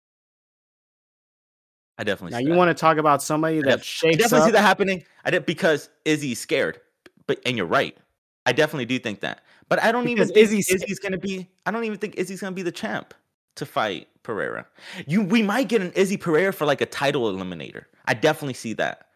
[1.97, 2.31] I definitely.
[2.31, 2.57] Now see you that.
[2.57, 4.45] want to talk about somebody that I shakes definitely up?
[4.47, 5.03] see that happening.
[5.23, 6.79] I did because Izzy's scared.
[7.27, 7.97] But and you're right.
[8.45, 9.41] I definitely do think that.
[9.69, 11.49] But I don't Because even think Izzy's Izzy's, gonna be.
[11.65, 13.13] I don't even think Izzy's gonna be the champ
[13.55, 14.67] to fight Pereira.
[15.07, 17.85] You we might get an Izzy Pereira for like a title eliminator.
[18.07, 19.07] I definitely see that.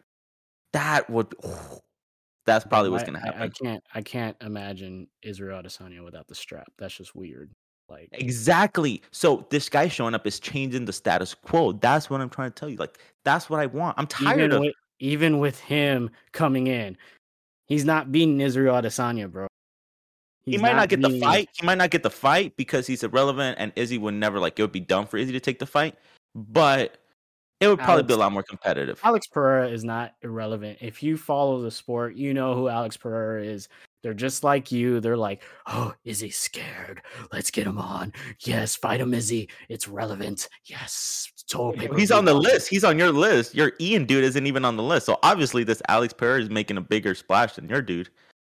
[0.72, 1.34] That would.
[2.46, 3.42] that's probably what's I- gonna I- happen.
[3.42, 3.84] I, can't.
[3.94, 6.68] I can't imagine Israel Adesanya without the strap.
[6.78, 7.50] That's just weird.
[7.88, 9.02] Like Exactly.
[9.10, 11.72] So this guy showing up is changing the status quo.
[11.72, 12.76] That's what I'm trying to tell you.
[12.76, 13.98] Like that's what I want.
[13.98, 14.60] I'm tired even of.
[14.60, 16.96] with even with him coming in,
[17.66, 19.48] he's not beating Israel Adesanya, bro.
[20.44, 21.48] he might not not get the fight.
[21.58, 24.56] He might not get the fight because he's irrelevant, and Izzy would never like.
[24.58, 25.96] It would be dumb for Izzy to take the fight,
[26.36, 26.98] but
[27.60, 28.98] it would probably be a lot more competitive.
[29.04, 30.78] Alex Pereira is not irrelevant.
[30.80, 33.68] If you follow the sport, you know who Alex Pereira is.
[34.02, 34.98] They're just like you.
[35.00, 37.02] They're like, oh, Izzy scared?
[37.32, 38.14] Let's get him on.
[38.40, 39.50] Yes, fight him, Izzy.
[39.68, 40.48] It's relevant.
[40.64, 42.68] Yes, total He's on the list.
[42.68, 43.54] He's on your list.
[43.54, 45.04] Your Ian dude isn't even on the list.
[45.04, 48.08] So obviously, this Alex Pereira is making a bigger splash than your dude.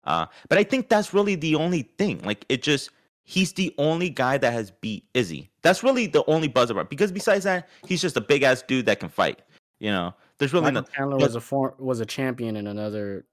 [0.06, 2.22] Uh, but I think that's really the only thing.
[2.24, 2.89] Like it just
[3.24, 5.49] he's the only guy that has beat Izzy.
[5.61, 8.86] That's really the only buzz about because besides that, he's just a big ass dude
[8.86, 9.41] that can fight.
[9.80, 12.67] You know, there's really Michael no Chandler but- was a form, was a champion in
[12.67, 13.26] another.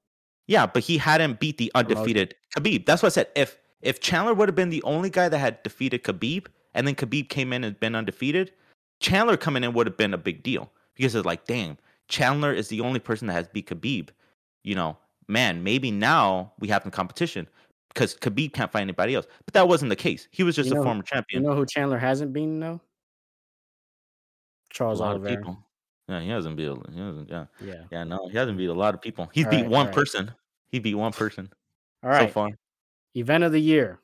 [0.46, 2.86] yeah, but he hadn't beat the undefeated Khabib.
[2.86, 3.28] That's what I said.
[3.36, 6.94] If if Chandler would have been the only guy that had defeated Khabib, and then
[6.94, 8.52] Khabib came in and been undefeated,
[9.00, 11.78] Chandler coming in would have been a big deal because it's like, damn,
[12.08, 14.10] Chandler is the only person that has beat Khabib.
[14.62, 17.48] You know, man, maybe now we have some competition
[17.92, 19.26] because Khabib can't fight anybody else.
[19.44, 20.26] But that wasn't the case.
[20.30, 21.42] He was just You a former champion.
[21.42, 22.80] You know who Chandler hasn't beaten though?
[24.70, 25.38] a Charles lot of Oliveira.
[25.38, 25.58] people.
[26.08, 26.64] Yeah, he hasn't beat.
[26.92, 27.84] He hasn't, yeah, Yeah.
[27.90, 29.28] yeah, no, he hasn't beat a lot of people.
[29.32, 29.94] He's All beat right, one right.
[29.94, 30.32] person.
[30.70, 31.48] He beat one person
[32.02, 32.28] All right.
[32.28, 32.48] so far.
[33.14, 34.00] Event of the year.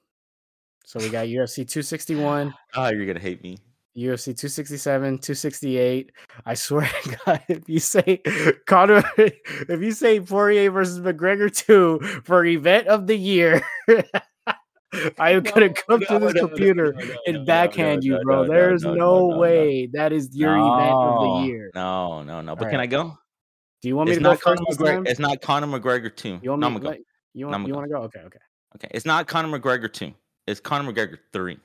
[0.84, 3.58] So we got UFC 261, Ah, you're gonna hate me.
[3.96, 6.12] UFC 267, 268.
[6.44, 8.18] I swear to God, if you say
[8.66, 13.62] Conor, if you say Poirier versus McGregor 2 for event of the year,
[15.18, 16.94] I am gonna come to this computer
[17.26, 18.46] and backhand you, bro.
[18.46, 21.70] There's no, way that is your event of the year.
[21.74, 22.54] No, no, no.
[22.54, 22.80] But can.
[22.80, 23.18] I go?
[23.82, 25.04] Do you want me It's to go not Conor first time?
[25.04, 25.08] McGregor.
[25.08, 26.38] It's not Conor McGregor two.
[26.42, 26.96] You want me to gonna
[27.34, 28.02] you want you want to go?
[28.02, 28.38] Okay, okay.
[28.76, 30.12] Okay, it's not Conor McGregor two.
[30.46, 31.58] It's Conor McGregor three.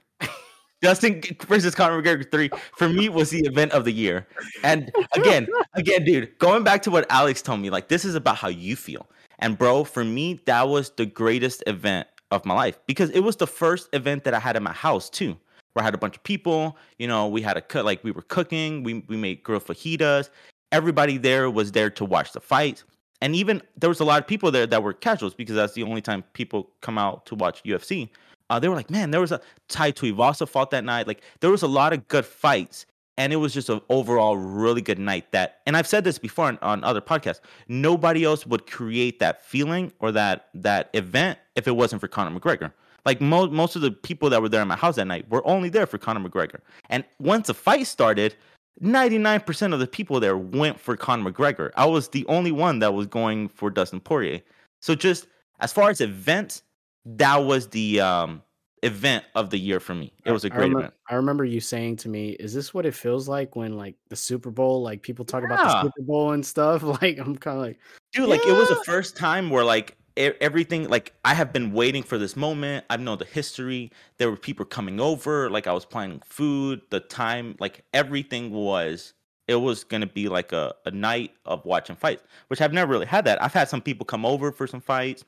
[0.84, 4.28] Justin versus Conor McGregor three for me was the event of the year.
[4.64, 8.38] And again, again, dude, going back to what Alex told me, like this is about
[8.38, 9.08] how you feel.
[9.40, 13.36] And bro, for me, that was the greatest event of my life because it was
[13.36, 15.38] the first event that I had in my house too.
[15.74, 18.12] Where I had a bunch of people, you know, we had a cut like we
[18.12, 20.30] were cooking, we we made grilled fajitas.
[20.72, 22.84] Everybody there was there to watch the fight.
[23.22, 25.84] And even there was a lot of people there that were casuals because that's the
[25.84, 28.10] only time people come out to watch UFC.
[28.52, 29.40] Uh, they were like, man, there was a
[29.70, 31.08] Tai Tuivasa fought that night.
[31.08, 32.86] Like there was a lot of good fights,
[33.18, 35.32] and it was just an overall really good night.
[35.32, 37.40] That, and I've said this before on, on other podcasts.
[37.70, 42.38] Nobody else would create that feeling or that that event if it wasn't for Conor
[42.38, 42.74] McGregor.
[43.06, 45.48] Like most most of the people that were there in my house that night were
[45.48, 46.60] only there for Conor McGregor.
[46.90, 48.36] And once the fight started,
[48.84, 51.72] 99% of the people there went for Conor McGregor.
[51.78, 54.42] I was the only one that was going for Dustin Poirier.
[54.82, 55.28] So just
[55.62, 56.64] as far as events,
[57.06, 58.42] that was the um
[58.84, 60.12] event of the year for me.
[60.26, 60.94] It was a great remember, event.
[61.10, 64.16] I remember you saying to me, "Is this what it feels like when like the
[64.16, 67.64] Super Bowl, like people talk about the Super Bowl and stuff?" Like I'm kind of
[67.64, 67.80] like,
[68.14, 72.04] Dude, like it was the first time where like everything like I have been waiting
[72.04, 72.86] for this moment.
[72.90, 73.92] I know the history.
[74.18, 79.14] There were people coming over, like I was planning food, the time, like everything was
[79.48, 83.06] it was gonna be like a, a night of watching fights, which I've never really
[83.06, 83.42] had that.
[83.42, 85.26] I've had some people come over for some fights.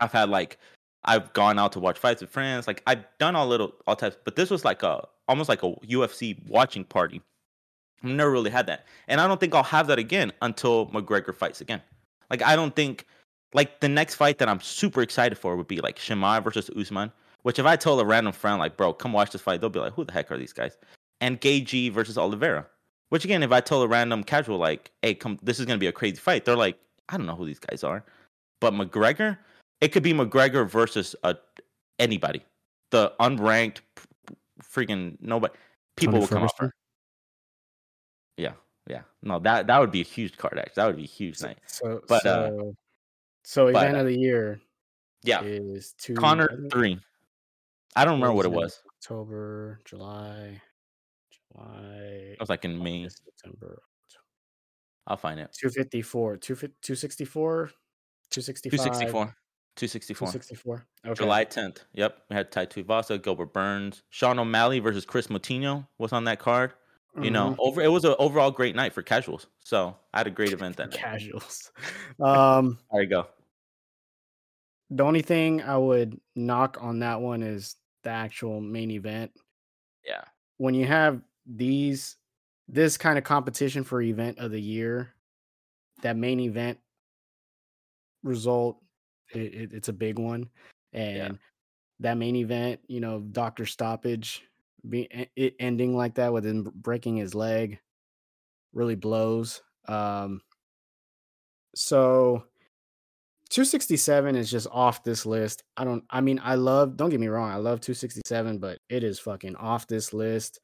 [0.00, 0.58] I've had like
[1.04, 2.66] I've gone out to watch fights with friends.
[2.66, 5.72] Like I've done all little all types, but this was like a almost like a
[5.86, 7.22] UFC watching party.
[8.02, 11.34] I've never really had that, and I don't think I'll have that again until McGregor
[11.34, 11.82] fights again.
[12.30, 13.06] Like I don't think
[13.54, 17.12] like the next fight that I'm super excited for would be like Shimai versus Usman.
[17.42, 19.78] Which if I told a random friend like, bro, come watch this fight, they'll be
[19.78, 20.76] like, who the heck are these guys?
[21.20, 22.66] And Gaethje versus Oliveira.
[23.10, 25.86] Which again, if I told a random casual like, hey, come, this is gonna be
[25.86, 26.78] a crazy fight, they're like,
[27.08, 28.04] I don't know who these guys are.
[28.60, 29.38] But McGregor,
[29.80, 31.34] it could be McGregor versus uh,
[31.98, 32.42] anybody,
[32.90, 33.80] the unranked,
[34.62, 35.54] freaking nobody.
[35.96, 36.72] People Tony will come over.
[38.36, 38.52] Yeah,
[38.88, 39.02] yeah.
[39.22, 40.58] No, that that would be a huge card.
[40.58, 41.58] Actually, that would be a huge night.
[41.66, 42.76] so But, uh, so,
[43.44, 44.60] so but, event uh, of the year
[45.22, 47.00] Yeah, is two Conor three.
[47.96, 48.80] I don't remember what it was.
[48.98, 50.60] October, July,
[51.52, 53.08] July, It was like in May.
[53.08, 53.80] September,
[55.06, 55.50] I'll find it.
[55.58, 57.70] 254, 264,
[58.30, 59.34] 265, 264.
[59.78, 60.26] 264.
[60.28, 60.86] 264.
[61.06, 61.14] Okay.
[61.14, 61.78] July 10th.
[61.94, 62.18] Yep.
[62.28, 66.74] We had Tai Tuivasa, Gilbert Burns, Sean O'Malley versus Kris Moutinho was on that card.
[67.20, 67.56] You know, Mhm.
[67.58, 69.46] over it was an overall great night for casuals.
[69.64, 71.72] So I had a great event that casuals.
[72.20, 73.26] Um, There you go.
[74.90, 79.32] the only thing I would knock on that one is the actual main event.
[80.04, 80.22] Yeah.
[80.58, 82.16] When you have these
[82.68, 85.14] this kind of competition for event of the year,
[86.02, 86.78] that main event
[88.22, 88.80] result,
[89.34, 90.48] it, it- it's a big one,
[90.92, 91.38] and
[92.00, 94.42] that main event, you know, doctor stoppage,
[94.88, 97.78] be it ending like that with him breaking his leg,
[98.72, 99.62] really blows.
[99.88, 100.40] Um,
[101.74, 102.44] so
[103.50, 105.62] 267 is just off this list.
[105.76, 109.04] I don't I mean I love don't get me wrong, I love 267, but it
[109.04, 110.60] is fucking off this list.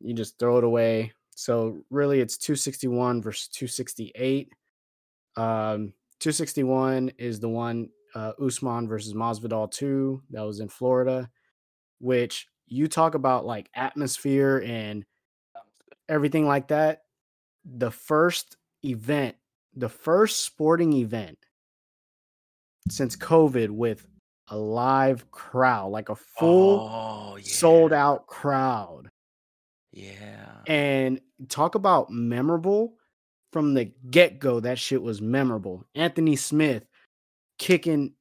[0.00, 1.12] You just throw it away.
[1.34, 4.50] So really it's 261 versus 268.
[5.36, 5.92] Um
[6.22, 11.28] 261 is the one uh Usman versus Masvidal 2 that was in Florida,
[11.98, 15.04] which you talk about like atmosphere and
[16.08, 17.02] everything like that.
[17.64, 19.34] The first event,
[19.74, 21.38] the first sporting event
[22.88, 24.06] since COVID with
[24.46, 29.08] a live crowd, like a full Oh sold out crowd.
[29.90, 30.58] Yeah.
[30.68, 32.94] And talk about memorable
[33.52, 34.60] from the get go.
[34.60, 35.84] That shit was memorable.
[35.94, 36.84] Anthony Smith
[37.58, 38.12] kicking,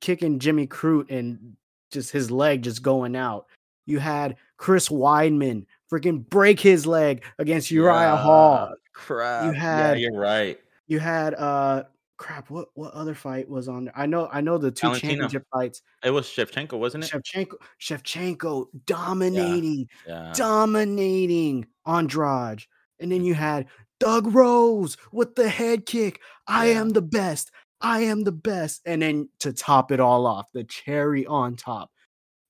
[0.00, 1.56] kicking Jimmy Crute and
[1.90, 3.46] just his leg just going out.
[3.86, 8.74] You had Chris Weidman freaking break his leg against Uriah Hall.
[8.92, 9.46] Crap.
[9.46, 10.58] You had- yeah, you're right.
[10.86, 11.84] You had uh
[12.16, 12.50] crap.
[12.50, 13.94] What what other fight was on there?
[13.96, 15.10] I know I know the two Valentino.
[15.12, 15.82] championship fights.
[16.04, 17.10] It was Shevchenko, wasn't it?
[17.10, 20.32] Shevchenko Shevchenko dominating, Yeah.
[20.34, 22.62] dominating Andrade.
[23.00, 23.66] And then you had
[24.00, 26.20] Thug Rose with the head kick.
[26.46, 26.80] I Yeah.
[26.80, 27.50] am the best.
[27.80, 28.82] I am the best.
[28.86, 31.90] And then to top it all off, the cherry on top,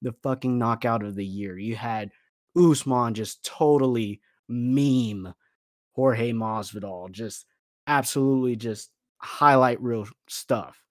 [0.03, 1.59] the fucking knockout of the year.
[1.59, 2.11] You had
[2.57, 5.35] Usman just totally meme
[5.95, 7.47] Jorge Masvidal, just
[7.87, 10.83] absolutely just highlight reel stuff.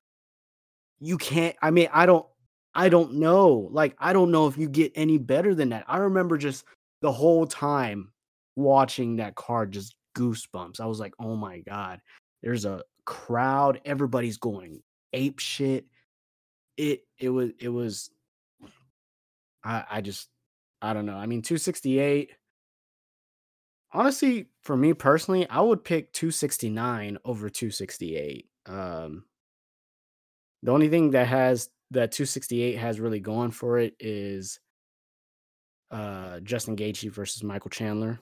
[1.00, 2.26] You can't, I mean, I don't,
[2.74, 3.70] I don't know.
[3.72, 5.86] Like, I don't know if you get any better than that.
[5.88, 6.66] I remember just
[7.02, 8.12] the whole time
[8.56, 10.80] watching that card, just goosebumps.
[10.80, 12.02] I was like, oh my God,
[12.42, 13.82] there's a crowd.
[13.86, 14.82] Everybody's going
[15.14, 15.86] ape shit.
[16.76, 18.10] It, it was, it was,
[19.64, 20.30] I, I just,
[20.82, 21.16] I don't know.
[21.16, 22.32] I mean, 268.
[23.94, 28.48] Honestly, for me personally, I would pick 269 over 268.
[28.66, 29.24] Um,
[30.64, 34.60] the only thing that has that 268 has really going for it is
[35.92, 38.20] uh Justin Gaethje versus Michael Chandler.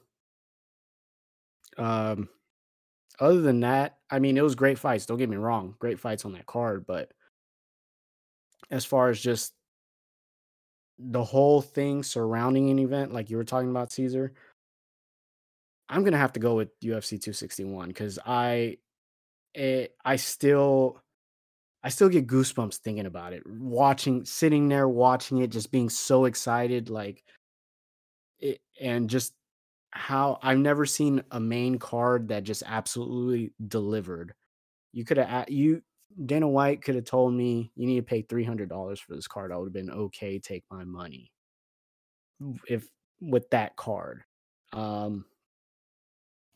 [1.77, 2.29] Um,
[3.19, 5.05] other than that, I mean, it was great fights.
[5.05, 6.85] Don't get me wrong, great fights on that card.
[6.85, 7.11] But
[8.69, 9.53] as far as just
[10.97, 14.33] the whole thing surrounding an event, like you were talking about, Caesar,
[15.89, 18.77] I'm gonna have to go with UFC 261 because I,
[19.53, 21.01] it, I still,
[21.83, 23.43] I still get goosebumps thinking about it.
[23.45, 27.23] Watching, sitting there, watching it, just being so excited, like
[28.39, 29.33] it, and just
[29.95, 34.33] how I've never seen a main card that just absolutely delivered.
[34.93, 35.81] You could have you
[36.25, 39.27] Dana White could have told me you need to pay three hundred dollars for this
[39.27, 39.51] card.
[39.51, 40.37] I would have been okay.
[40.39, 41.31] Take my money.
[42.67, 42.87] If
[43.21, 44.23] with that card,
[44.73, 45.25] um,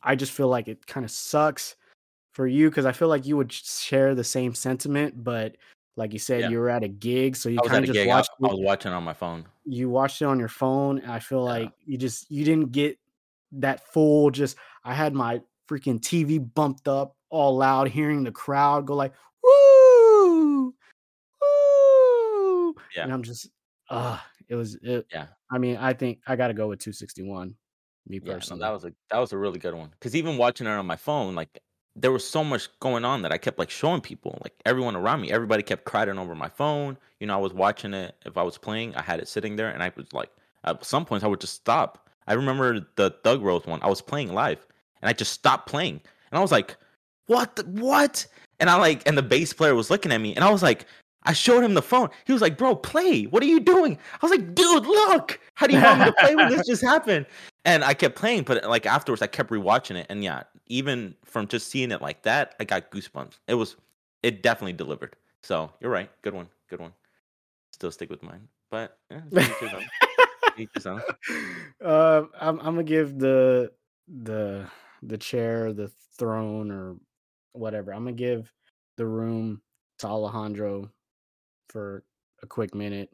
[0.02, 1.76] I just feel like it kind of sucks
[2.32, 5.56] for you because I feel like you would share the same sentiment, but
[5.96, 6.48] like you said, Yeah.
[6.50, 7.98] you were at a gig, so you I kind of just.
[7.98, 8.30] I, watched.
[8.42, 9.46] I it- was watching on my phone.
[9.64, 11.52] you watched it on your phone and i feel Yeah.
[11.62, 12.98] like you just you didn't get
[13.52, 18.86] that full just i had my freaking tv bumped up all loud hearing the crowd
[18.86, 20.74] go like woo
[21.40, 23.04] woo Yeah.
[23.04, 23.48] and i'm just
[23.88, 25.26] uh it was it, Yeah.
[25.50, 27.54] i mean i think i gotta go with 261
[28.06, 29.90] me Yeah, no, personally that was a that was a really good one.
[29.90, 31.60] Because even watching it on my phone, like
[31.94, 35.20] there was so much going on that I kept like showing people, like everyone around
[35.20, 35.30] me.
[35.30, 36.96] Everybody kept crying over my phone.
[37.20, 38.14] You know, I was watching it.
[38.24, 40.30] If I was playing, I had it sitting there, and I was like,
[40.64, 42.08] at some points, I would just stop.
[42.26, 43.80] I remember the Thug Rose one.
[43.82, 44.66] I was playing live,
[45.02, 46.00] and I just stopped playing,
[46.30, 46.76] and I was like,
[47.26, 47.56] "What?
[47.56, 48.26] The, what?"
[48.58, 50.86] And I like, and the bass player was looking at me, and I was like,
[51.24, 52.08] I showed him the phone.
[52.24, 53.24] He was like, "Bro, play.
[53.24, 55.38] What are you doing?" I was like, "Dude, look.
[55.54, 57.26] How do you want me to play when this just happened?"
[57.66, 61.46] And I kept playing, but like afterwards, I kept rewatching it, and yeah, even from
[61.46, 63.38] just seeing it like that, I got goosebumps.
[63.48, 63.76] It was,
[64.22, 65.14] it definitely delivered.
[65.42, 66.10] So you're right.
[66.22, 66.48] Good one.
[66.70, 66.94] Good one.
[67.72, 69.20] Still stick with mine, but yeah,
[70.86, 71.02] own.
[71.84, 73.72] uh, I'm, I'm gonna give the
[74.08, 74.66] the
[75.02, 76.96] the chair, the throne, or
[77.52, 77.92] whatever.
[77.92, 78.52] I'm gonna give
[78.96, 79.62] the room
[79.98, 80.90] to Alejandro
[81.68, 82.04] for
[82.42, 83.10] a quick minute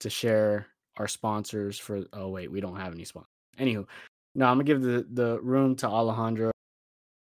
[0.00, 2.04] to share our sponsors for.
[2.12, 3.30] Oh wait, we don't have any sponsors.
[3.58, 3.86] Anywho,
[4.34, 6.50] no, I'm gonna give the the room to Alejandro.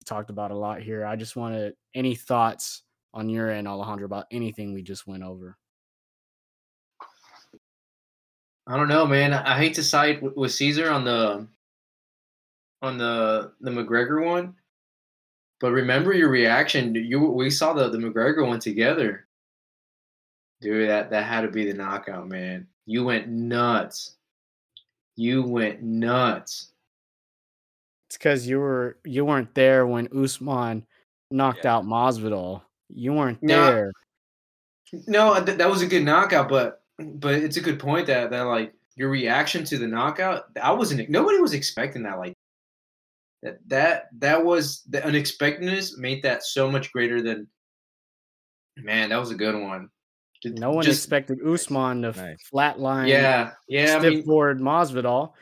[0.04, 1.06] Talked about a lot here.
[1.06, 2.82] I just wanted any thoughts
[3.14, 5.56] on your end, Alejandro, about anything we just went over.
[8.66, 9.32] I don't know, man.
[9.34, 11.46] I I hate to side with, with Caesar on the
[12.82, 14.54] on the the McGregor one,
[15.60, 16.94] but remember your reaction.
[16.94, 19.26] You we saw the the McGregor one together,
[20.60, 20.88] dude.
[20.88, 22.66] That that had to be the knockout, man.
[22.86, 24.16] You went nuts.
[25.16, 26.72] You went nuts.
[28.08, 30.86] It's because you were you weren't there when Usman
[31.30, 31.76] knocked Yeah.
[31.76, 32.62] out Masvidal.
[32.88, 33.92] You weren't No, there.
[35.06, 38.42] No, th- that was a good knockout, but but it's a good point that that
[38.42, 40.44] like your reaction to the knockout.
[40.60, 41.08] I wasn't.
[41.10, 42.18] Nobody was expecting that.
[42.18, 42.34] Like
[43.42, 47.48] that that that was the unexpectedness made that so much greater than.
[48.76, 49.88] Man, that was a good one.
[50.42, 52.36] Did- No one just- expected Usman to Nice.
[52.52, 53.96] flatline Yeah, yeah.
[53.96, 55.32] I stiff mean, board Masvidal.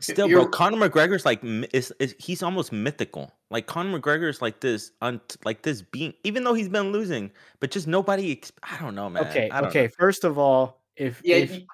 [0.00, 1.40] Still, bro, Conor McGregor's like
[1.74, 3.32] is, is he's almost mythical.
[3.50, 7.70] Like Conor McGregor's like this, un, like this being, even though he's been losing, but
[7.70, 8.40] just nobody.
[8.62, 9.26] I don't know, man.
[9.26, 9.82] Okay, okay.
[9.82, 9.88] know.
[9.98, 11.66] First of all, if yeah, if y-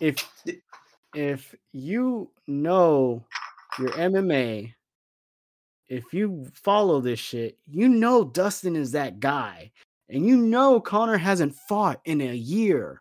[0.00, 0.30] if
[1.14, 3.24] if you know
[3.78, 4.72] your MMA,
[5.88, 9.70] if you follow this shit, you know Dustin is that guy,
[10.08, 13.00] and you know Conor hasn't fought in a year.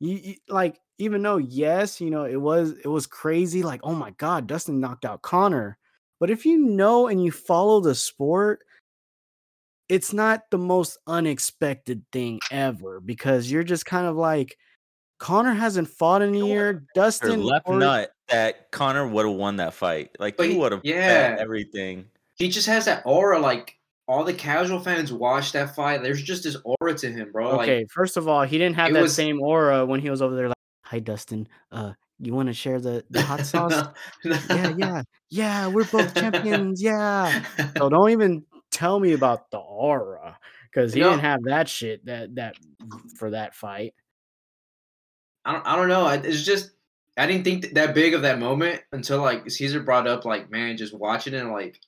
[0.00, 3.62] You, you- like even though yes, you know it was it was crazy.
[3.62, 5.78] Like oh my god, Dustin knocked out Conor.
[6.18, 8.60] But if you know and you follow the sport,
[9.88, 14.56] it's not the most unexpected thing ever because you're just kind of like
[15.18, 16.64] Conor hasn't fought in a year.
[16.72, 20.10] Your Dustin left or- nut that Conor would have won that fight.
[20.18, 21.36] Like But he he- would have yeah.
[21.38, 22.06] everything.
[22.34, 23.38] he just has that aura.
[23.38, 26.02] Like all the casual fans watch that fight.
[26.02, 27.60] There's just this aura to him, bro.
[27.60, 30.20] Okay, Like first of all, he didn't have that was- same aura when he was
[30.22, 30.48] over there.
[30.48, 31.48] Like, hi, Dustin.
[31.72, 33.88] Uh, you want to share the the hot sauce?
[34.24, 35.66] yeah, yeah, yeah.
[35.68, 36.82] We're both champions.
[36.82, 37.42] Yeah.
[37.78, 40.38] So don't even tell me about the aura
[40.70, 41.10] because he No.
[41.10, 42.56] didn't have that shit that that
[43.18, 43.94] for that fight.
[45.46, 46.08] I don't, I don't know.
[46.08, 46.72] It's just
[47.16, 50.76] I didn't think that big of that moment until like Caesar brought up like man,
[50.76, 51.80] just watching it like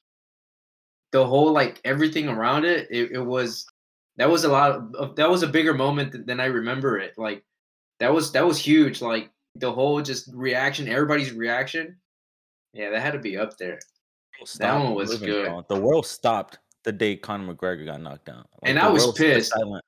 [1.12, 2.86] the whole like everything around it.
[2.90, 3.66] It, it was
[4.16, 7.14] that was a lot of, that was a bigger moment th- than I remember it.
[7.18, 7.44] Like
[7.98, 9.02] that was that was huge.
[9.02, 11.96] Like the whole just reaction, everybody's reaction.
[12.72, 13.80] Yeah, that had to be up there.
[14.44, 15.64] Stopped one was good.
[15.68, 18.44] The world stopped the day Conor McGregor got knocked down.
[18.62, 19.50] Like, And I was pissed.
[19.50, 19.84] silent.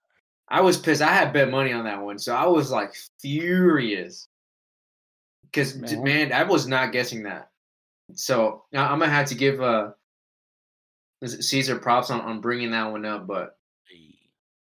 [0.51, 1.01] I was pissed.
[1.03, 4.28] I had bet money on that one, so I was like furious.
[5.42, 6.03] Because Man.
[6.03, 6.32] man.
[6.32, 7.51] I was not guessing that.
[8.14, 9.90] So I- I'm gonna have to give uh
[11.24, 13.26] Caesar props on, on bringing that one up.
[13.26, 13.57] But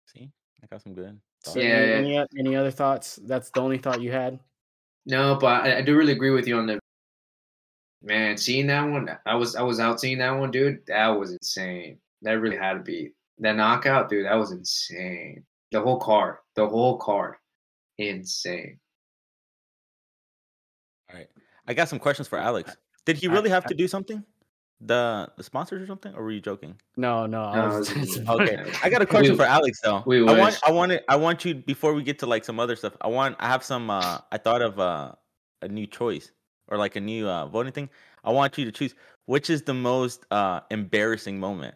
[0.06, 0.30] See,
[0.62, 1.20] I got some good.
[1.44, 1.60] So.
[1.60, 2.24] Yeah, any, yeah.
[2.36, 3.16] any, any other thoughts?
[3.22, 4.40] That's the only thought you had.
[5.06, 6.80] no, but I, I do really agree with you on the
[8.02, 9.08] man seeing that one.
[9.26, 10.84] I was I was out seeing that one, dude.
[10.86, 11.98] That was insane.
[12.22, 14.26] That really had to be that knockout, dude.
[14.26, 15.44] That was insane.
[15.70, 17.34] The whole card, the whole card,
[17.98, 18.78] insane.
[21.10, 21.28] All right,
[21.66, 22.76] I got some questions for Alex.
[23.04, 24.24] Did he really have to do something?
[24.80, 26.76] The the sponsors or something, or were you joking?
[26.96, 27.42] No, no.
[27.42, 30.04] I was, it Okay, I got a question We- for Alex though.
[30.06, 30.60] we I want wish.
[30.64, 32.96] I want it, I want you before we get to like some other stuff.
[33.00, 35.12] I want I have some uh I thought of uh
[35.62, 36.30] a new choice
[36.68, 37.90] or like a new uh voting thing.
[38.22, 38.94] I want you to choose
[39.26, 41.74] which is the most uh embarrassing moment.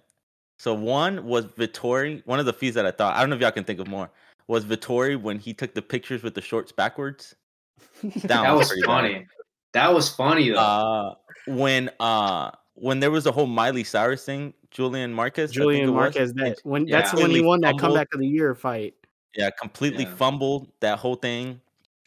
[0.63, 3.43] So one was Vettori, one of the fews that I thought I don't know if
[3.43, 4.09] y'all can think of more.
[4.47, 7.35] Was Vettori when he took the pictures with the shorts backwards?
[8.03, 8.87] That, That was was pretty bad.
[8.87, 9.27] funny.
[9.73, 10.61] That was funny though.
[10.61, 11.15] Uh
[11.49, 15.97] when uh when there was the whole Miley Cyrus thing, Julian Marquez, Julian it was,
[15.97, 16.33] Marquez.
[16.35, 17.01] That when Yeah.
[17.01, 17.81] that's when he completely won that fumbled.
[17.81, 18.95] comeback of the year fight.
[19.35, 20.15] Yeah, completely Yeah.
[20.15, 21.61] fumbled that whole thing.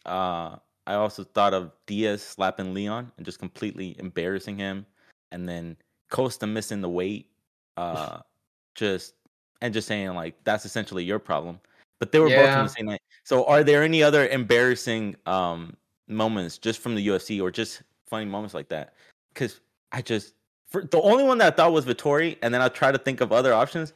[0.06, 4.86] Uh, I also thought of Diaz slapping Leon and just completely embarrassing him,
[5.30, 5.76] and then
[6.08, 7.28] Costa missing the weight.
[7.76, 8.20] Uh,
[8.76, 9.14] just
[9.60, 11.60] and just saying like that's essentially your problem.
[11.98, 12.58] But they were both Yeah.
[12.58, 13.00] on the same night.
[13.24, 15.76] So, are there any other embarrassing um
[16.08, 18.94] moments just from the UFC or just funny moments like that?
[19.32, 19.60] Because
[19.92, 20.34] I just
[20.68, 23.20] for, the only one that I thought was Vettori, and then I tried to think
[23.20, 23.92] of other options,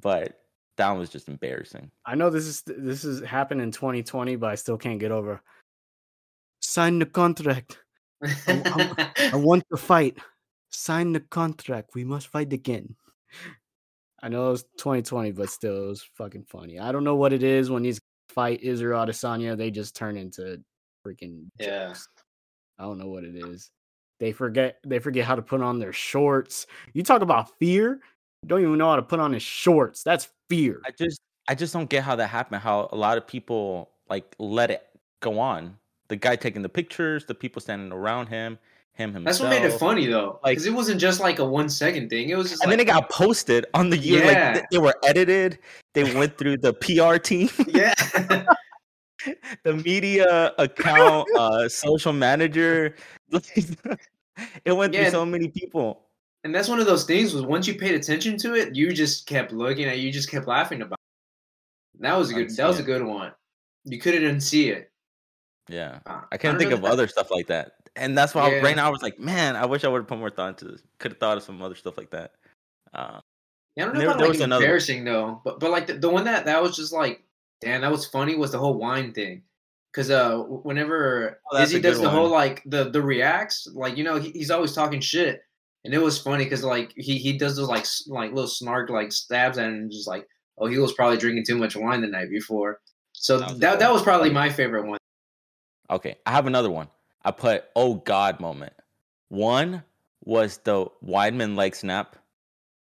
[0.00, 0.40] but
[0.76, 1.90] that one was just embarrassing.
[2.04, 5.40] I know this is this is happened in 2020, but I still can't get over.
[6.60, 7.78] Sign the contract.
[8.22, 10.18] I want to fight.
[10.70, 11.90] Sign the contract.
[11.94, 12.96] We must fight again.
[14.22, 16.78] I know it was 2020, but still, it was fucking funny.
[16.78, 20.62] I don't know what it is when these fight Israel Adesanya, they just turn into
[21.06, 21.88] freaking Yeah.
[21.88, 22.08] jokes.
[22.78, 23.70] I don't know what it is.
[24.18, 26.66] They forget they forget how to put on their shorts.
[26.94, 28.00] You talk about fear.
[28.46, 30.02] Don't even know how to put on his shorts.
[30.02, 30.80] That's fear.
[30.86, 32.62] I just I just don't get how that happened.
[32.62, 34.86] How a lot of people like let it
[35.20, 35.76] go on.
[36.08, 38.58] The guy taking the pictures, the people standing around him,
[38.96, 39.24] him himself.
[39.24, 42.08] That's what made it funny though, Like- because it wasn't just like a one second
[42.08, 42.30] thing.
[42.30, 44.24] It was just And like, then it got posted on the year.
[44.24, 44.52] Like Yeah.
[44.54, 45.58] th- they were edited.
[45.94, 47.94] They went through the PR team, yeah,
[49.64, 52.94] the media account, uh, social manager.
[54.64, 55.02] it went Yeah.
[55.02, 56.02] through so many people.
[56.44, 57.34] and that's one of those things.
[57.34, 60.30] Was once you paid attention to it, you just kept looking at, it, you just
[60.30, 60.98] kept laughing about.
[61.94, 62.02] It.
[62.02, 62.50] That was a good.
[62.56, 63.32] That was a good one.
[63.84, 64.90] You couldn't unsee it.
[65.68, 65.98] Yeah.
[66.06, 67.72] Uh, I can't think of that- other stuff like that.
[67.96, 68.60] And that's why Yeah.
[68.62, 70.66] right now I was like, man, I wish I would have put more thought into
[70.66, 70.82] this.
[70.98, 72.32] Could have thought of some other stuff like that.
[72.94, 73.20] Uh,
[73.74, 75.86] Yeah, I don't know There- about there like was another embarrassing though, but but like
[75.86, 77.22] the, the one that that was just like,
[77.60, 79.42] damn, that was funny was the whole wine thing,
[79.92, 84.18] because uh, whenever Oh, Izzy does the whole like the the reacts, like you know
[84.18, 85.42] he, he's always talking shit,
[85.84, 89.12] and it was funny because like he he does those like like little snark like
[89.12, 90.26] stabs at him, and just like
[90.58, 92.80] oh he was probably drinking too much wine the night before,
[93.12, 94.98] so That that that was probably my favorite one.
[95.90, 96.88] Okay, I have another one.
[97.24, 98.72] I put oh god moment.
[99.28, 99.82] One
[100.24, 102.16] was the Weidman leg snap,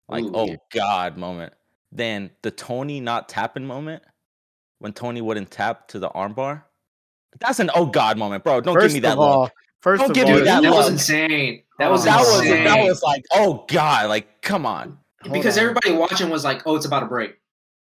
[0.09, 0.57] like oh Ooh, oh yeah.
[0.73, 1.53] god moment.
[1.93, 4.03] Then the Tony not tapping moment,
[4.79, 6.63] when Tony wouldn't tap to the armbar.
[7.41, 8.61] That's an oh god moment, bro.
[8.61, 9.29] Don't first give me that of look.
[9.29, 11.63] all, first Don't of give all, me Dude, that that, was insane.
[11.79, 12.65] That Oh, was That was insane.
[12.65, 14.99] that was like oh god, like come on.
[15.23, 15.63] hold because on.
[15.65, 17.35] everybody watching was like, oh, it's about to break.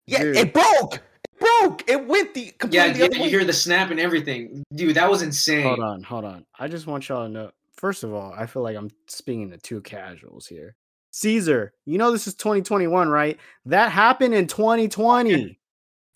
[0.07, 0.37] Yeah, Dude.
[0.37, 1.01] it broke.
[1.41, 1.89] It broke.
[1.89, 3.29] It went the Yeah, completely the yeah you way.
[3.31, 4.97] hear the snap and everything, dude.
[4.97, 5.63] That was insane.
[5.65, 6.45] Hold on, hold on.
[6.59, 7.51] I just want y'all to know.
[7.77, 10.77] First of all, I feel like I'm speaking to two casuals here.
[11.13, 13.39] Caesar, you know this is 2021, right?
[13.65, 15.59] That happened in 2020.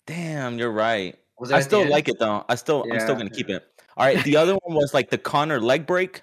[0.07, 1.17] Damn, you're right.
[1.39, 1.89] Was I still end?
[1.89, 2.45] like it though.
[2.47, 3.63] I still I'm still gonna keep it.
[3.97, 4.23] All right.
[4.23, 6.21] The other one was like the Conor leg break,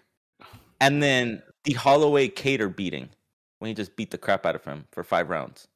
[0.81, 3.09] and then the Holloway Kattar beating
[3.59, 5.69] when he just beat the crap out of him for five rounds.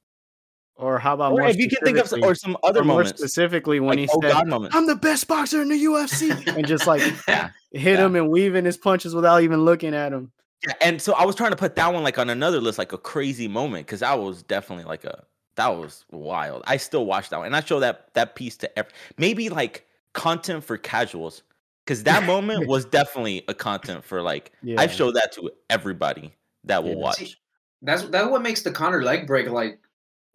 [0.79, 2.85] Or how about Or more if you can think of some, or some other or
[2.85, 4.77] more moments, specifically when like he oh said, god moments.
[4.77, 7.51] "I'm the best boxer in the UFC," and just like Yeah.
[7.72, 8.05] hit Yeah.
[8.05, 10.33] him and weaving his punches without even looking at him.
[10.66, 12.93] Yeah, and so I was trying to put that one like on another list, like
[12.93, 15.24] a crazy moment, because that was definitely like a
[15.55, 16.62] that was wild.
[16.66, 19.87] I still watch that one, and I show that that piece to every maybe like
[20.12, 21.43] content for casuals,
[21.87, 24.79] because that moment was definitely a content for like Yeah.
[24.79, 26.97] I've showed that to everybody that will Yeah.
[26.97, 27.16] watch.
[27.16, 27.35] See,
[27.81, 29.81] That's that's what makes the Conor leg break like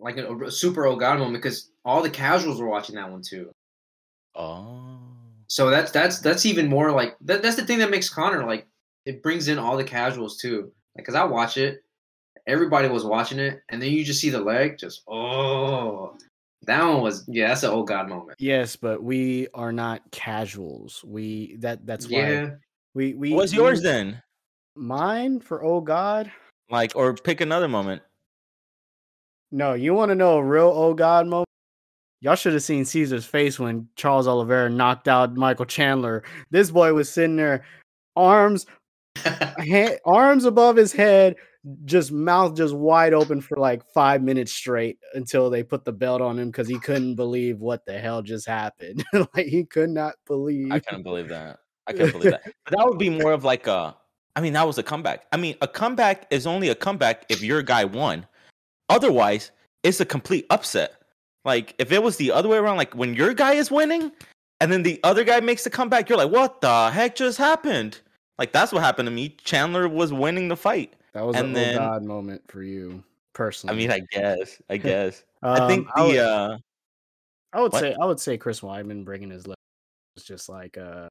[0.01, 3.51] like a, a super god moment because all the casuals were watching that one too.
[4.35, 4.99] Oh,
[5.47, 8.67] So that's that's that's even more like that, that's the thing that makes Conor like
[9.05, 10.71] it brings in all the casuals too.
[10.95, 11.83] Like, cause I watch it,
[12.47, 16.15] everybody was watching it, and then you just see the leg, just oh,
[16.63, 18.37] that one was yeah, that's an old god moment.
[18.39, 21.03] Yes, but we are not casuals.
[21.05, 22.49] We that that's why Yeah,
[22.93, 23.33] we we.
[23.33, 24.21] what's yours then?
[24.75, 26.31] Mine for oh god.
[26.69, 28.01] Like, or pick another moment.
[29.51, 31.47] No, you want to know a real oh god moment?
[32.21, 36.23] Y'all should have seen Caesar's face when Charles Oliveira knocked out Michael Chandler.
[36.51, 37.63] This boy was sitting there,
[38.15, 38.67] arms
[39.17, 41.35] ha- arms above his head,
[41.85, 46.21] just mouth just wide open for like five minutes straight until they put the belt
[46.21, 49.03] on him because he couldn't believe what the hell just happened.
[49.35, 50.71] like he could not believe.
[50.71, 51.59] I couldn't believe that.
[51.87, 52.43] I can't believe that.
[52.65, 53.95] But that would be more of like a.
[54.35, 55.25] I mean, that was a comeback.
[55.33, 58.25] I mean, a comeback is only a comeback if your guy won.
[58.91, 59.51] Otherwise,
[59.83, 60.93] it's a complete upset.
[61.45, 64.11] Like if it was the other way around, like when your guy is winning,
[64.59, 67.99] and then the other guy makes the comeback, you're like, "What the heck just happened?"
[68.37, 69.29] Like that's what happened to me.
[69.43, 70.93] Chandler was winning the fight.
[71.13, 73.75] That was and an then- god moment for you personally.
[73.75, 74.61] I mean, I guess.
[74.69, 75.23] I guess.
[75.41, 76.07] I think Um, the.
[76.13, 76.57] would, uh
[77.53, 77.79] I would what?
[77.79, 79.57] say I would say Chris Weidman bringing his leg
[80.15, 81.07] was just like uh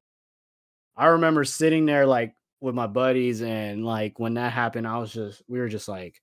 [0.97, 5.13] I remember sitting there like with my buddies and like when that happened I was
[5.13, 6.21] just we were just like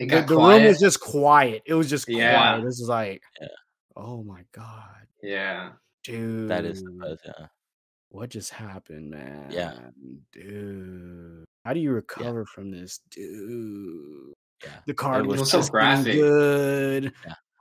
[0.00, 0.66] it the, got the room quiet.
[0.68, 1.62] was just quiet.
[1.66, 2.32] It was just Yeah.
[2.34, 2.64] quiet.
[2.64, 3.48] This is like Yeah.
[3.96, 5.70] oh my god, yeah,
[6.04, 6.48] dude.
[6.48, 7.20] that is the best.
[7.24, 7.46] Yeah.
[8.08, 9.46] what just happened, man?
[9.50, 9.74] Yeah.
[10.32, 11.44] Dude.
[11.64, 14.32] How do you recover from this, dude?
[14.64, 14.70] Yeah.
[14.86, 16.14] The card was was so graphic.
[16.14, 17.12] good.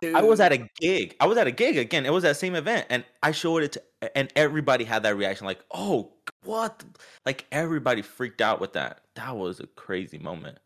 [0.02, 0.18] Yeah.
[0.18, 1.16] I was at a gig.
[1.20, 2.06] I was at a gig again.
[2.06, 5.46] It was that same event, and I showed it to, and everybody had that reaction,
[5.46, 6.14] like, "Oh,
[6.44, 6.84] what?"
[7.26, 9.02] Like everybody freaked out with that.
[9.16, 10.58] That was a crazy moment,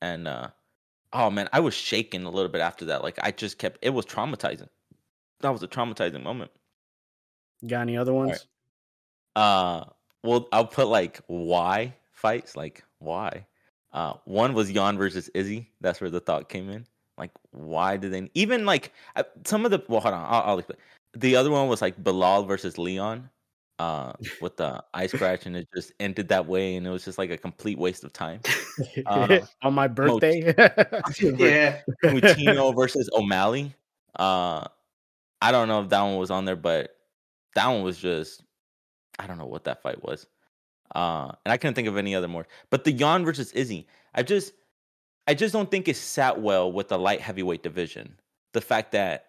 [0.00, 0.48] and uh,
[1.12, 3.02] oh man, I was shaking a little bit after that.
[3.02, 3.78] Like I just kept.
[3.82, 4.68] It was traumatizing.
[5.40, 6.50] That was a traumatizing moment.
[7.66, 8.46] Got any other ones?
[9.36, 9.42] right.
[9.42, 9.84] Uh,
[10.22, 13.46] well, I'll put like why fights, like why.
[13.92, 15.70] Uh, one was Jan versus Izzy.
[15.80, 16.86] That's where the thought came in.
[17.16, 18.92] Like, why did they even like
[19.44, 19.82] some of the?
[19.88, 20.78] Well, hold on, I'll, I'll explain.
[21.14, 23.28] The other one was like Belal versus Leon,
[23.78, 27.18] uh, with the eye scratch, and it just ended that way, and it was just
[27.18, 28.40] like a complete waste of time.
[29.06, 30.54] uh, On my birthday.
[31.20, 31.80] yeah.
[32.04, 33.74] Moutinho versus O'Malley.
[34.18, 34.66] Uh,
[35.40, 36.96] I don't know if that one was on there, but
[37.54, 38.42] that one was just
[39.18, 40.26] I don't know what that fight was.
[40.94, 42.46] Uh, and I couldn't think of any other more.
[42.70, 44.52] But the Jan versus Izzy, I just
[45.26, 48.18] I just don't think it sat well with the light heavyweight division.
[48.52, 49.27] The fact that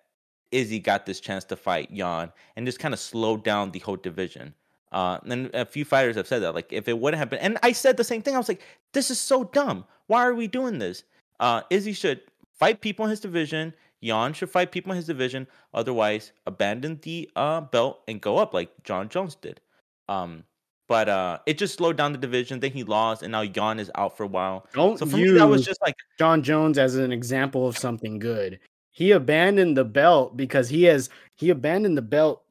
[0.51, 3.95] Izzy got this chance to fight Jan and just kind of slowed down the whole
[3.95, 4.53] division.
[4.91, 7.59] Uh, and a few fighters have said that, like if it wouldn't have been, and
[7.61, 8.35] I said the same thing.
[8.35, 8.61] I was like,
[8.93, 9.85] this is so dumb.
[10.07, 11.03] Why are we doing this?
[11.39, 12.21] Uh, Izzy should
[12.53, 13.73] fight people in his division.
[14.03, 15.47] Jan should fight people in his division.
[15.73, 19.61] Otherwise, abandon the uh, belt and go up like Jon Jones did.
[20.07, 20.43] Um,
[20.87, 22.59] but uh, it just slowed down the division.
[22.59, 24.65] Then he lost, and now Jan is out for a while.
[24.73, 27.77] Don't So for use me, that was just like Jon Jones as an example of
[27.77, 28.59] something good.
[28.91, 32.43] He abandoned the belt because he has he abandoned the belt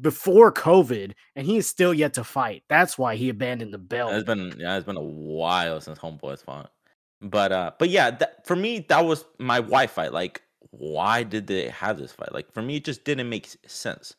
[0.00, 2.62] before COVID, and he is still yet to fight.
[2.68, 4.12] That's why he abandoned the belt.
[4.12, 6.72] it's been yeah, it's been a while since Homeboy's fought.
[7.20, 10.12] But uh, but yeah, that, for me that was my why fight.
[10.12, 12.32] Like, why did they have this fight?
[12.32, 14.14] Like for me, it just didn't make sense.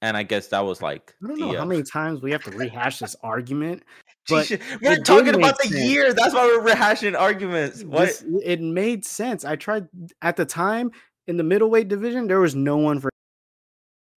[0.00, 2.30] And I guess that was like I don't the, know uh, how many times we
[2.30, 3.82] have to rehash this argument.
[4.28, 4.50] But
[4.82, 5.84] we're talking about the sense.
[5.84, 6.12] year.
[6.12, 7.82] That's why we're rehashing arguments.
[7.82, 8.06] What?
[8.06, 9.44] This, it made sense.
[9.44, 9.88] I tried
[10.22, 10.90] at the time
[11.26, 12.26] in the middleweight division.
[12.26, 13.10] There was no one for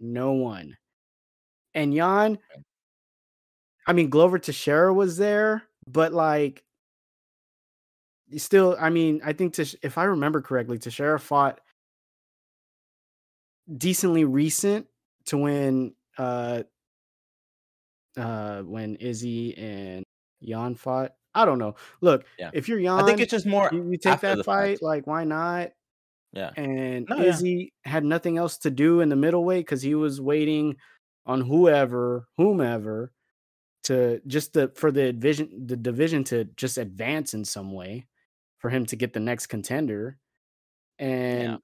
[0.01, 0.77] no one,
[1.75, 2.39] and Jan.
[3.87, 6.65] I mean, Glover Teixeira was there, but like,
[8.37, 8.77] still.
[8.81, 11.61] I mean, I think if I remember correctly, Teixeira fought
[13.77, 14.87] decently recent
[15.27, 16.63] to when uh
[18.17, 20.05] uh when Izzy and
[20.43, 21.13] Jan fought.
[21.35, 21.77] I don't know.
[22.01, 22.51] Look, Yeah.
[22.53, 23.69] if you're Jan, I think it's just more.
[23.73, 24.83] you, you take that fight, fact.
[24.83, 25.71] like why not?
[26.33, 26.51] Yeah.
[26.57, 27.31] And No, yeah.
[27.31, 30.77] Izzy had nothing else to do in the middleweight because he was waiting
[31.27, 33.13] on whoever, whomever,
[33.85, 38.07] to just the for the division, the division to just advance in some way,
[38.59, 40.19] for him to get the next contender.
[40.99, 41.59] And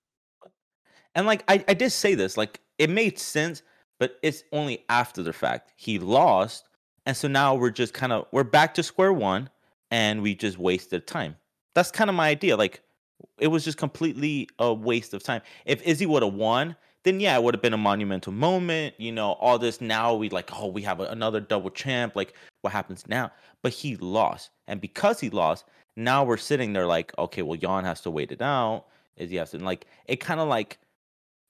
[1.14, 3.62] And like I, I did say this, like it made sense,
[3.99, 5.72] but it's only after the fact.
[5.76, 6.68] He lost,
[7.07, 9.51] and so now we're just kind of we're back to square one,
[9.90, 11.36] and we just wasted time.
[11.74, 12.57] That's kind of my idea.
[12.57, 12.82] Like
[13.38, 15.42] it was just completely a waste of time.
[15.64, 18.94] If Izzy would have won, then yeah, it would have been a monumental moment.
[18.99, 22.16] You know, all this now we like, oh, we have another double champ.
[22.16, 23.30] Like, what happens now?
[23.62, 25.64] But he lost, and because he lost,
[25.97, 28.86] now we're sitting there like, okay, well, Jan has to wait it out.
[29.16, 30.16] Izzy has to like it.
[30.16, 30.78] Kind of like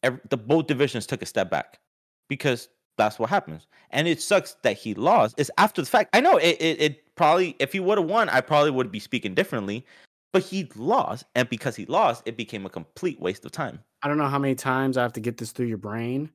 [0.02, 1.80] ev the both divisions took a step back
[2.28, 3.66] because that's what happens.
[3.90, 5.34] And it sucks that he lost.
[5.38, 6.10] It's after the fact.
[6.12, 6.56] I know it.
[6.60, 9.84] It, it probably if he would have won, I probably would be speaking differently.
[10.32, 13.80] But he lost, and because he lost, it became a complete waste of time.
[14.02, 16.30] I don't know how many times I have to get this through your brain.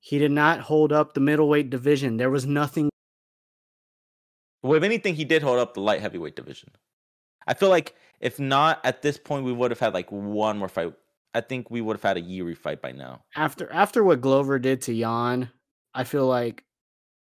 [0.00, 2.16] He did not hold up the middleweight division.
[2.18, 2.88] There was nothing.
[4.62, 6.70] Well, if anything, he did hold up the light heavyweight division.
[7.46, 10.68] I feel like if not at this point, we would have had like one more
[10.68, 10.92] fight.
[11.34, 13.24] I think we would have had a Yuri fight by now.
[13.36, 15.50] after after what Glover did to Jan.
[15.94, 16.64] I feel like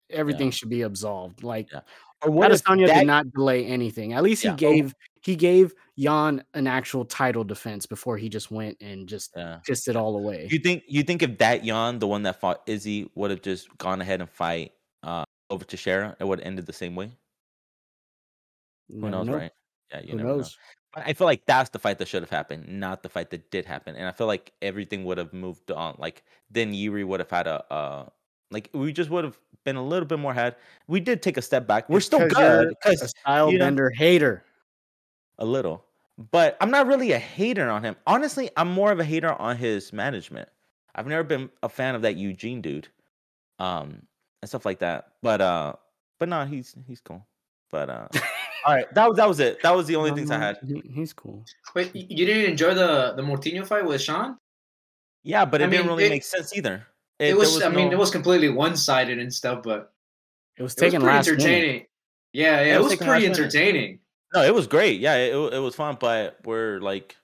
[0.09, 1.43] everything should be absolved.
[1.43, 1.81] Like Yeah.
[2.25, 4.13] What Adesanya that- did not delay anything.
[4.13, 4.51] At least Yeah.
[4.51, 9.31] he gave he gave Jan an actual title defense before he just went and just
[9.35, 9.59] Yeah.
[9.65, 10.47] pissed it all away.
[10.49, 13.75] You think you think if that Jan, the one that fought Izzy, would have just
[13.77, 17.11] gone ahead and fight uh, Glover Teixeira, it would have ended the same way?
[18.89, 19.35] Who Never knows, know.
[19.37, 19.51] right?
[19.91, 20.43] Yeah, you Who never know.
[20.95, 23.65] I feel like that's the fight that should have happened, not the fight that did
[23.65, 23.95] happen.
[23.95, 25.95] And I feel like everything would have moved on.
[25.99, 28.05] Like then Yuri would have had a uh
[28.51, 30.55] like we just would have been a little bit more ahead.
[30.87, 31.87] We did take a step back.
[31.89, 34.43] We're still good because A style you know- bender hater.
[35.37, 35.85] a little.
[36.31, 37.95] But I'm not really a hater on him.
[38.05, 40.49] Honestly, I'm more of a hater on his management.
[40.95, 42.87] I've never been a fan of that Eugene dude.
[43.59, 44.01] Um
[44.41, 45.09] and stuff like that.
[45.21, 45.73] But uh
[46.19, 47.25] but no, he's he's cool.
[47.69, 48.07] But uh
[48.65, 49.61] all right, that was that was it.
[49.61, 50.57] That was the only No, things I um, had.
[50.65, 51.43] he- he's cool.
[51.75, 54.37] Wait, you didn't enjoy the the Moutinho fight with Sean?
[55.23, 56.85] Yeah, but it I didn't mean, really it- make sense either.
[57.19, 59.91] It, there was, I mean, it was completely one sided and stuff, but
[60.57, 61.41] It was it was taken pretty last minute.
[61.41, 61.85] entertaining.
[62.31, 63.39] Yeah, yeah, it it was was pretty last minute.
[63.39, 63.99] entertaining.
[64.33, 64.99] No, it was great.
[65.01, 67.17] Yeah, it it was fun, but we're like,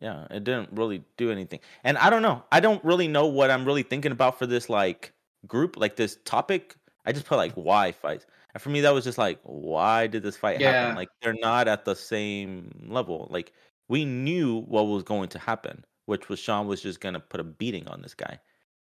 [0.00, 1.60] yeah, it didn't really do anything.
[1.84, 2.44] And I don't know.
[2.52, 5.12] I don't really know what I'm really thinking about for this like
[5.46, 6.76] group, like this topic.
[7.06, 10.22] I just put like why fights, and for me that was just like, why did
[10.22, 10.72] this fight Yeah.
[10.72, 10.96] happen?
[10.96, 13.28] Like they're not at the same level.
[13.30, 13.52] Like
[13.88, 17.44] we knew what was going to happen, which was Sean was just gonna put a
[17.44, 18.38] beating on this guy.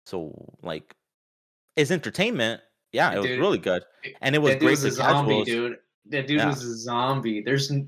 [0.06, 0.96] So like,
[1.76, 2.62] it's entertainment.
[2.92, 3.84] Yeah, it was really good,
[4.22, 5.80] and it was dude great was for a zombie, dude.
[6.08, 6.48] That dude Yeah.
[6.50, 7.42] was a zombie.
[7.42, 7.86] There's that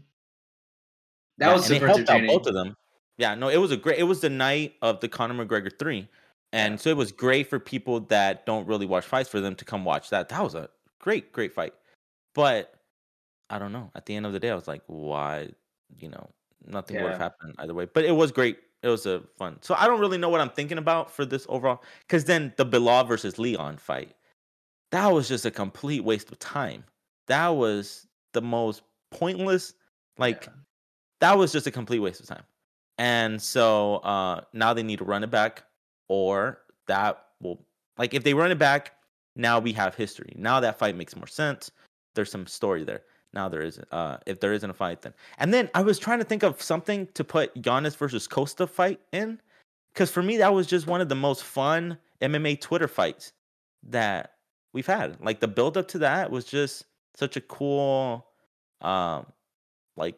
[1.39, 2.27] Yeah, was super entertaining.
[2.27, 2.77] both of them.
[3.17, 3.99] Yeah, no, it was a great.
[3.99, 6.07] It was the night of the Conor McGregor three,
[6.53, 9.65] and so it was great for people that don't really watch fights for them to
[9.65, 10.29] come watch that.
[10.29, 10.69] That was a
[11.03, 11.73] great, great fight.
[12.33, 12.73] But
[13.49, 13.91] I don't know.
[13.93, 15.49] At the end of the day, I was like, why?
[15.99, 16.29] You know,
[16.65, 17.85] nothing would have happened either way.
[17.85, 18.57] But it was great.
[18.81, 19.57] It was a fun.
[19.61, 21.83] So I don't really know what I'm thinking about for this overall.
[22.07, 24.15] Because then the Belal versus Leon fight,
[24.91, 26.85] that was just a complete waste of time.
[27.27, 28.81] That was the most
[29.11, 29.73] pointless.
[30.17, 30.53] Like Yeah.
[31.19, 32.43] that was just a complete waste of time.
[32.97, 35.63] And so uh now they need to run it back,
[36.07, 37.65] or that will
[37.97, 38.93] like if they run it back,
[39.35, 40.33] now we have history.
[40.37, 41.71] Now that fight makes more sense.
[42.15, 43.01] There's some story there.
[43.33, 43.87] Now there isn't.
[43.91, 46.61] Uh, if there isn't a fight, then and then I was trying to think of
[46.61, 49.41] something to put Giannis versus Costa fight in,
[49.93, 53.33] because for me that was just one of the most fun MMA Twitter fights
[53.89, 54.35] that
[54.73, 55.19] we've had.
[55.19, 56.85] Like the build up to that was just
[57.15, 58.27] such a cool,
[58.81, 59.25] um,
[59.97, 60.15] like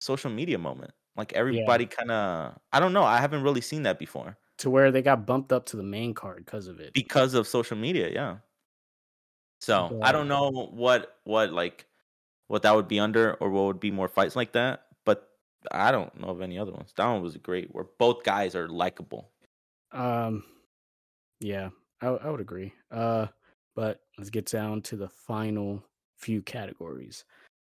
[0.00, 0.92] social media moment.
[1.16, 4.92] Like everybody kind of, I don't know, I haven't really seen that before To where
[4.92, 6.92] they got bumped up to the main card because of it.
[6.92, 8.10] because of social media.
[8.12, 8.36] Yeah.
[9.60, 11.86] So I don't know what what like
[12.46, 15.28] what that would be under or what would be more fights like that, but
[15.72, 16.92] I don't know of any other ones.
[16.96, 19.30] That one was great, where both guys are likable.
[19.92, 20.44] Um,
[21.40, 21.70] yeah,
[22.00, 22.72] I, I would agree.
[22.90, 23.26] Uh,
[23.74, 25.84] but let's get down to the final
[26.16, 27.24] few categories.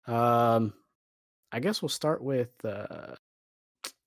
[0.07, 0.73] Um,
[1.53, 3.15] I guess we'll start with uh,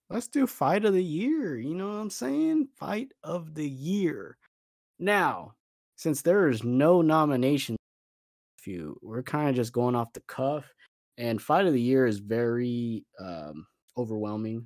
[0.09, 1.57] let's do fight of the year.
[1.57, 2.67] You know what I'm saying?
[2.77, 4.37] Fight of the year.
[4.99, 5.55] Now,
[5.99, 7.75] since there is no nomination,
[8.57, 10.73] few we're kind of just going off the cuff,
[11.17, 13.67] and fight of the year is very um
[13.97, 14.65] overwhelming.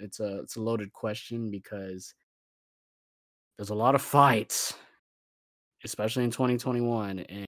[0.00, 2.12] It's a it's a loaded question because
[3.56, 4.74] there's a lot of fights,
[5.84, 7.46] especially in 2021, and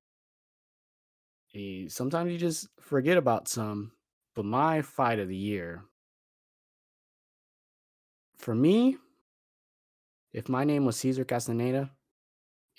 [1.56, 3.90] eh, sometimes you just forget about some.
[4.36, 5.82] But my fight of the year,
[8.38, 8.98] for me,
[10.32, 11.90] if my name was Cesar Castaneda,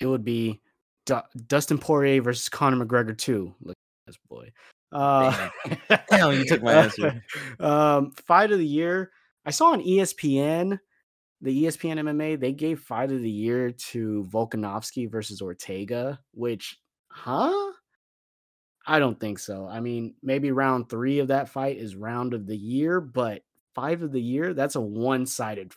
[0.00, 0.60] it would be
[1.06, 3.54] Du- Dustin Poirier versus Conor McGregor 2.
[3.60, 4.52] Look at this boy.
[4.92, 5.48] Uh,
[6.10, 7.22] Damn, you took my answer.
[7.60, 9.10] um, fight of the year.
[9.44, 10.78] I saw on ESPN,
[11.40, 16.78] the ESPN MMA, they gave fight of the year to Volkanovski versus Ortega, which,
[17.10, 17.72] huh?
[18.86, 19.66] I don't think so.
[19.66, 23.42] I mean, maybe round three of that fight is round of the year, but
[23.74, 25.72] fight of the year, that's a one sided.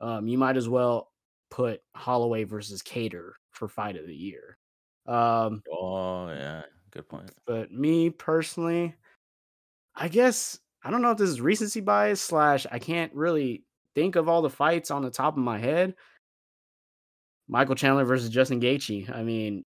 [0.00, 1.12] Um, you might as well
[1.54, 4.58] put Holloway versus Kattar for fight of the year.
[5.06, 7.30] Um, Oh yeah, good point.
[7.46, 8.94] but me personally,
[9.94, 13.62] I guess I don't know if this is recency bias slash I can't really
[13.94, 15.94] think of all the fights on the top of my head.
[17.46, 19.14] Michael Chandler versus Justin Gaethje.
[19.14, 19.64] I mean,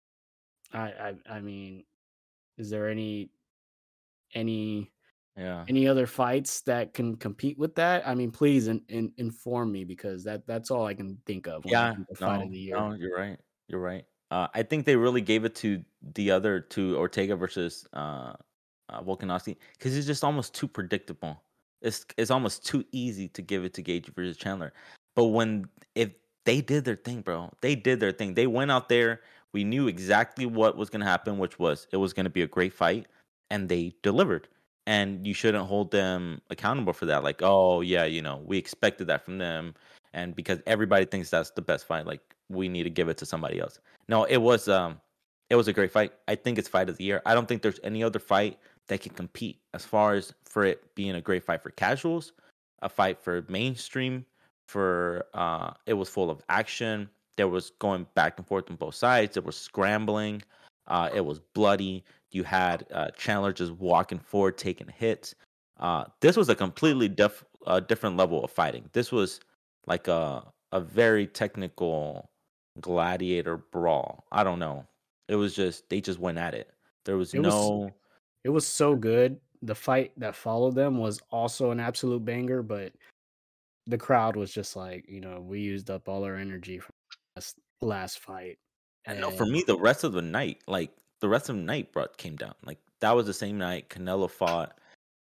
[0.74, 1.86] I I, I mean,
[2.58, 3.30] is there any
[4.34, 4.92] any
[5.38, 5.64] Yeah.
[5.68, 8.08] any other fights that can compete with that?
[8.08, 11.64] I mean, please in, in, inform me because that that's all I can think of.
[11.66, 12.76] Yeah, no, fight of the year.
[12.76, 13.38] no, you're right.
[13.68, 14.06] You're right.
[14.32, 15.84] Uh, I think they really gave it to
[16.16, 18.34] the other to Ortega versus uh,
[18.90, 21.42] uh, Volkanovski because it's just almost too predictable.
[21.82, 24.74] It's it's almost too easy to give it to Gaethje versus Chandler.
[25.16, 25.66] But when
[25.96, 26.10] if
[26.46, 28.34] they did their thing, bro, they did their thing.
[28.34, 29.22] They went out there.
[29.54, 32.42] We knew exactly what was going to happen, which was it was going to be
[32.42, 33.08] a great fight,
[33.50, 34.48] and they delivered.
[34.88, 37.24] And you shouldn't hold them accountable for that.
[37.24, 39.76] Like, oh yeah, you know, we expected that from them
[40.18, 43.26] and because everybody thinks that's the best fight like we need to give it to
[43.26, 43.80] somebody else.
[44.08, 45.00] No it was um
[45.50, 46.12] it was a great fight.
[46.28, 47.22] I think it's fight of the year.
[47.26, 48.58] I don't think there's any other fight
[48.88, 52.34] that can compete as far as for it being a great fight for casuals
[52.82, 54.26] a fight for mainstream
[54.68, 57.10] for uh it was full of action.
[57.38, 59.38] There was going back and forth on both sides.
[59.38, 60.42] It was scrambling.
[60.88, 65.34] Uh it was bloody you had uh chandler just walking forward taking hits
[65.80, 69.40] uh this was a completely diff- uh, different level of fighting this was
[69.88, 70.44] like a
[70.74, 72.30] a very technical
[72.82, 74.26] gladiator brawl.
[74.32, 74.86] I don't know.
[75.30, 76.70] It was just they just went at it.
[77.06, 77.90] There was It was- no
[78.44, 79.40] It was so good.
[79.62, 82.94] The fight that followed them was also an absolute banger, but
[83.88, 86.94] the crowd was just like, you know, we used up all our energy from
[87.36, 88.60] last, last fight.
[89.06, 91.92] and no, for me the rest of the night, like the rest of the night
[91.92, 92.54] brought came down.
[92.66, 94.78] Like that was the same night Canelo fought.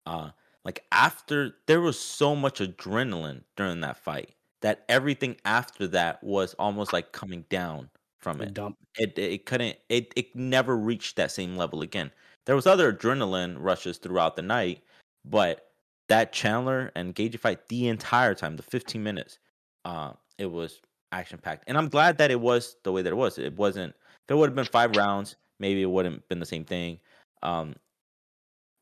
[0.06, 0.30] Uh
[0.64, 6.54] like after there was so much adrenaline during that fight that everything after that was
[6.54, 7.88] almost like coming down
[8.18, 8.54] from it.
[8.54, 8.76] dump.
[8.98, 12.10] it it couldn't it it never reached that same level again.
[12.46, 14.82] There was other adrenaline rushes throughout the night,
[15.24, 15.68] but
[16.08, 19.38] that Chandler and Gaethje fight the entire time, the 15 minutes,
[19.84, 20.80] uh, it was
[21.12, 21.64] action packed.
[21.66, 23.38] And I'm glad that it was the way that it was.
[23.38, 23.94] It wasn't
[24.28, 26.98] it would have been five rounds, maybe it wouldn't been the same thing.
[27.42, 27.76] Um,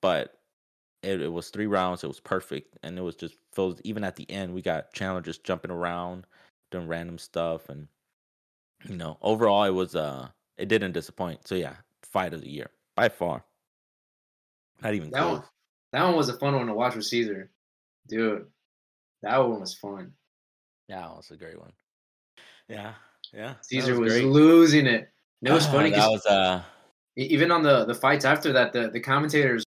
[0.02, 0.34] but
[1.02, 4.16] it, it was three rounds, it was perfect, and it was just filled even at
[4.16, 6.26] the end, we got Chandler just jumping around,
[6.70, 7.88] doing random stuff and
[8.84, 10.28] you know, overall it was uh
[10.58, 11.46] it didn't disappoint.
[11.46, 13.44] So yeah, fight of the year by far.
[14.82, 15.38] Not even That close.
[15.38, 15.48] one,
[15.92, 17.50] that one was a fun one to watch with Caesar,
[18.08, 18.46] dude.
[19.22, 20.12] That one was fun.
[20.88, 21.72] Yeah, that was a great one.
[22.68, 22.92] Yeah,
[23.32, 23.54] yeah.
[23.62, 24.26] Caesar was, great.
[24.26, 25.10] losing it.
[25.42, 26.62] And it was Ah, funny That was uh
[27.16, 29.64] even on the the fights after that, the the commentators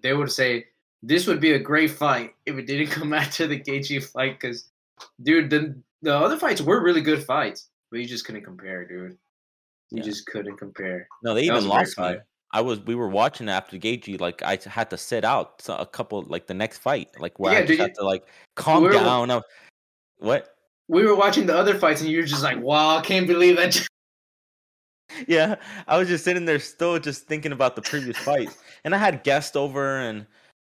[0.00, 0.66] they would say
[1.02, 4.38] this would be a great fight if it didn't come after the Gaethje fight.
[4.40, 4.70] Because,
[5.22, 9.16] dude, the the other fights were really good fights, but you just couldn't compare, dude.
[9.90, 10.02] You Yeah.
[10.04, 11.08] just couldn't compare.
[11.22, 12.20] no, they That even lost fight.
[12.52, 15.86] I was we were watching after Gaethje, like I had to sit out so- a
[15.86, 18.24] couple like the next fight, like where Yeah, I just had you- to like
[18.54, 19.42] calm we were- down.
[20.18, 20.54] What?
[20.88, 23.56] We were watching the other fights, and you were just like, "Wow, I can't believe
[23.56, 23.86] that."
[25.26, 28.56] yeah, I was just sitting there still just thinking about the previous fight.
[28.84, 30.26] And I had guests over and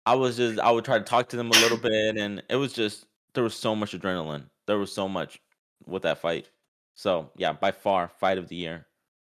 [0.05, 2.55] I was just I would try to talk to them a little bit and it
[2.55, 4.45] was just there was so much adrenaline.
[4.67, 5.39] There was so much
[5.85, 6.49] with that fight.
[6.95, 8.85] So yeah, by far, fight of the year.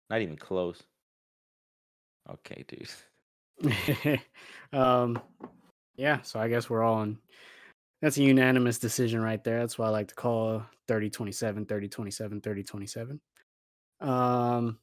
[0.09, 0.83] Not even close.
[2.29, 4.19] Okay, dude.
[4.73, 5.19] um
[5.97, 7.17] yeah, so I guess we're all on
[8.01, 9.59] that's a unanimous decision right there.
[9.59, 13.21] That's why I like to call 30 27, 30 27, 30 27.
[14.01, 14.77] Um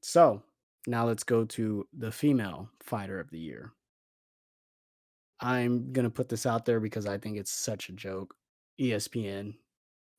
[0.00, 0.42] so
[0.86, 3.72] now let's go to the female fighter of the year.
[5.40, 8.34] I'm gonna put this out there because I think it's such a joke.
[8.80, 9.54] ESPN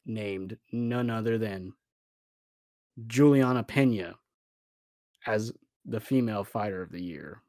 [0.06, 1.74] named none other than
[3.08, 4.16] Julianna Peña
[5.26, 5.52] as
[5.86, 7.42] the female fighter of the year.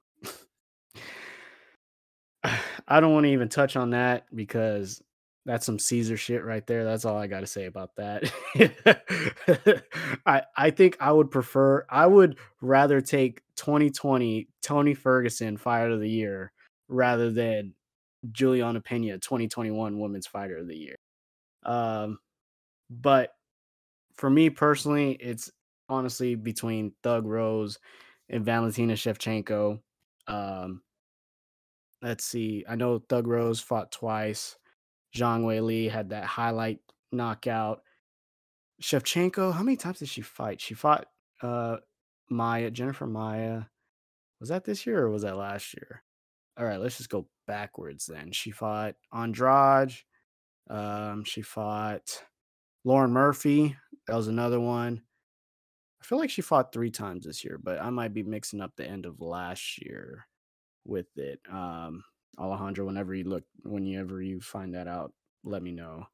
[2.89, 5.03] I don't want to even touch on that because
[5.45, 6.85] that's some Caesar shit right there.
[6.85, 8.31] That's all I got to say about that.
[10.27, 16.01] I I think I would prefer I would rather take 2020 Tony Ferguson fighter of
[16.01, 16.53] the year
[16.89, 17.75] rather than
[18.31, 20.97] Julianna Peña 2021 women's fighter of the year.
[21.65, 22.19] Um
[22.91, 23.31] but
[24.15, 25.51] for me personally it's
[25.89, 27.79] honestly between Thug Rose
[28.29, 29.81] and Valentina Shevchenko.
[30.29, 30.83] Um
[32.01, 32.65] let's see.
[32.69, 34.57] I know Thug Rose fought twice.
[35.15, 36.81] Zhang Weili had that highlight
[37.11, 37.83] knockout.
[38.83, 40.61] Shevchenko, how many times did she fight?
[40.61, 41.07] She fought
[41.43, 41.77] uh
[42.31, 43.65] Maia, Jennifer Maia.
[44.41, 46.03] Was that this year or was that last year?
[46.57, 48.33] All right, let's just go backwards then.
[48.33, 49.95] She fought Andrade.
[50.69, 52.25] Um, she fought
[52.85, 53.77] Lauren Murphy.
[54.07, 55.03] That was another one.
[56.01, 58.73] I feel like she fought three times this year, but I might be mixing up
[58.77, 60.27] the end of last year
[60.85, 61.41] with it.
[61.51, 62.03] Um,
[62.39, 65.13] Alejandro, whenever you look, whenever you find that out,
[65.45, 66.07] let me know.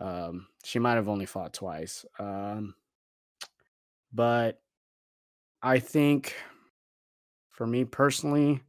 [0.00, 2.04] Um, she might have only fought twice.
[2.18, 2.74] Um,
[4.12, 4.60] but
[5.62, 6.34] I think
[7.50, 8.62] for me personally,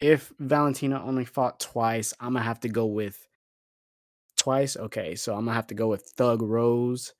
[0.00, 3.28] if Valentina only fought twice, I'm gonna have to go with
[4.36, 4.76] twice.
[4.76, 7.12] Okay, so I'm gonna have to go with Thug Rose,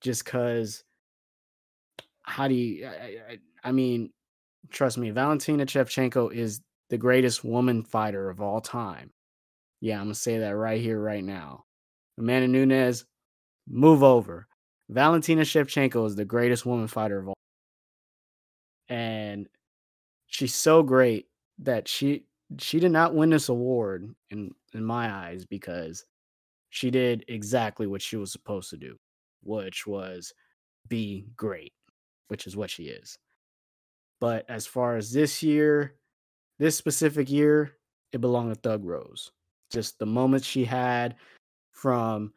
[0.00, 0.84] just cause.
[2.22, 2.86] How do you?
[2.86, 4.12] I, I, I mean,
[4.70, 6.60] trust me, Valentina Shevchenko is
[6.90, 9.12] the greatest woman fighter of all time.
[9.80, 11.64] Yeah, I'm gonna say that right here, right now.
[12.18, 13.06] Amanda Nunes,
[13.66, 14.46] move over.
[14.90, 17.34] Valentina Shevchenko is the greatest woman fighter of all.
[18.88, 19.48] And
[20.26, 21.28] she's so great
[21.60, 22.24] that she
[22.58, 26.04] she did not win this award in in my eyes because
[26.70, 28.96] she did exactly what she was supposed to do,
[29.42, 30.32] which was
[30.88, 31.72] be great,
[32.28, 33.16] which is what she is.
[34.20, 35.94] But as far as this year,
[36.60, 37.72] this specific year,
[38.12, 39.32] it belonged to Thug Rose.
[39.72, 41.16] Just the moments she had
[41.72, 42.34] from,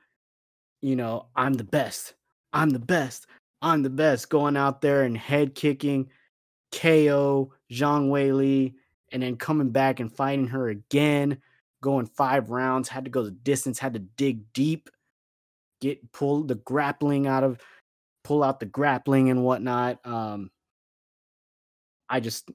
[0.81, 2.13] you know, I'm the best,
[2.53, 3.27] I'm the best,
[3.61, 6.09] I'm the best, going out there and head kicking
[6.71, 8.75] KO Zhang Weili,
[9.11, 11.37] and then coming back and fighting her again,
[11.81, 14.89] going five rounds, had to go the distance, had to dig deep,
[15.81, 17.59] get pull the grappling out of
[18.23, 19.99] pull out the grappling and whatnot.
[20.05, 20.49] Um
[22.09, 22.49] I just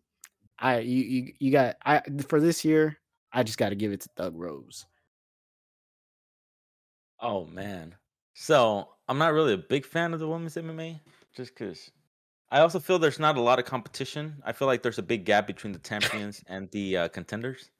[0.58, 2.98] I you you, you got I for this year,
[3.32, 4.86] I just got to give it to Thug Rose.
[7.20, 7.94] Oh man.
[8.34, 11.00] So I'm not really a big fan of the women's MMA,
[11.34, 11.90] just because
[12.50, 14.36] I also feel there's not a lot of competition.
[14.44, 17.70] I feel like there's a big gap between the champions and the uh, contenders.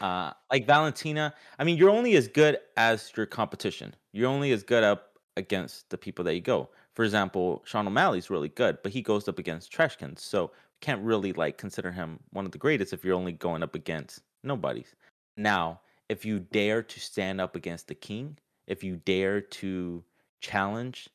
[0.00, 3.94] Uh, like Valentina, I mean, you're only as good as your competition.
[4.12, 6.70] You're only as good up against the people that you go.
[6.94, 10.22] For example, Sean O'Malley's really good, but he goes up against trash cans.
[10.22, 13.74] So can't really like consider him one of the greatest if you're only going up
[13.74, 14.94] against nobodies.
[15.36, 20.04] Now, if you dare to stand up against the king, if you dare to
[20.40, 21.08] challenge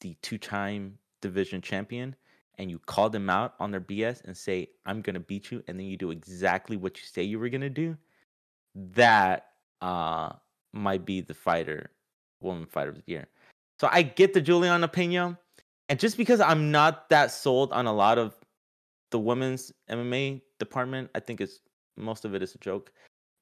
[0.00, 2.14] the two-time division champion
[2.58, 5.78] and you call them out on their BS and say, I'm gonna beat you, and
[5.78, 7.96] then you do exactly what you say you were gonna do,
[8.74, 9.46] that
[9.80, 10.32] uh
[10.72, 11.90] might be the fighter,
[12.40, 13.28] woman fighter of the year.
[13.80, 15.36] So I get the Julianna Peña.
[15.88, 18.36] And just because I'm not that sold on a lot of
[19.10, 21.60] the women's MMA department, I think it's
[21.96, 22.92] most of it is a joke.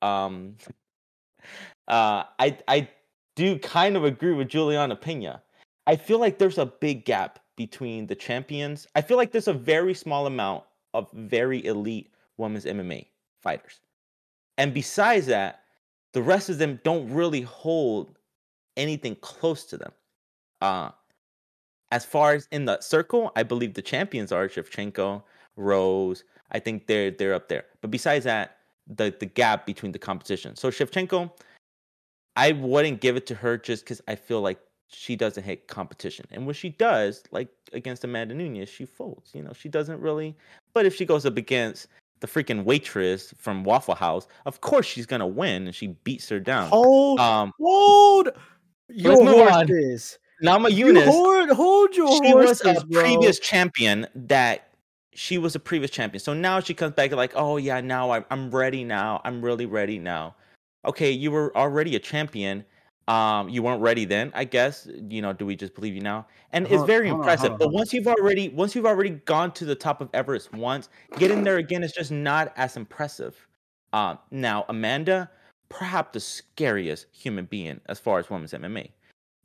[0.03, 0.57] Um,
[1.89, 2.89] uh, I I
[3.37, 5.41] do kind of agree with Julianna Peña.
[5.87, 8.87] I feel like there's a big gap between the champions.
[8.95, 10.65] I feel like there's a very small amount
[10.95, 13.07] of very elite women's MMA
[13.43, 13.81] fighters.
[14.59, 15.63] And besides that,
[16.13, 18.19] the rest of them don't really hold
[18.77, 19.93] anything close to them.
[20.61, 20.91] Uh
[21.91, 25.23] as far as in the circle, I believe the champions are Shevchenko,
[25.59, 26.25] Rose.
[26.53, 27.65] I think they're they're up there.
[27.83, 30.57] But besides that, the the gap between the competition.
[30.57, 31.31] So Shevchenko,
[32.37, 34.59] I wouldn't give it to her just because I feel like
[34.89, 36.25] she doesn't hit competition.
[36.31, 39.33] And when she does, like against Amanda Nunes, she folds.
[39.35, 40.35] You know, she doesn't really.
[40.73, 41.89] But if she goes up against
[42.21, 46.41] the freaking waitress from Waffle House, of course she's gonna win, and she beats her
[46.41, 46.69] down.
[46.69, 48.31] Hold, Um, hold
[48.89, 50.19] your horses.
[50.41, 53.03] Nama You hold, hold your she was a bro.
[53.03, 54.68] previous champion that
[55.19, 56.21] she was a previous champion.
[56.21, 59.21] So now she comes back like, oh yeah, now I'm I'm ready now.
[59.25, 60.37] I'm really ready now.
[60.85, 62.65] Okay, you were already a champion.
[63.09, 64.87] Um, you weren't ready then, I guess.
[65.09, 66.27] You know, do we just believe you now?
[66.53, 67.51] And it's very hold on, impressive.
[67.51, 70.53] hold on, but once you've already once you've already gone to the top of Everest
[70.53, 70.89] once,
[71.19, 73.35] getting there again is just not as impressive.
[73.93, 75.29] Um, now Amanda,
[75.69, 78.91] perhaps the scariest human being as far as women's MMA.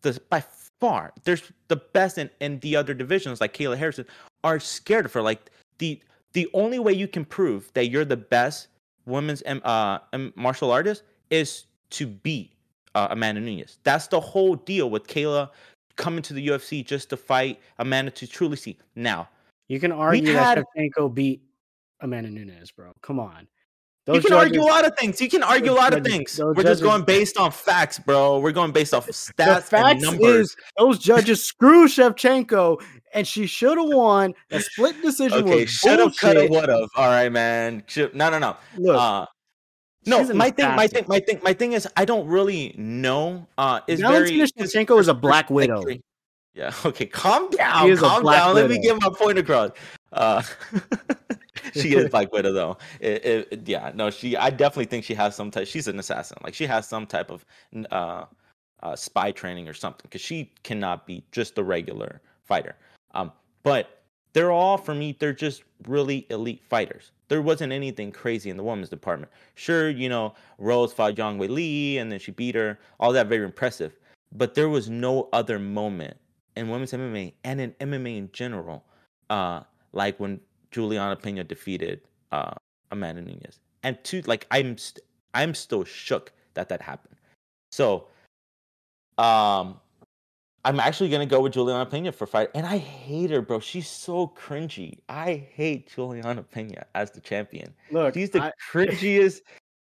[0.03, 0.43] The by
[0.79, 4.05] far, there's the best in, in the other divisions like Kayla Harrison
[4.43, 5.21] are scared of her.
[5.21, 6.01] Like the
[6.33, 8.67] the only way you can prove that you're the best
[9.05, 12.51] women's M- uh, M- martial artist is to beat
[12.95, 13.77] uh, Amanda Nunes.
[13.83, 15.49] That's the whole deal with Kayla
[15.95, 18.77] coming to the UFC just to fight Amanda to truly see.
[18.95, 19.29] Now,
[19.67, 21.41] You can argue had- that Shevchenko beat
[22.01, 22.91] Amanda Nunes, bro.
[23.01, 23.47] Come on.
[24.07, 25.21] You can argue a lot of things.
[25.21, 26.39] You can argue a those lot of things.
[26.39, 28.39] We're just going based on facts, bro.
[28.39, 30.49] We're going based off stats and numbers.
[30.49, 32.81] is, those judges screw Shevchenko,
[33.13, 34.33] and she should have won.
[34.51, 36.89] A split decision okay, was should have, could have, would have.
[36.95, 37.83] All right, man.
[37.87, 38.57] Should, no, no, no.
[38.77, 39.25] Look, Uh,
[40.05, 43.47] no, my thing, my thing, my thing, my thing is, I don't really know.
[43.57, 45.85] Uh, is Valentina Shevchenko is a Black Widow.
[46.53, 46.71] Yeah.
[46.85, 47.05] Okay.
[47.05, 47.97] Calm down.
[47.97, 48.53] Calm down.
[48.53, 48.99] Let me Widow.
[48.99, 49.71] get my point across.
[50.11, 50.43] Uh,
[51.73, 52.77] she is Black Widow, though.
[52.99, 53.91] It, it- yeah.
[53.93, 54.35] No, she.
[54.35, 55.67] I definitely think she has some type.
[55.67, 56.37] She's an assassin.
[56.43, 57.45] Like she has some type of
[57.91, 58.25] uh,
[58.81, 62.75] uh spy training or something, because she cannot be just a regular fighter.
[63.13, 63.31] Um,
[63.63, 64.03] but
[64.33, 65.15] they're all for me.
[65.19, 67.11] They're just really elite fighters.
[67.29, 69.31] There wasn't anything crazy in the women's department.
[69.55, 72.79] Sure, you know, Rose fought Zhang Weili and then she beat her.
[72.99, 73.97] All that very impressive.
[74.35, 76.17] But there was no other moment
[76.55, 78.83] in women's MMA and in MMA in general,
[79.29, 79.61] uh,
[79.93, 80.39] like when
[80.73, 82.01] Julianna Peña defeated
[82.31, 82.53] uh,
[82.91, 83.59] Amanda Nunes.
[83.83, 87.15] And two, like I'm, st- I'm still shook that that happened.
[87.71, 88.07] So,
[89.17, 89.79] um,
[90.65, 93.59] I'm actually gonna go with Julianna Peña for fight, and I hate her, bro.
[93.59, 94.99] She's so cringy.
[95.09, 97.73] I hate Julianna Peña as the champion.
[97.91, 99.41] look, She's the I- cringiest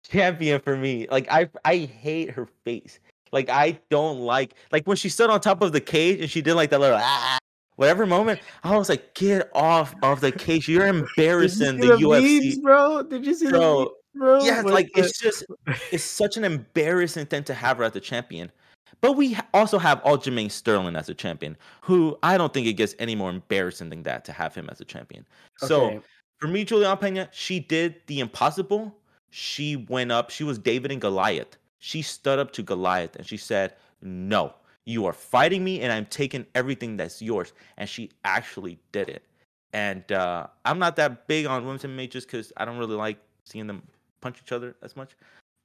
[0.10, 1.08] champion for me.
[1.12, 3.00] Like I, I hate her face.
[3.32, 6.42] Like I don't like like when she stood on top of the cage and she
[6.42, 7.38] did like that little ah,
[7.82, 8.40] whatever moment.
[8.64, 10.70] I was like, get off of the cage.
[10.70, 13.02] You're did you embarrassing see the, the UFC, memes, bro?
[13.02, 13.80] Did you see the bro.
[13.80, 14.44] memes, bro?
[14.44, 15.44] Yeah, With like the- it's just
[15.92, 18.52] it's such an embarrassing thing to have her as the champion.
[19.02, 22.94] But we also have Aljamain Sterling as a champion, who I don't think it gets
[23.00, 25.26] any more embarrassing than that to have him as a champion.
[25.58, 26.04] So
[26.38, 28.96] for me, Julianna Peña, she did the impossible.
[29.32, 30.30] She went up.
[30.30, 31.58] She was David and Goliath.
[31.80, 34.54] She stood up to Goliath and she said, "No,
[34.86, 39.24] you are fighting me, and I'm taking everything that's yours." And she actually did it.
[39.74, 43.18] And uh, I'm not that big on women's MMA just because I don't really like
[43.46, 43.84] seeing them
[44.20, 45.16] punch each other as much.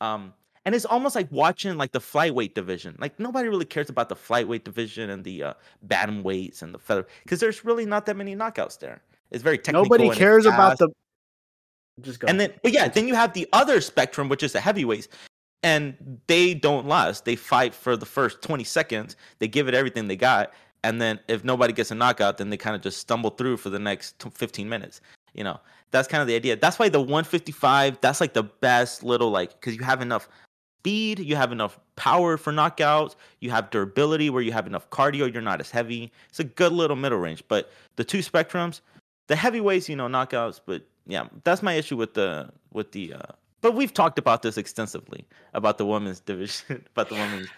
[0.00, 0.32] Um,
[0.64, 2.96] and it's almost like watching like the flyweight division.
[2.98, 5.54] Like nobody really cares about the flyweight division and the uh,
[5.86, 9.02] bantamweights and the feather because there's really not that many knockouts there.
[9.30, 9.84] It's very technical.
[9.84, 10.88] nobody cares about the.
[12.00, 12.26] Just go.
[12.26, 15.08] And then, but yeah, then you have the other spectrum, which is the heavyweights,
[15.62, 17.24] and they don't last.
[17.24, 19.16] They fight for the first 20 seconds.
[19.38, 20.52] They give it everything they got,
[20.84, 23.70] and then if nobody gets a knockout, then they kind of just stumble through for
[23.70, 25.00] the next 15 minutes.
[25.34, 25.60] You know,
[25.90, 26.56] that's kind of the idea.
[26.56, 28.00] That's why the 155.
[28.00, 30.28] That's like the best little like because you have enough
[30.80, 35.30] speed, you have enough power for knockouts, you have durability where you have enough cardio.
[35.32, 36.12] You're not as heavy.
[36.28, 37.42] It's a good little middle range.
[37.48, 38.80] But the two spectrums,
[39.26, 43.14] the heavyweights, you know, knockouts, but yeah, that's my issue with the with the.
[43.14, 47.48] uh But we've talked about this extensively about the women's division, about the women's.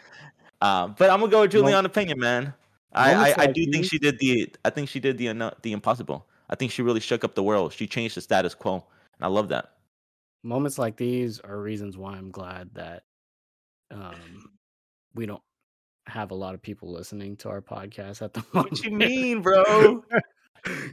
[0.61, 2.55] Um, but I'm gonna go with Julianna Peña, man.
[2.93, 4.53] I, I, I do think she did the.
[4.65, 6.27] I think she did the the impossible.
[6.51, 7.73] I think she really shook up the world.
[7.73, 8.85] She changed the status quo, and
[9.20, 9.73] I love that.
[10.43, 13.03] moments like these are reasons why I'm glad that
[13.91, 14.51] um
[15.15, 15.43] we don't
[16.07, 18.73] have a lot of people listening to our podcast at the moment.
[18.73, 20.03] What you mean, bro?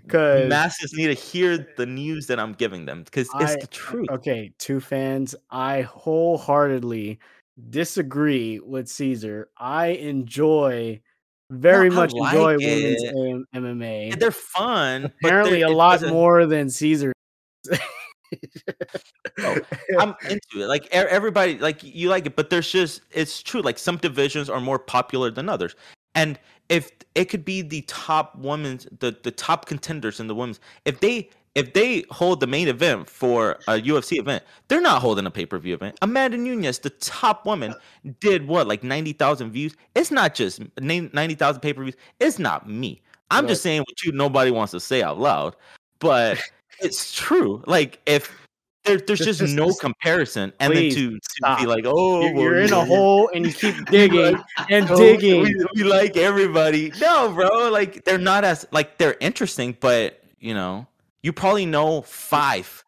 [0.03, 4.07] Because Masses need to hear the news that I'm giving them because it's the truth.
[4.09, 7.19] okay, two fans, I wholeheartedly
[7.69, 9.49] disagree with Caesar.
[9.57, 10.99] I enjoy
[11.51, 13.15] very I much enjoy like women's it.
[13.15, 14.11] AM MMA.
[14.13, 15.05] And they're fun.
[15.23, 17.13] Apparently, they're- a lot doesn't- more than Caesar.
[19.97, 20.67] I'm into it.
[20.67, 23.61] Like everybody, like you like it, but there's just it's true.
[23.61, 25.75] Like some divisions are more popular than others,
[26.15, 26.39] and
[26.69, 30.99] if it could be the top women's, the the top contenders in the women's, if
[30.99, 35.31] they if they hold the main event for a UFC event, they're not holding a
[35.31, 35.97] pay per view event.
[36.01, 37.73] Amanda Nunes, the top woman,
[38.19, 39.75] did what like ninety thousand views.
[39.95, 41.95] It's not just ninety thousand pay per views.
[42.19, 43.01] It's not me.
[43.31, 43.49] I'm Right.
[43.49, 45.55] just saying what you nobody wants to say out loud,
[45.99, 46.37] but
[46.81, 47.63] it's true.
[47.65, 48.44] Like if
[48.85, 52.61] there, there's Just- no comparison, and please then to, to be like, oh, You're, you're
[52.61, 55.41] in a hole and you keep digging and oh, digging.
[55.41, 56.91] We, we like everybody.
[56.99, 57.69] No, bro.
[57.69, 60.87] Like they're not as like they're interesting, but you know,
[61.23, 62.83] you probably know five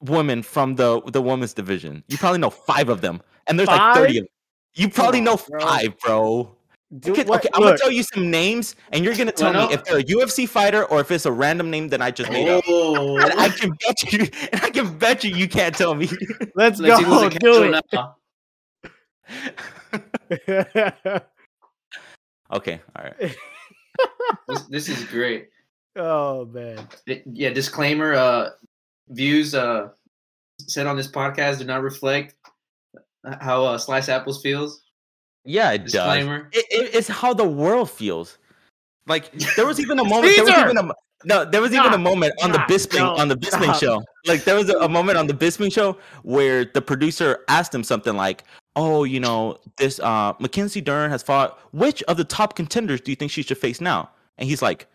[0.00, 2.02] women from the the women's division.
[2.08, 4.18] You probably know five of them, and there's like thirty.
[4.18, 4.30] Of them.
[4.74, 6.55] You probably on, know five, bro.
[7.00, 9.62] Do- Okay, what- okay, I'm gonna tell you some names, and you're gonna tell Well,
[9.68, 9.80] me no.
[9.80, 12.48] if they're a UFC fighter or if it's a random name that I just made
[12.48, 12.62] up.
[12.68, 16.08] Oh, And I can bet you, and I can bet you, you can't tell me.
[16.54, 17.28] let's, let's go.
[17.30, 17.84] Do it.
[17.92, 18.16] now.
[22.52, 23.36] okay, all right.
[24.48, 25.48] This, this is great.
[25.96, 26.86] oh man.
[27.06, 28.12] Th- Yeah, disclaimer.
[28.12, 28.50] Uh,
[29.08, 29.88] views uh
[30.60, 32.34] said on this podcast do not reflect
[33.40, 34.82] how uh, Slice Apples feels.
[35.46, 36.24] Yeah, it does.
[36.52, 38.38] It, it, it's how the world feels.
[39.06, 40.34] Like there was even a moment.
[40.36, 40.92] There was even a
[41.24, 41.44] no.
[41.44, 43.14] There was even a moment on the Bisping No.
[43.16, 43.80] on the Bisping Stop.
[43.80, 44.02] show.
[44.26, 47.84] Like there was a, a moment on the Bisping show where the producer asked him
[47.84, 48.42] something like,
[48.74, 51.58] "Oh, you know, this uh Mackenzie Dern has fought.
[51.72, 54.88] Which of the top contenders do you think she should face now?" And he's like,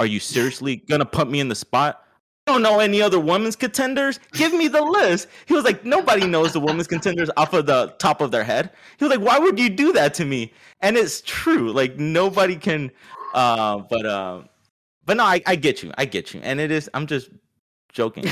[0.00, 2.02] "Are you seriously gonna put me in the spot?"
[2.48, 4.18] Don't know any other women's contenders.
[4.32, 5.28] Give me the list.
[5.44, 8.70] He was like, nobody knows the women's contenders off of the top of their head.
[8.98, 10.54] He was like, why would you do that to me?
[10.80, 11.72] And it's true.
[11.72, 12.90] Like nobody can.
[13.34, 14.44] Uh, but uh,
[15.04, 15.92] but no, I, I get you.
[15.98, 16.40] I get you.
[16.42, 16.88] And it is.
[16.94, 17.28] I'm just
[17.92, 18.24] joking.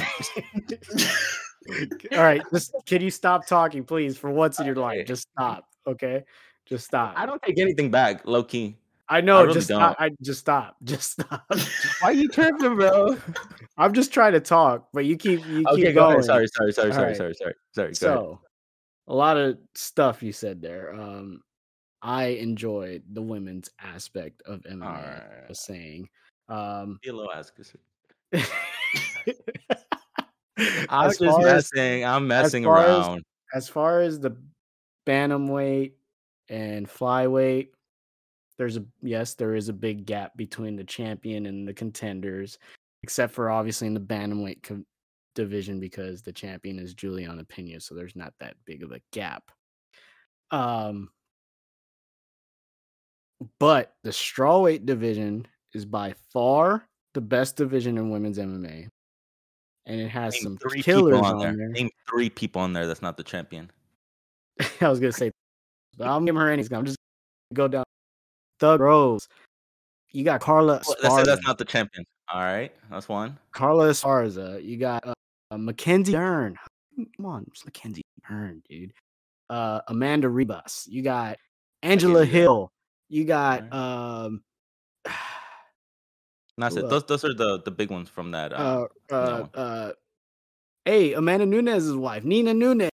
[2.13, 5.07] All right, just can you stop talking, please, for once in your life?
[5.07, 6.25] Just stop, okay?
[6.65, 7.13] Just stop.
[7.19, 8.79] I don't take anything back, low key.
[9.09, 9.43] I know.
[9.43, 9.97] really just stop.
[9.99, 10.05] don't.
[10.07, 10.77] I just stop.
[10.85, 11.45] Just stop.
[12.01, 13.17] Why you tripping, bro?
[13.79, 16.13] I'm just trying to talk, but you keep you Okay, keep go going.
[16.15, 16.25] ahead.
[16.25, 17.17] Sorry, sorry, sorry, sorry, right.
[17.17, 17.55] sorry, sorry, sorry.
[17.77, 17.97] Go ahead.
[17.97, 18.41] So,
[19.07, 20.93] a lot of stuff you said there.
[20.95, 21.41] Um,
[22.03, 24.85] I enjoyed the women's aspect of MMA.
[24.85, 26.09] I was saying.
[26.49, 27.53] Um, Be a little ass
[28.33, 28.47] as
[30.89, 32.05] I'm just far as messing.
[32.05, 33.23] I'm messing as- around.
[33.55, 34.37] as far as the
[35.07, 35.93] bantamweight
[36.49, 37.69] and flyweight,
[38.59, 42.59] there's a yes, there is a big gap between the champion and the contenders,
[43.03, 44.85] except for obviously in the bantamweight co-
[45.35, 49.51] division because the champion is Julianna Peña, so there's not that big of a gap.
[50.51, 51.11] Um,
[53.59, 58.89] but the strawweight division is by far the best division in women's MMA,
[59.87, 61.57] and it has Name some three killers on on there.
[61.57, 61.69] there.
[61.69, 63.71] Name three people on there that's not the champion.
[64.81, 65.31] I was gonna say,
[65.99, 66.63] but I'm giving her any.
[66.63, 66.99] I'm just
[67.55, 67.86] gonna go down.
[68.59, 69.29] Thug Rose.
[70.13, 72.05] You got Carla Well, That's, that's not the champion.
[72.33, 73.39] All right, that's one.
[73.53, 74.65] Carla Esparza.
[74.65, 75.13] You got uh,
[75.51, 76.57] uh, Mackenzie Dern.
[77.17, 78.93] Come on, it's Mackenzie Dern, dude.
[79.51, 80.87] Uh, Amanda Ribas.
[80.89, 81.37] You got
[81.83, 82.25] Angela.
[82.25, 82.71] Hill.
[83.09, 83.73] You got Alright.
[83.73, 84.43] um.
[86.59, 86.89] That's it.
[86.89, 88.53] Those those are the the big ones from that.
[88.53, 89.51] Uh, Uh, uh, one.
[89.55, 89.93] uh,
[90.87, 92.89] hey, Amanda Nunes' wife, Nina Nunes,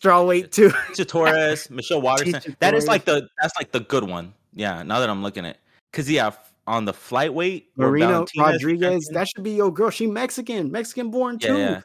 [0.00, 0.68] strawweight too.
[0.70, 2.34] Tecia Torres, Michelle Waterson.
[2.40, 4.32] Tecia That is like the that's like the good one.
[4.54, 4.82] Yeah.
[4.82, 5.58] Now that I'm looking at,
[5.90, 6.30] because yeah,
[6.66, 9.10] on the flight weight, Marina Valentina is the Rodriguez.
[9.12, 9.90] That should be your girl.
[9.90, 11.58] She Mexican, Mexican born Yeah, too.
[11.58, 11.80] yeah.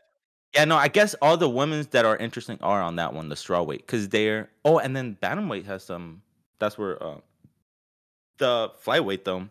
[0.53, 3.35] Yeah, no, I guess all the women's that are interesting are on that one, the
[3.35, 6.21] straw weight, because they're oh, and then bantamweight has some.
[6.59, 7.17] That's where uh,
[8.37, 9.49] the flyweight though,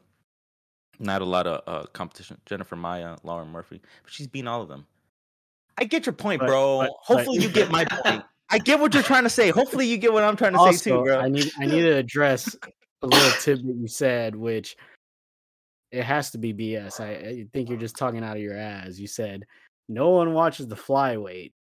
[0.98, 2.40] not a lot of uh, competition.
[2.46, 4.86] Jennifer Maia, Lauren Murphy, but she's beaten all of them.
[5.76, 6.78] I get your point, But- bro.
[6.78, 8.24] but- but- Hopefully, you get my point.
[8.50, 9.50] I get what you're trying to say.
[9.50, 11.18] Hopefully, you get what I'm trying to say too, bro.
[11.20, 12.56] I need I need to address
[13.02, 14.76] a little tidbit you said, which
[15.90, 17.00] it has to be BS.
[17.00, 18.98] I, I think you're just talking out of your ass.
[18.98, 19.44] You said
[19.88, 21.52] no one watches the flyweight.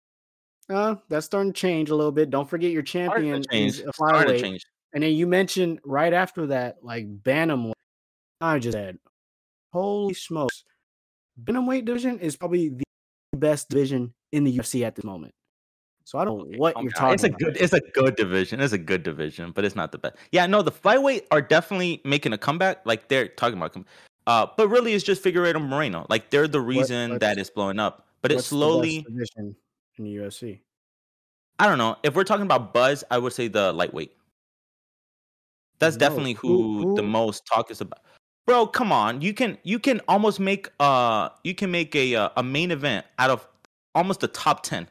[0.69, 2.31] Uh, that's starting to change a little bit.
[2.31, 4.61] Don't forget your champion is a flyweight.
[4.95, 7.73] And then you mentioned right after that, like bantamweight.
[8.41, 8.99] I just said,
[9.73, 10.65] holy smokes,
[11.43, 12.85] bantamweight division is probably the
[13.37, 15.35] best division in the UFC at this moment.
[16.05, 17.39] So I don't know what you're talking It's a about.
[17.39, 18.61] good, it's a good division.
[18.61, 20.17] It's a good division, but it's not the best.
[20.33, 22.85] Yeah, no, the flyweight are definitely making a comeback.
[22.85, 23.77] Like they're talking about,
[24.27, 26.07] uh, but really it's just Figueiredo Moreno.
[26.09, 28.07] Like they're the reason what's- that it's blowing up.
[28.21, 29.03] But it's What's the best slowly.
[29.03, 29.57] division
[29.99, 30.61] in the UFC.
[31.59, 31.97] I don't know.
[32.03, 34.13] If we're talking about buzz, I would say the lightweight.
[35.79, 38.01] That's No, definitely who- who, the most talk is about.
[38.47, 39.21] Bro, come on.
[39.21, 43.07] You can you can almost make uh you can make a uh, a main event
[43.19, 43.47] out of
[43.95, 44.89] almost the top 10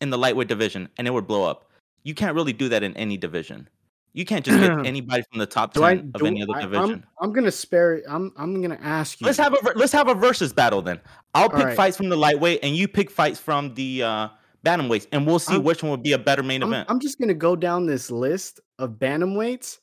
[0.00, 1.70] in the lightweight division and it would blow up.
[2.02, 3.68] You can't really do that in any division.
[4.12, 5.96] You can't just get anybody from the top Do I?
[5.96, 6.90] ten of any other I division.
[6.90, 8.02] I'm, I'm gonna spare.
[8.08, 8.32] I'm.
[8.36, 9.26] I'm gonna ask you.
[9.26, 11.00] Let's have a let's have a versus battle then.
[11.34, 11.76] I'll pick right.
[11.76, 14.28] fights from the lightweight, and you pick fights from the uh,
[14.64, 16.88] bantamweights, and we'll see I'm- which one would be a better main I'm, event.
[16.90, 19.78] I'm just gonna go down this list of bantamweights,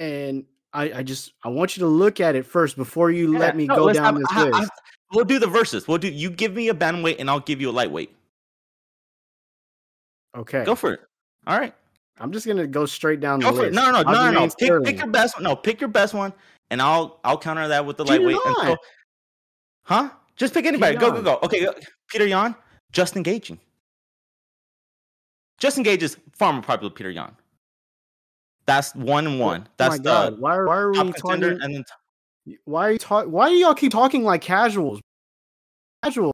[0.00, 3.38] and I, I just I want you to look at it first before you Yeah,
[3.38, 4.72] let me no, go down have- this I- list.
[5.12, 5.86] we'll do the versus.
[5.86, 6.08] We'll do.
[6.08, 8.12] You give me a bantamweight, and I'll give you a lightweight.
[10.36, 11.00] Okay, Go for it.
[11.46, 11.74] All right.
[12.18, 13.72] I'm just gonna go straight down the Go for list.
[13.72, 13.74] it.
[13.74, 14.48] No, no, no, no, no.
[14.58, 15.44] Pick, pick your best one.
[15.44, 16.32] No, pick your best one,
[16.70, 18.36] and I'll I'll counter that with the Peter lightweight.
[18.46, 18.76] until-
[19.84, 20.10] huh?
[20.36, 20.96] Just pick anybody.
[20.96, 21.38] Go, go, go.
[21.42, 21.74] Okay, go.
[22.08, 22.54] Peter Yan,
[22.92, 23.58] Justin Gaethje.
[25.58, 27.34] Justin Gaethje is far more popular Peter Yan.
[28.66, 29.64] That's one and oh one.
[29.66, 30.40] Oh That's my the god!
[30.40, 31.42] Why, are- why are we talking?
[31.44, 31.84] and then
[32.64, 33.30] Why are you talking?
[33.30, 35.00] Why do y'all keep talking like casuals?
[36.02, 36.32] Casual.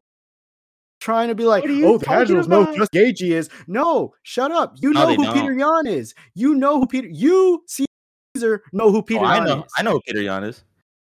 [1.03, 3.33] Trying to be like, What are you oh, the talking casuals know who just Gagey
[3.33, 3.51] is.
[3.67, 4.77] No, shut up.
[4.77, 6.15] You No, know they who Peter Yan is.
[6.37, 7.09] You know who Peter.
[7.09, 9.73] You Caesar know who oh, Peter Oh, I know, is.
[9.77, 10.63] I know who Peter Yan is,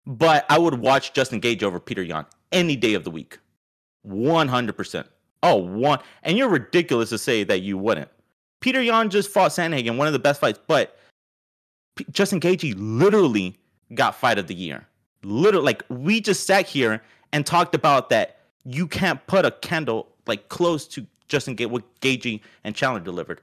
[0.06, 3.40] but I would watch Justin Gaethje over Peter Yan any day of the week,
[4.02, 5.08] one hundred percent.
[5.42, 8.10] Oh, one, and you're ridiculous to say that you wouldn't.
[8.60, 11.00] Peter Yan just fought Sandhagen, one of the best fights, but
[11.96, 13.56] P- Justin Gaethje literally
[13.94, 14.86] got fight of the year.
[15.24, 17.02] Literally, like we just sat here
[17.32, 18.37] and talked about that.
[18.70, 23.40] You can't put a candle like close to Justin Gaethje what Gaethje and Chandler delivered.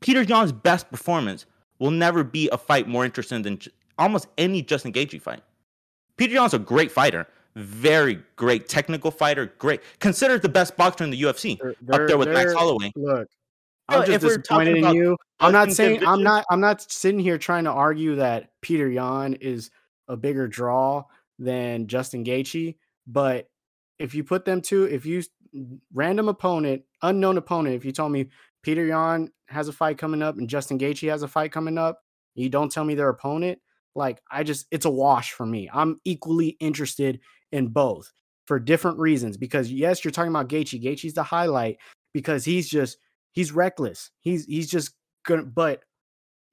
[0.00, 1.46] Peter Yan's best performance
[1.78, 3.60] will never be a fight more interesting than
[3.98, 5.42] almost any Justin Gaethje fight.
[6.16, 11.10] Peter Yan's a great fighter, very great technical fighter, great considered the best boxer in
[11.10, 12.92] the UFC, They're- up there with Max Holloway.
[12.96, 13.28] Look,
[13.88, 15.16] I'm just disappointed in you.
[15.38, 19.34] I'm not saying I'm not I'm not sitting here trying to argue that Peter Yan
[19.34, 19.70] is
[20.08, 21.04] a bigger draw
[21.38, 22.74] than Justin Gaethje,
[23.06, 23.48] but
[23.98, 25.22] if you put them two, if you
[25.92, 28.28] random opponent, unknown opponent, if you told me
[28.62, 32.02] Peter Yan has a fight coming up and Justin Gaethje has a fight coming up,
[32.34, 33.58] you don't tell me their opponent,
[33.94, 35.68] like I just it's a wash for me.
[35.72, 37.20] I'm equally interested
[37.52, 38.12] in both
[38.46, 40.82] for different reasons because yes, you're talking about Gaethje.
[40.82, 41.78] Gaethje's the highlight
[42.12, 42.98] because he's just
[43.32, 44.10] he's reckless.
[44.20, 44.92] He's he's just
[45.26, 45.82] gonna but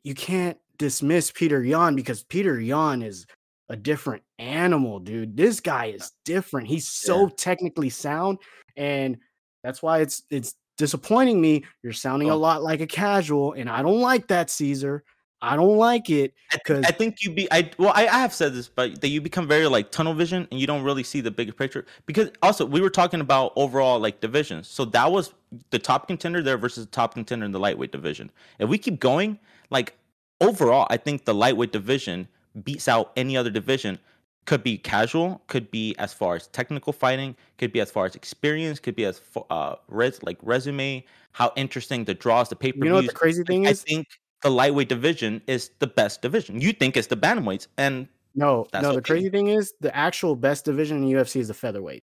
[0.03, 3.25] you can't dismiss Peter Yan because Peter Yan is
[3.69, 5.35] a different animal, dude.
[5.35, 6.67] This guy uh, is different.
[6.67, 8.39] He's so technically sound
[8.77, 9.17] and
[9.63, 11.63] that's why it's it's disappointing me.
[11.83, 12.37] You're sounding a Oh.
[12.39, 15.03] lot like a casual and I don't like that, Caesar.
[15.41, 18.53] I don't like it because I think you be I well I, I have said
[18.53, 21.29] this, but that you become very like tunnel vision and you don't really see the
[21.31, 21.85] bigger picture.
[22.05, 25.33] Because also we were talking about overall like divisions, so that was
[25.71, 28.31] the top contender there versus the top contender in the lightweight division.
[28.59, 29.37] If we keep going,
[29.69, 29.95] like
[30.41, 32.27] overall, I think the lightweight division
[32.63, 33.99] beats out any other division.
[34.45, 38.15] Could be casual, could be as far as technical fighting, could be as far as
[38.15, 42.79] experience, could be as far, uh res like resume, how interesting the draws, the paper.
[42.85, 43.81] you know what the crazy thing I is?
[43.81, 44.07] I think
[44.43, 46.61] the lightweight division is the best division.
[46.61, 48.93] You think it's the bantamweights, and No, no.
[48.93, 52.03] The crazy thing is the actual best division in UFC is the featherweight.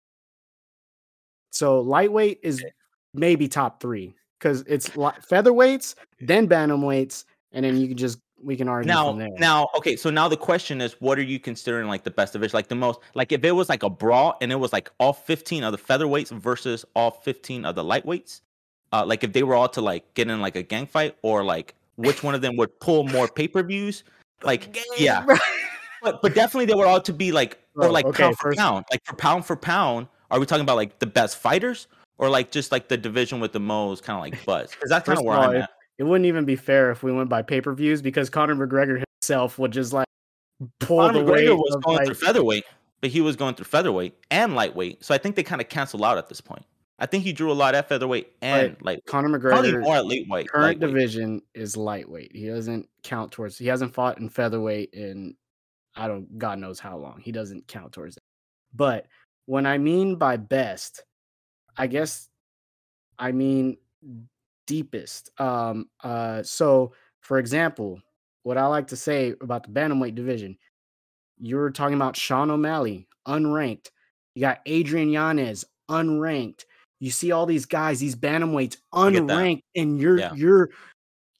[1.52, 2.64] So lightweight is
[3.14, 8.56] maybe top three because it's li- featherweights, then bantamweights, and then you can just we
[8.56, 9.30] can argue now, from there.
[9.38, 9.96] now, okay.
[9.96, 12.56] So now the question is, what are you considering like the best division?
[12.56, 15.14] Like the most, like if it was like a brawl and it was like all
[15.14, 18.42] fifteen of the featherweights versus all fifteen of the lightweights,
[18.94, 21.44] uh, like if they were all to like get in like a gang fight, or
[21.44, 24.04] like which one of them would pull more pay per views?
[24.42, 25.26] Like, yeah,
[26.02, 28.44] but but definitely they were all to be like or Bro, like okay, pound for
[28.52, 30.08] first- pound, like for pound for pound.
[30.32, 31.88] Are we talking about like the best fighters,
[32.18, 34.70] or like just like the division with the most kind of like buzz?
[34.72, 35.70] Because that's kind First of of where all, I'm it- at.
[36.00, 39.04] It wouldn't even be fair if we went by pay per views because Conor McGregor
[39.22, 40.08] himself would just like
[40.80, 41.48] pull Conor the weight.
[41.48, 42.64] McGregor was going like- through featherweight,
[43.02, 45.04] but he was going through featherweight and lightweight.
[45.04, 46.66] So I think they kind of cancel out at this point.
[47.02, 49.52] I think he drew a lot at featherweight and like Conor McGregor.
[49.52, 50.50] Probably more at late weight.
[50.50, 50.88] current lightweight.
[50.94, 52.36] division is lightweight.
[52.36, 53.58] He doesn't count towards.
[53.58, 55.36] He hasn't fought in featherweight in
[55.96, 57.22] I don't God knows how long.
[57.24, 58.24] He doesn't count towards it.
[58.74, 59.06] But
[59.46, 61.04] when I mean by best,
[61.78, 62.28] I guess
[63.18, 63.78] I mean
[64.70, 65.32] deepest.
[65.42, 68.00] Um uh so for example,
[68.44, 70.58] what I like to say about the bantamweight division,
[71.40, 73.88] you're talking about Sean O'Malley, unranked.
[74.36, 76.64] You got Adrian Yanez, unranked.
[77.00, 79.34] You see all these guys, these bantamweights, I get that.
[79.38, 80.34] unranked, and you're Yeah.
[80.34, 80.70] you're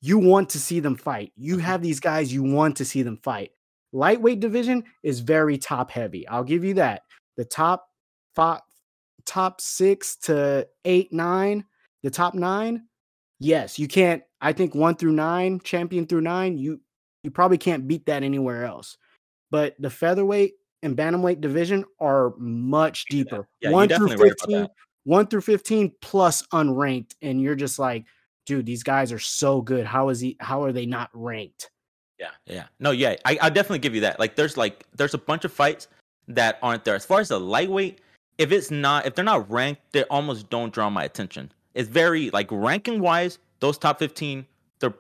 [0.02, 1.32] you want to see them fight.
[1.36, 1.62] You Mhm.
[1.62, 3.52] have these guys, you want to see them fight.
[3.92, 6.28] Lightweight division is very top heavy.
[6.28, 7.04] I'll give you that.
[7.38, 7.88] The top
[8.36, 8.62] five,
[9.26, 11.66] top six to eight, nine,
[12.04, 12.89] the top nine.
[13.40, 14.24] Yes, you can't.
[14.42, 16.82] I think one through nine, champion through nine, you
[17.24, 18.98] you probably can't beat that anywhere else.
[19.52, 20.54] But the featherweight
[20.84, 23.30] and bantamweight division are much I get that.
[23.30, 23.50] deeper.
[23.62, 24.68] Yeah, one through definitely right fifteen,
[25.04, 28.06] one through fifteen plus unranked, and you're just like,
[28.46, 29.86] dude, these guys are so good.
[29.86, 30.38] How is he?
[30.40, 31.72] How are they not ranked?
[32.20, 32.66] Yeah, yeah.
[32.80, 33.16] No, yeah.
[33.26, 34.20] I I definitely give you that.
[34.20, 35.88] Like, there's like there's a bunch of fights
[36.28, 36.96] that aren't there.
[36.96, 38.02] As far as the lightweight,
[38.38, 41.52] if it's not if they're not ranked, they almost don't draw my attention.
[41.74, 44.46] It's very like ranking wise, those top fifteen,
[44.80, 44.94] they're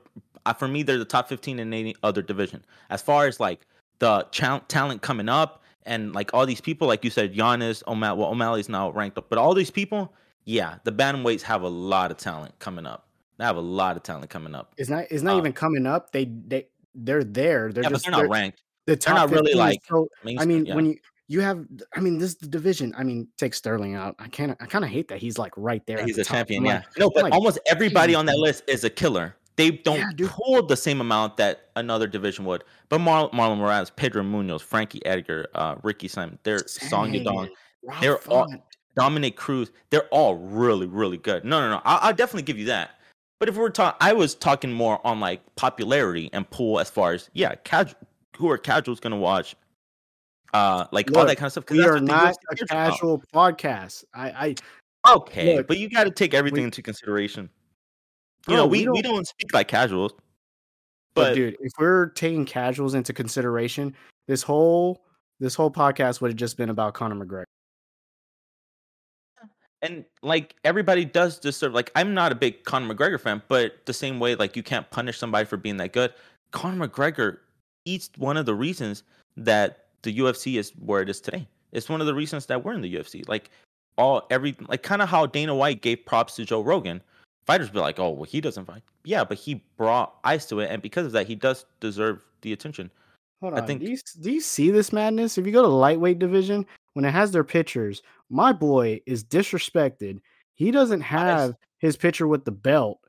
[0.45, 2.63] uh, for me they're the top fifteen in any other division.
[2.89, 3.65] As far as like
[3.99, 8.19] the ch- talent coming up and like all these people, like you said, Yanez, O'Malley.
[8.19, 10.13] Well, O'Malley's now ranked up, but all these people,
[10.45, 13.07] yeah, the bantamweights have a lot of talent coming up.
[13.37, 14.73] They have a lot of talent coming up.
[14.77, 15.05] It's not.
[15.09, 16.11] It's not Uh, even coming up.
[16.11, 17.71] They they they're there.
[17.71, 18.59] They're yeah, just but they're not they're- ranked.
[18.85, 19.79] the They're top not really like.
[19.87, 20.75] so- I mean, yeah.
[20.75, 20.97] when you
[21.29, 21.65] you have,
[21.95, 22.93] I mean, this the division.
[22.97, 24.15] I mean, take Sterling out.
[24.19, 24.57] I can't.
[24.59, 26.03] I kind of hate that he's like right there.
[26.03, 26.35] He's the a top.
[26.37, 26.63] champion.
[26.63, 29.35] I'm Yeah, like, no, but like, almost everybody on that list is a killer.
[29.55, 30.29] They don't Yeah, dude.
[30.29, 32.63] pull the same amount that another division would.
[32.89, 37.11] But Mar- Marlon Moraes, Pedro Munhoz, Frankie Edgar, uh, Ricky Simon, they're Song.
[37.11, 37.49] Yadong,
[38.01, 38.51] they're all-.
[38.95, 41.45] Dominick Cruz, they're all really, really good.
[41.45, 41.81] No, no, no.
[41.85, 42.91] I- I'll definitely give you that.
[43.39, 47.13] But if we're talking, I was talking more on like popularity and pool as far
[47.13, 47.95] as yeah, casual,
[48.35, 49.55] who are casuals gonna watch,
[50.53, 51.69] uh, like all that kind of stuff.
[51.69, 52.91] we are not a cares about.
[52.91, 54.03] casual podcast.
[54.13, 54.55] I,
[55.05, 57.49] I Okay, Look, but you got to take everything we- into consideration.
[58.47, 60.13] You know, we we, we don't- don't speak like casuals,
[61.13, 63.95] but, but dude, if we're taking casuals into consideration,
[64.27, 65.03] this whole
[65.39, 67.43] this whole podcast would have just been about Conor McGregor.
[69.81, 71.73] and like everybody does deserve.
[71.73, 74.89] Like I'm not a big Conor McGregor fan, but the same way, like you can't
[74.91, 76.13] punish somebody for being that good.
[76.51, 77.37] Conor McGregor
[77.85, 79.03] eats one of the reasons
[79.37, 81.47] that the UFC is where it is today.
[81.71, 83.27] It's one of the reasons that we're in the UFC.
[83.27, 83.49] Like
[83.97, 87.01] all every like kind of how Dana White gave props to Joe Rogan.
[87.45, 88.83] Fighters be like, oh well, he doesn't fight.
[89.03, 92.53] Yeah, but he brought eyes to it, and because of that, he does deserve the
[92.53, 92.91] attention.
[93.41, 93.59] Hold on.
[93.59, 95.37] I think- do, you, do you see this madness?
[95.37, 99.23] If you go to the lightweight division, when it has their pictures, my boy is
[99.23, 100.19] disrespected.
[100.55, 102.99] He doesn't have his picture with the belt,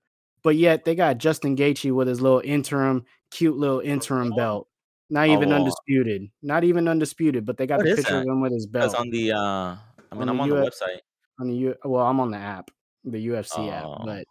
[0.42, 4.68] but yet they got Justin Gaethje with his little interim, cute little interim belt.
[5.10, 5.56] Not even Oh.
[5.56, 6.30] undisputed.
[6.42, 9.10] Not even undisputed, but they got What the picture of him with his belt on
[9.10, 9.76] the, uh, I
[10.12, 11.00] mean, On I'm the on the UF website.
[11.40, 11.74] on the U.
[11.84, 12.70] Well, I'm on the app,
[13.04, 14.02] the UFC app, Oh.
[14.04, 14.24] but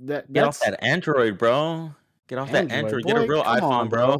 [0.00, 1.90] that Get off that Android, bro.
[2.28, 3.04] Get off that Android.
[3.04, 4.18] Get a real iPhone, on, bro.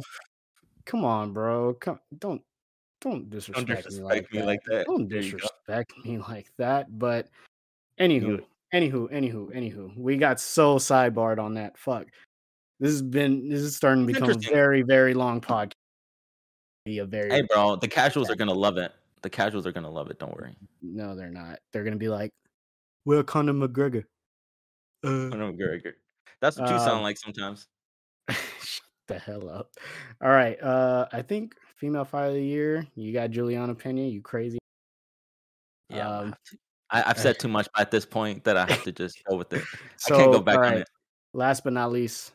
[0.85, 1.73] Come on, bro.
[1.75, 2.41] Come, don't
[3.01, 4.45] don't disrespect, me, like disrespect me that.
[4.47, 4.85] like that.
[4.87, 5.37] Don't There you go.
[5.37, 6.97] disrespect me like that.
[6.97, 7.27] But
[7.99, 11.77] anywho, You- anywho, anywho, anywho, we got so sidebarred on that.
[11.77, 12.07] Fuck.
[12.79, 15.73] This has been this is starting to become a very, very long podcast.
[16.87, 18.93] Be a very Hey, bro, the casuals are gonna love it.
[19.21, 20.19] The casuals are gonna love it.
[20.19, 20.55] Don't worry.
[20.81, 21.59] no, they're not.
[21.73, 22.31] They're gonna be like,
[23.03, 24.05] "Well, Conor McGregor."
[25.03, 25.95] Uh, Gary, Gary.
[26.39, 27.67] That's what you Um, sound like sometimes.
[28.29, 29.73] Shut the hell up.
[30.21, 30.57] All right.
[30.63, 32.87] Uh I think female fight of the year.
[32.95, 34.57] You got Julianna Peña, you crazy.
[35.89, 36.37] Yeah, um, have.
[36.89, 39.51] I, I've said too much at this point that I have to just go with
[39.51, 39.65] it.
[39.97, 40.89] So, I can't go back all on it.
[41.33, 42.31] Last but not least,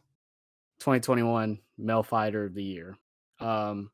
[0.80, 2.98] 2021 male fighter of the year.
[3.40, 3.90] Um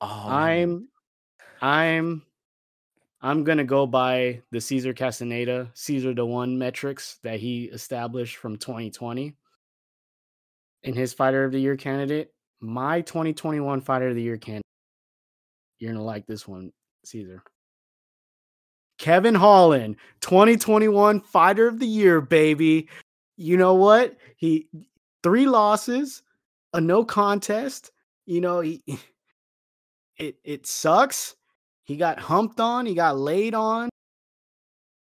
[0.00, 0.24] Oh.
[0.28, 0.88] I'm
[1.60, 2.22] I'm
[3.20, 8.56] I'm gonna go by the Caesar Castaneda, Caesar the one metrics that he established from
[8.56, 9.34] 2020
[10.84, 12.32] in his fighter of the year candidate.
[12.60, 14.64] My 2021 fighter of the year candidate.
[15.78, 16.72] You're gonna like this one,
[17.04, 17.42] Caesar.
[18.98, 22.88] Kevin Holland, 2021 fighter of the year, baby.
[23.36, 24.16] You know what?
[24.36, 24.68] He
[25.22, 26.22] three losses,
[26.72, 27.92] a no contest.
[28.26, 28.82] You know, he
[30.18, 31.36] it it sucks.
[31.84, 33.88] He got humped on, he got laid on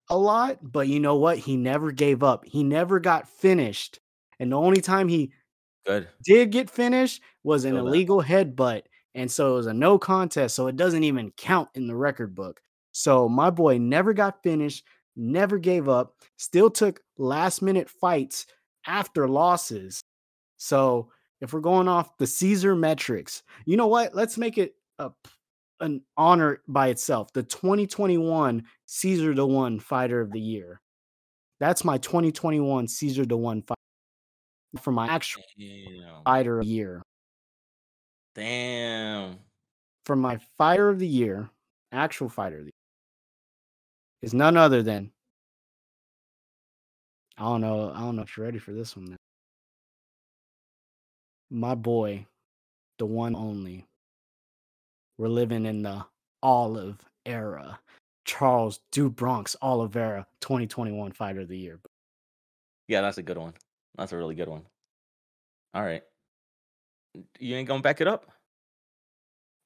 [0.09, 1.37] a lot, but you know what?
[1.37, 2.45] He never gave up.
[2.45, 3.99] He never got finished.
[4.39, 5.31] And the only time he
[5.85, 6.07] good.
[6.23, 8.83] did get finished was an illegal headbutt.
[9.15, 10.55] And so it was a no contest.
[10.55, 12.61] So it doesn't even count in the record book.
[12.91, 14.85] So my boy never got finished,
[15.15, 18.45] never gave up, still took last minute fights
[18.85, 20.01] after losses.
[20.57, 21.09] So
[21.41, 24.15] if we're going off the Caesar metrics, you know what?
[24.15, 25.11] Let's make it a
[25.81, 27.33] an honor by itself.
[27.33, 30.81] The 2021 Caesar the One Fighter of the Year.
[31.59, 33.77] That's my 2021 Caesar the One fight
[34.81, 36.23] for my actual Damn.
[36.25, 37.01] fighter of the year.
[38.35, 39.39] Damn.
[40.05, 41.49] For my fighter of the year,
[41.91, 42.71] actual fighter of the year,
[44.21, 45.11] is none other than
[47.37, 47.91] I don't know.
[47.93, 49.07] I don't know if you're ready for this one.
[49.07, 49.17] Then.
[51.49, 52.25] My boy,
[52.97, 53.85] the one only.
[55.17, 56.05] We're living in the
[56.43, 57.79] olive era.
[58.25, 61.79] Charles do Bronx Oliveira, 2021 fighter of the year.
[62.87, 63.53] Yeah, that's a good one.
[63.97, 64.63] That's a really good one.
[65.73, 66.03] All right.
[67.39, 68.31] You ain't gonna back it up?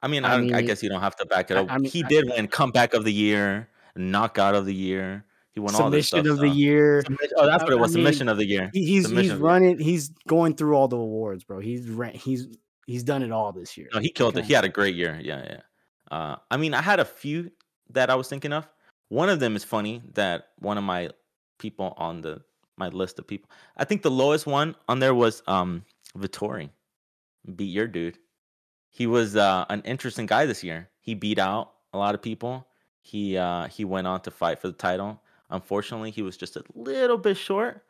[0.01, 1.67] I mean, I I, I guess you don't have to back it up.
[1.69, 5.25] I mean, he did win comeback of the year, knockout of the year.
[5.53, 6.33] He won all this Submission stuff.
[6.35, 7.01] of the year.
[7.01, 7.95] Submission- Oh, that's what it was.
[7.95, 8.69] Mean, Submission of the year.
[8.73, 9.79] He's Submission he's running.
[9.79, 11.59] He's going through all the awards, bro.
[11.59, 12.47] He's he's
[12.89, 13.87] he's done it all this year.
[13.93, 14.45] No, he killed it.
[14.45, 15.19] He had a great year.
[15.21, 15.61] Yeah, yeah.
[16.09, 17.51] Uh, I mean, I had a few
[17.91, 18.67] that I was thinking of.
[19.09, 21.11] One of them is funny that one of my
[21.59, 22.41] people on the
[22.77, 23.49] my list of people.
[23.77, 25.83] I think the lowest one on there was um
[26.17, 26.69] Vettori.
[27.55, 28.17] Beat your dude.
[28.89, 30.89] He was uh, an interesting guy this year.
[30.99, 32.67] He beat out a lot of people.
[33.01, 35.21] He uh, he went on to fight for the title.
[35.51, 37.83] Unfortunately, he was just a little bit short.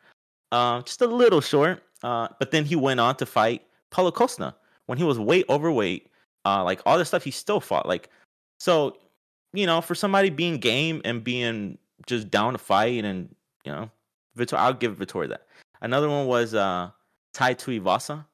[0.52, 1.84] Uh, just a little short.
[2.04, 3.62] Uh, but then he went on to fight
[3.92, 4.56] Paulo Costa
[4.90, 6.08] when he was way overweight.
[6.46, 7.86] Uh, like all this stuff he still fought.
[7.86, 8.10] Like
[8.60, 8.98] so,
[9.54, 13.34] you know, for somebody being game and being just down to fight, and
[13.64, 13.92] you know,
[14.36, 15.46] Vitor, I'll give Vettori that.
[15.82, 16.90] Another one was uh,
[17.34, 18.26] Tai Tuivasa.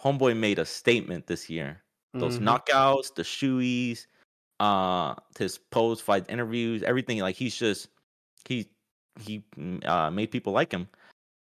[0.00, 1.82] Homeboy made a statement this year.
[2.14, 2.44] Those Mhm.
[2.44, 4.06] knockouts, the shoeys,
[4.60, 7.18] uh, his post fight interviews, everything.
[7.18, 7.88] Like he's just
[8.46, 8.68] he
[9.20, 10.88] he mm, uh, made people like him.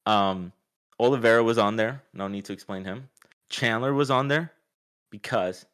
[0.06, 0.52] Um,
[0.99, 2.03] Oliveira was on there.
[2.14, 3.10] No need to explain him.
[3.56, 4.52] Chandler was on there
[5.11, 5.65] because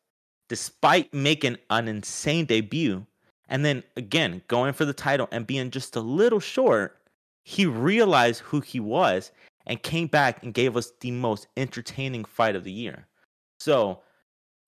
[0.49, 3.05] despite making an insane debut
[3.49, 6.97] and then again going for the title and being just a little short,
[7.43, 9.31] he realized who he was
[9.65, 13.07] and came back and gave us the most entertaining fight of the year.
[13.59, 14.01] So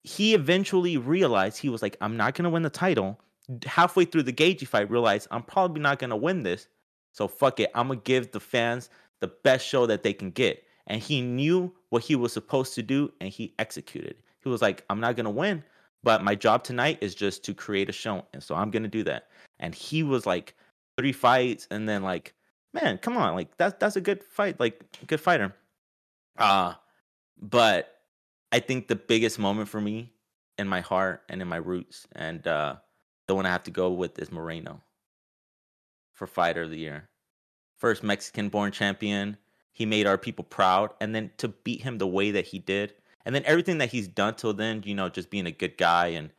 [0.02, 3.20] he eventually realized he was like, I'm not gonna win the title.
[3.64, 6.68] Halfway through the Gaethje fight, realized I'm probably not gonna win this.
[7.12, 7.70] So fuck it.
[7.76, 8.90] I'm gonna give the fans
[9.22, 10.64] the best show that they can get.
[10.88, 14.16] And he knew what he was supposed to do and he executed.
[14.44, 15.64] He was like, I'm not gonna win,
[16.04, 18.26] but my job tonight is just to create a show.
[18.34, 19.30] And so I'm gonna do that.
[19.60, 20.56] And he was like
[20.98, 22.34] three fights and then like,
[22.74, 25.56] man, come on, like that's that's a good fight, like good fighter.
[26.38, 26.74] Uh
[27.42, 28.00] but
[28.52, 30.14] I think the biggest moment for me
[30.58, 32.76] in my heart and in my roots, and uh,
[33.28, 34.82] the one I have to go with is Moreno
[36.14, 37.10] for fighter of the year.
[37.80, 39.38] First Mexican born champion.
[39.74, 40.92] He made our people proud.
[41.02, 42.94] And then to beat him the way that he did.
[43.26, 46.08] And then everything that he's done till then, you know, just being a good guy.
[46.08, 46.30] And,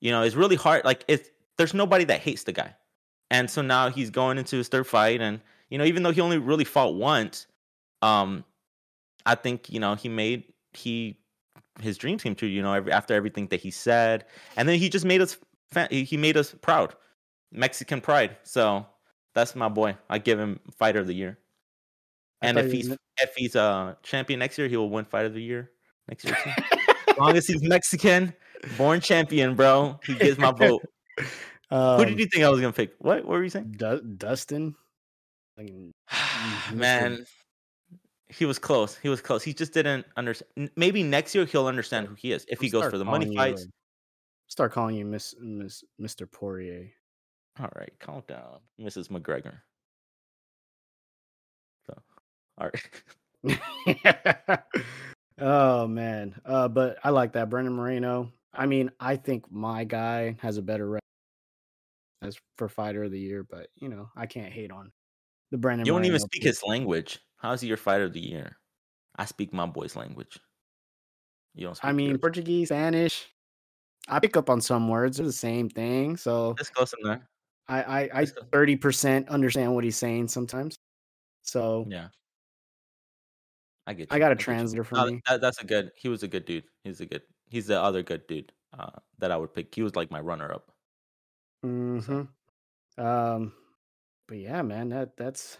[0.00, 0.84] you know, it's really hard.
[0.84, 2.74] Like, it's, there's nobody that hates the guy.
[3.30, 5.20] And so now he's going into his third fight.
[5.20, 5.40] And,
[5.70, 7.46] you know, even though he only really fought once,
[8.02, 8.44] um,
[9.26, 11.18] I think, you know, he made, he
[11.80, 12.48] his dream came true.
[12.48, 14.24] You know, every, after everything that he said,
[14.56, 15.36] and then he just made us
[15.90, 16.94] he made us proud,
[17.52, 18.36] Mexican pride.
[18.42, 18.86] So
[19.34, 19.96] that's my boy.
[20.08, 21.38] I give him fighter of the year.
[22.42, 25.42] And if he's if he's a champion next year, he will win fight of the
[25.42, 25.70] year
[26.08, 28.32] next year as long as he's Mexican,
[28.76, 30.82] born champion, bro, he gets my vote.
[31.70, 32.94] Um, Who did you think I was gonna pick?
[32.98, 33.24] What?
[33.24, 33.74] What were you saying?
[33.76, 34.74] Du- Dustin?
[36.72, 37.26] Man,
[38.28, 38.96] he was close.
[38.96, 39.42] He was close.
[39.42, 40.70] He just didn't understand.
[40.76, 43.26] Maybe next year he'll understand who he is if he I'll goes for the money
[43.26, 43.64] you, fights.
[43.64, 43.70] uh,
[44.46, 46.30] Start calling you Miss, Miss Mr.
[46.30, 46.90] Poirier.
[47.60, 49.08] All right, calm down, Mrs.
[49.08, 49.58] McGregor.
[52.58, 52.70] All
[53.44, 54.58] right.
[55.40, 58.32] oh man, uh, but I like that Brandon Moreno.
[58.52, 61.02] I mean, I think my guy has a better record
[62.22, 64.90] as for fighter of the year, but you know, I can't hate on
[65.52, 65.86] the Brendan.
[65.86, 67.20] you don't even speak his language.
[67.36, 68.56] How's he your fighter of the year?
[69.16, 70.38] I speak my boy's language.
[71.54, 71.76] You don't.
[71.76, 72.20] Speak I mean, yours.
[72.20, 73.26] Portuguese, Spanish.
[74.08, 76.16] I pick up on some words; they're the same thing.
[76.16, 77.28] So let's go some there.
[77.68, 80.76] I, I, thirty percent understand what he's saying sometimes.
[81.42, 82.08] So Yeah,
[83.88, 84.12] I get.
[84.12, 84.44] I got a get you.
[84.44, 85.20] translator for No, me.
[85.26, 85.90] that, that's a good.
[85.96, 86.64] He was a good dude.
[86.84, 87.22] He's a good.
[87.48, 89.74] He's the other good dude uh, that I would pick.
[89.74, 90.70] He was like my runner up.
[91.62, 92.22] hmm
[92.98, 93.52] Um,
[94.28, 95.58] but yeah, man, that that's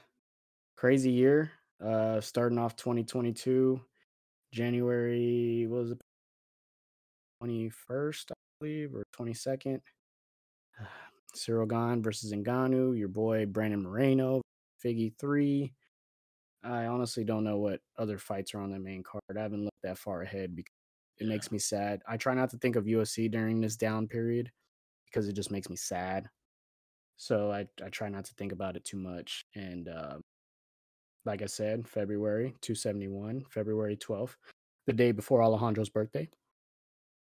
[0.77, 1.53] crazy year.
[1.83, 3.81] Uh, starting off 2022,
[4.53, 5.99] January what was it
[7.43, 9.81] 21st, I believe, or 22nd.
[11.37, 12.99] Ciryl Gane versus Ngannou.
[12.99, 14.43] Your boy Brandon Moreno,
[14.85, 15.73] Figgy three.
[16.69, 19.23] I honestly don't know what other fights are on the main card.
[19.37, 20.73] I haven't looked that far ahead because
[21.19, 21.31] it Yeah.
[21.31, 22.03] makes me sad.
[22.07, 24.53] I try not to think of UFC during this down period
[25.07, 26.29] because it just makes me sad.
[27.17, 29.47] So I, I try not to think about it too much.
[29.55, 30.19] And uh,
[31.25, 34.37] like I said, February 271, February 12th,
[34.87, 36.29] the day before Alejandro's birthday.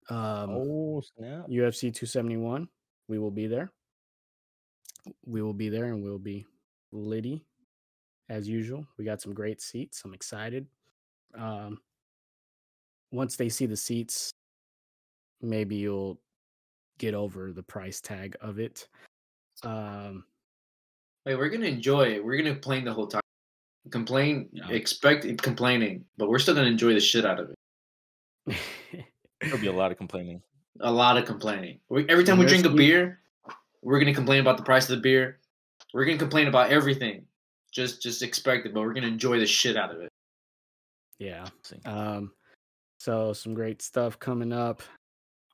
[0.09, 1.47] Um, oh snap!
[1.47, 2.67] UFC 271.
[3.07, 3.71] We will be there.
[5.25, 6.45] We will be there and we'll be
[6.91, 7.43] litty
[8.29, 8.85] as usual.
[8.97, 10.01] We got some great seats.
[10.05, 10.65] I'm excited.
[11.37, 11.79] Um,
[13.11, 14.31] once they see the seats,
[15.41, 16.19] maybe you'll
[16.97, 18.87] get over the price tag of it.
[19.63, 20.25] Um,
[21.23, 22.23] Hey, we're gonna enjoy it.
[22.25, 23.21] We're gonna complain the whole time.
[23.91, 24.69] Complain, Yeah.
[24.69, 28.57] expect complaining, but we're still gonna enjoy the shit out of it.
[29.41, 30.41] There'll be a lot of complaining.
[30.79, 31.79] A lot of complaining.
[31.89, 33.21] We, every time we drink a beer,
[33.83, 35.39] we're gonna complain about the price of the beer.
[35.93, 37.27] We're gonna complain about everything.
[37.71, 40.09] Just, just expect it, but we're gonna enjoy the shit out of it.
[41.19, 41.47] yeah.
[41.85, 42.33] Um,
[42.97, 44.81] So some great stuff coming up.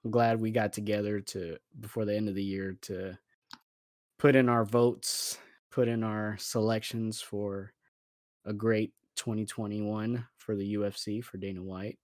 [0.04, 3.18] I'm glad we got together to before the end of the year to
[4.20, 5.38] put in our votes,
[5.72, 7.72] put in our selections for
[8.46, 11.98] a great 2021 for the UFC for Dana White.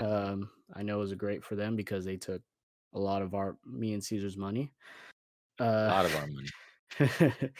[0.00, 2.42] Um, I know it was a great for them because they took
[2.94, 4.72] a lot of our me and Caesar's money.
[5.60, 7.52] A Uh, lot of our money.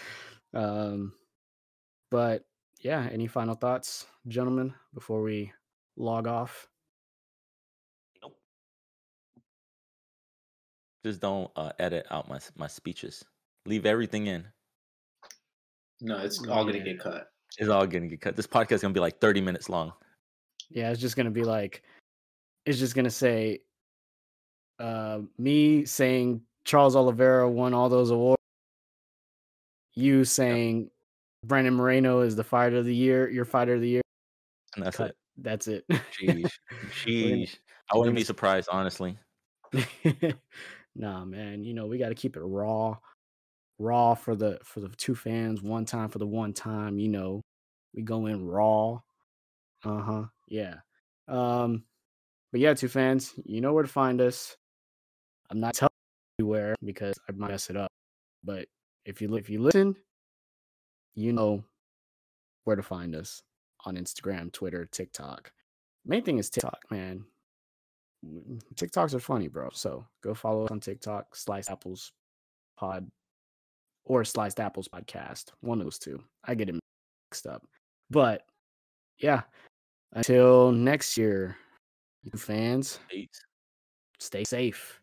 [0.55, 1.13] um,
[2.11, 2.45] but
[2.81, 5.53] yeah, any final thoughts, gentlemen, before we
[5.97, 6.69] log off?
[8.23, 8.37] Nope.
[11.05, 13.25] Just don't uh, edit out my my speeches.
[13.67, 14.45] Leave everything in.
[16.01, 17.31] No, it's all gonna get cut.
[17.59, 18.37] It's all gonna get cut.
[18.37, 19.93] This podcast is gonna be like 30 minutes long.
[20.71, 21.83] Yeah, it's just gonna be like,
[22.67, 23.61] it's just gonna say,
[24.79, 28.39] uh, me saying Charles Oliveira won all those awards.
[29.95, 30.91] You saying
[31.45, 34.03] Brandon Moreno is the fighter of the year, your fighter of the year.
[34.77, 35.11] And that's Cut.
[35.11, 35.17] it.
[35.39, 35.85] That's it.
[35.89, 36.01] Gonna-
[36.91, 37.57] Sheesh.
[37.93, 39.17] I wouldn't be surprised, honestly.
[40.95, 41.63] nah, man.
[41.63, 42.97] You know we got to keep it raw,
[43.79, 45.63] raw for the for the two fans.
[45.63, 46.99] One time for the one time.
[46.99, 47.43] You know,
[47.95, 49.01] we go in raw.
[49.85, 50.25] Uh huh.
[50.49, 50.75] Yeah.
[51.29, 51.85] Um.
[52.51, 53.33] But yeah, two fans.
[53.45, 54.57] You know where to find us.
[55.51, 55.93] I'm not telling
[56.39, 57.91] you where because I might mess it up.
[58.45, 58.67] But
[59.05, 59.97] if you if you listen,
[61.15, 61.65] you know
[62.65, 63.43] where to find us
[63.85, 65.53] on Instagram, Twitter, TikTok.
[66.05, 67.25] Main thing is TikTok, man.
[68.27, 69.69] Mm, TikToks are funny, bro.
[69.73, 72.13] So go follow us on TikTok, Sliced Apples
[72.77, 73.11] Pod,
[74.05, 75.47] or Sliced Apples Podcast.
[75.61, 76.23] One of those two.
[76.45, 76.81] I get it
[77.31, 77.63] mixed up.
[78.11, 78.43] But
[79.19, 79.43] yeah,
[80.13, 81.57] until next year,
[82.25, 83.29] you fans, Peace.
[84.19, 84.98] stay safe.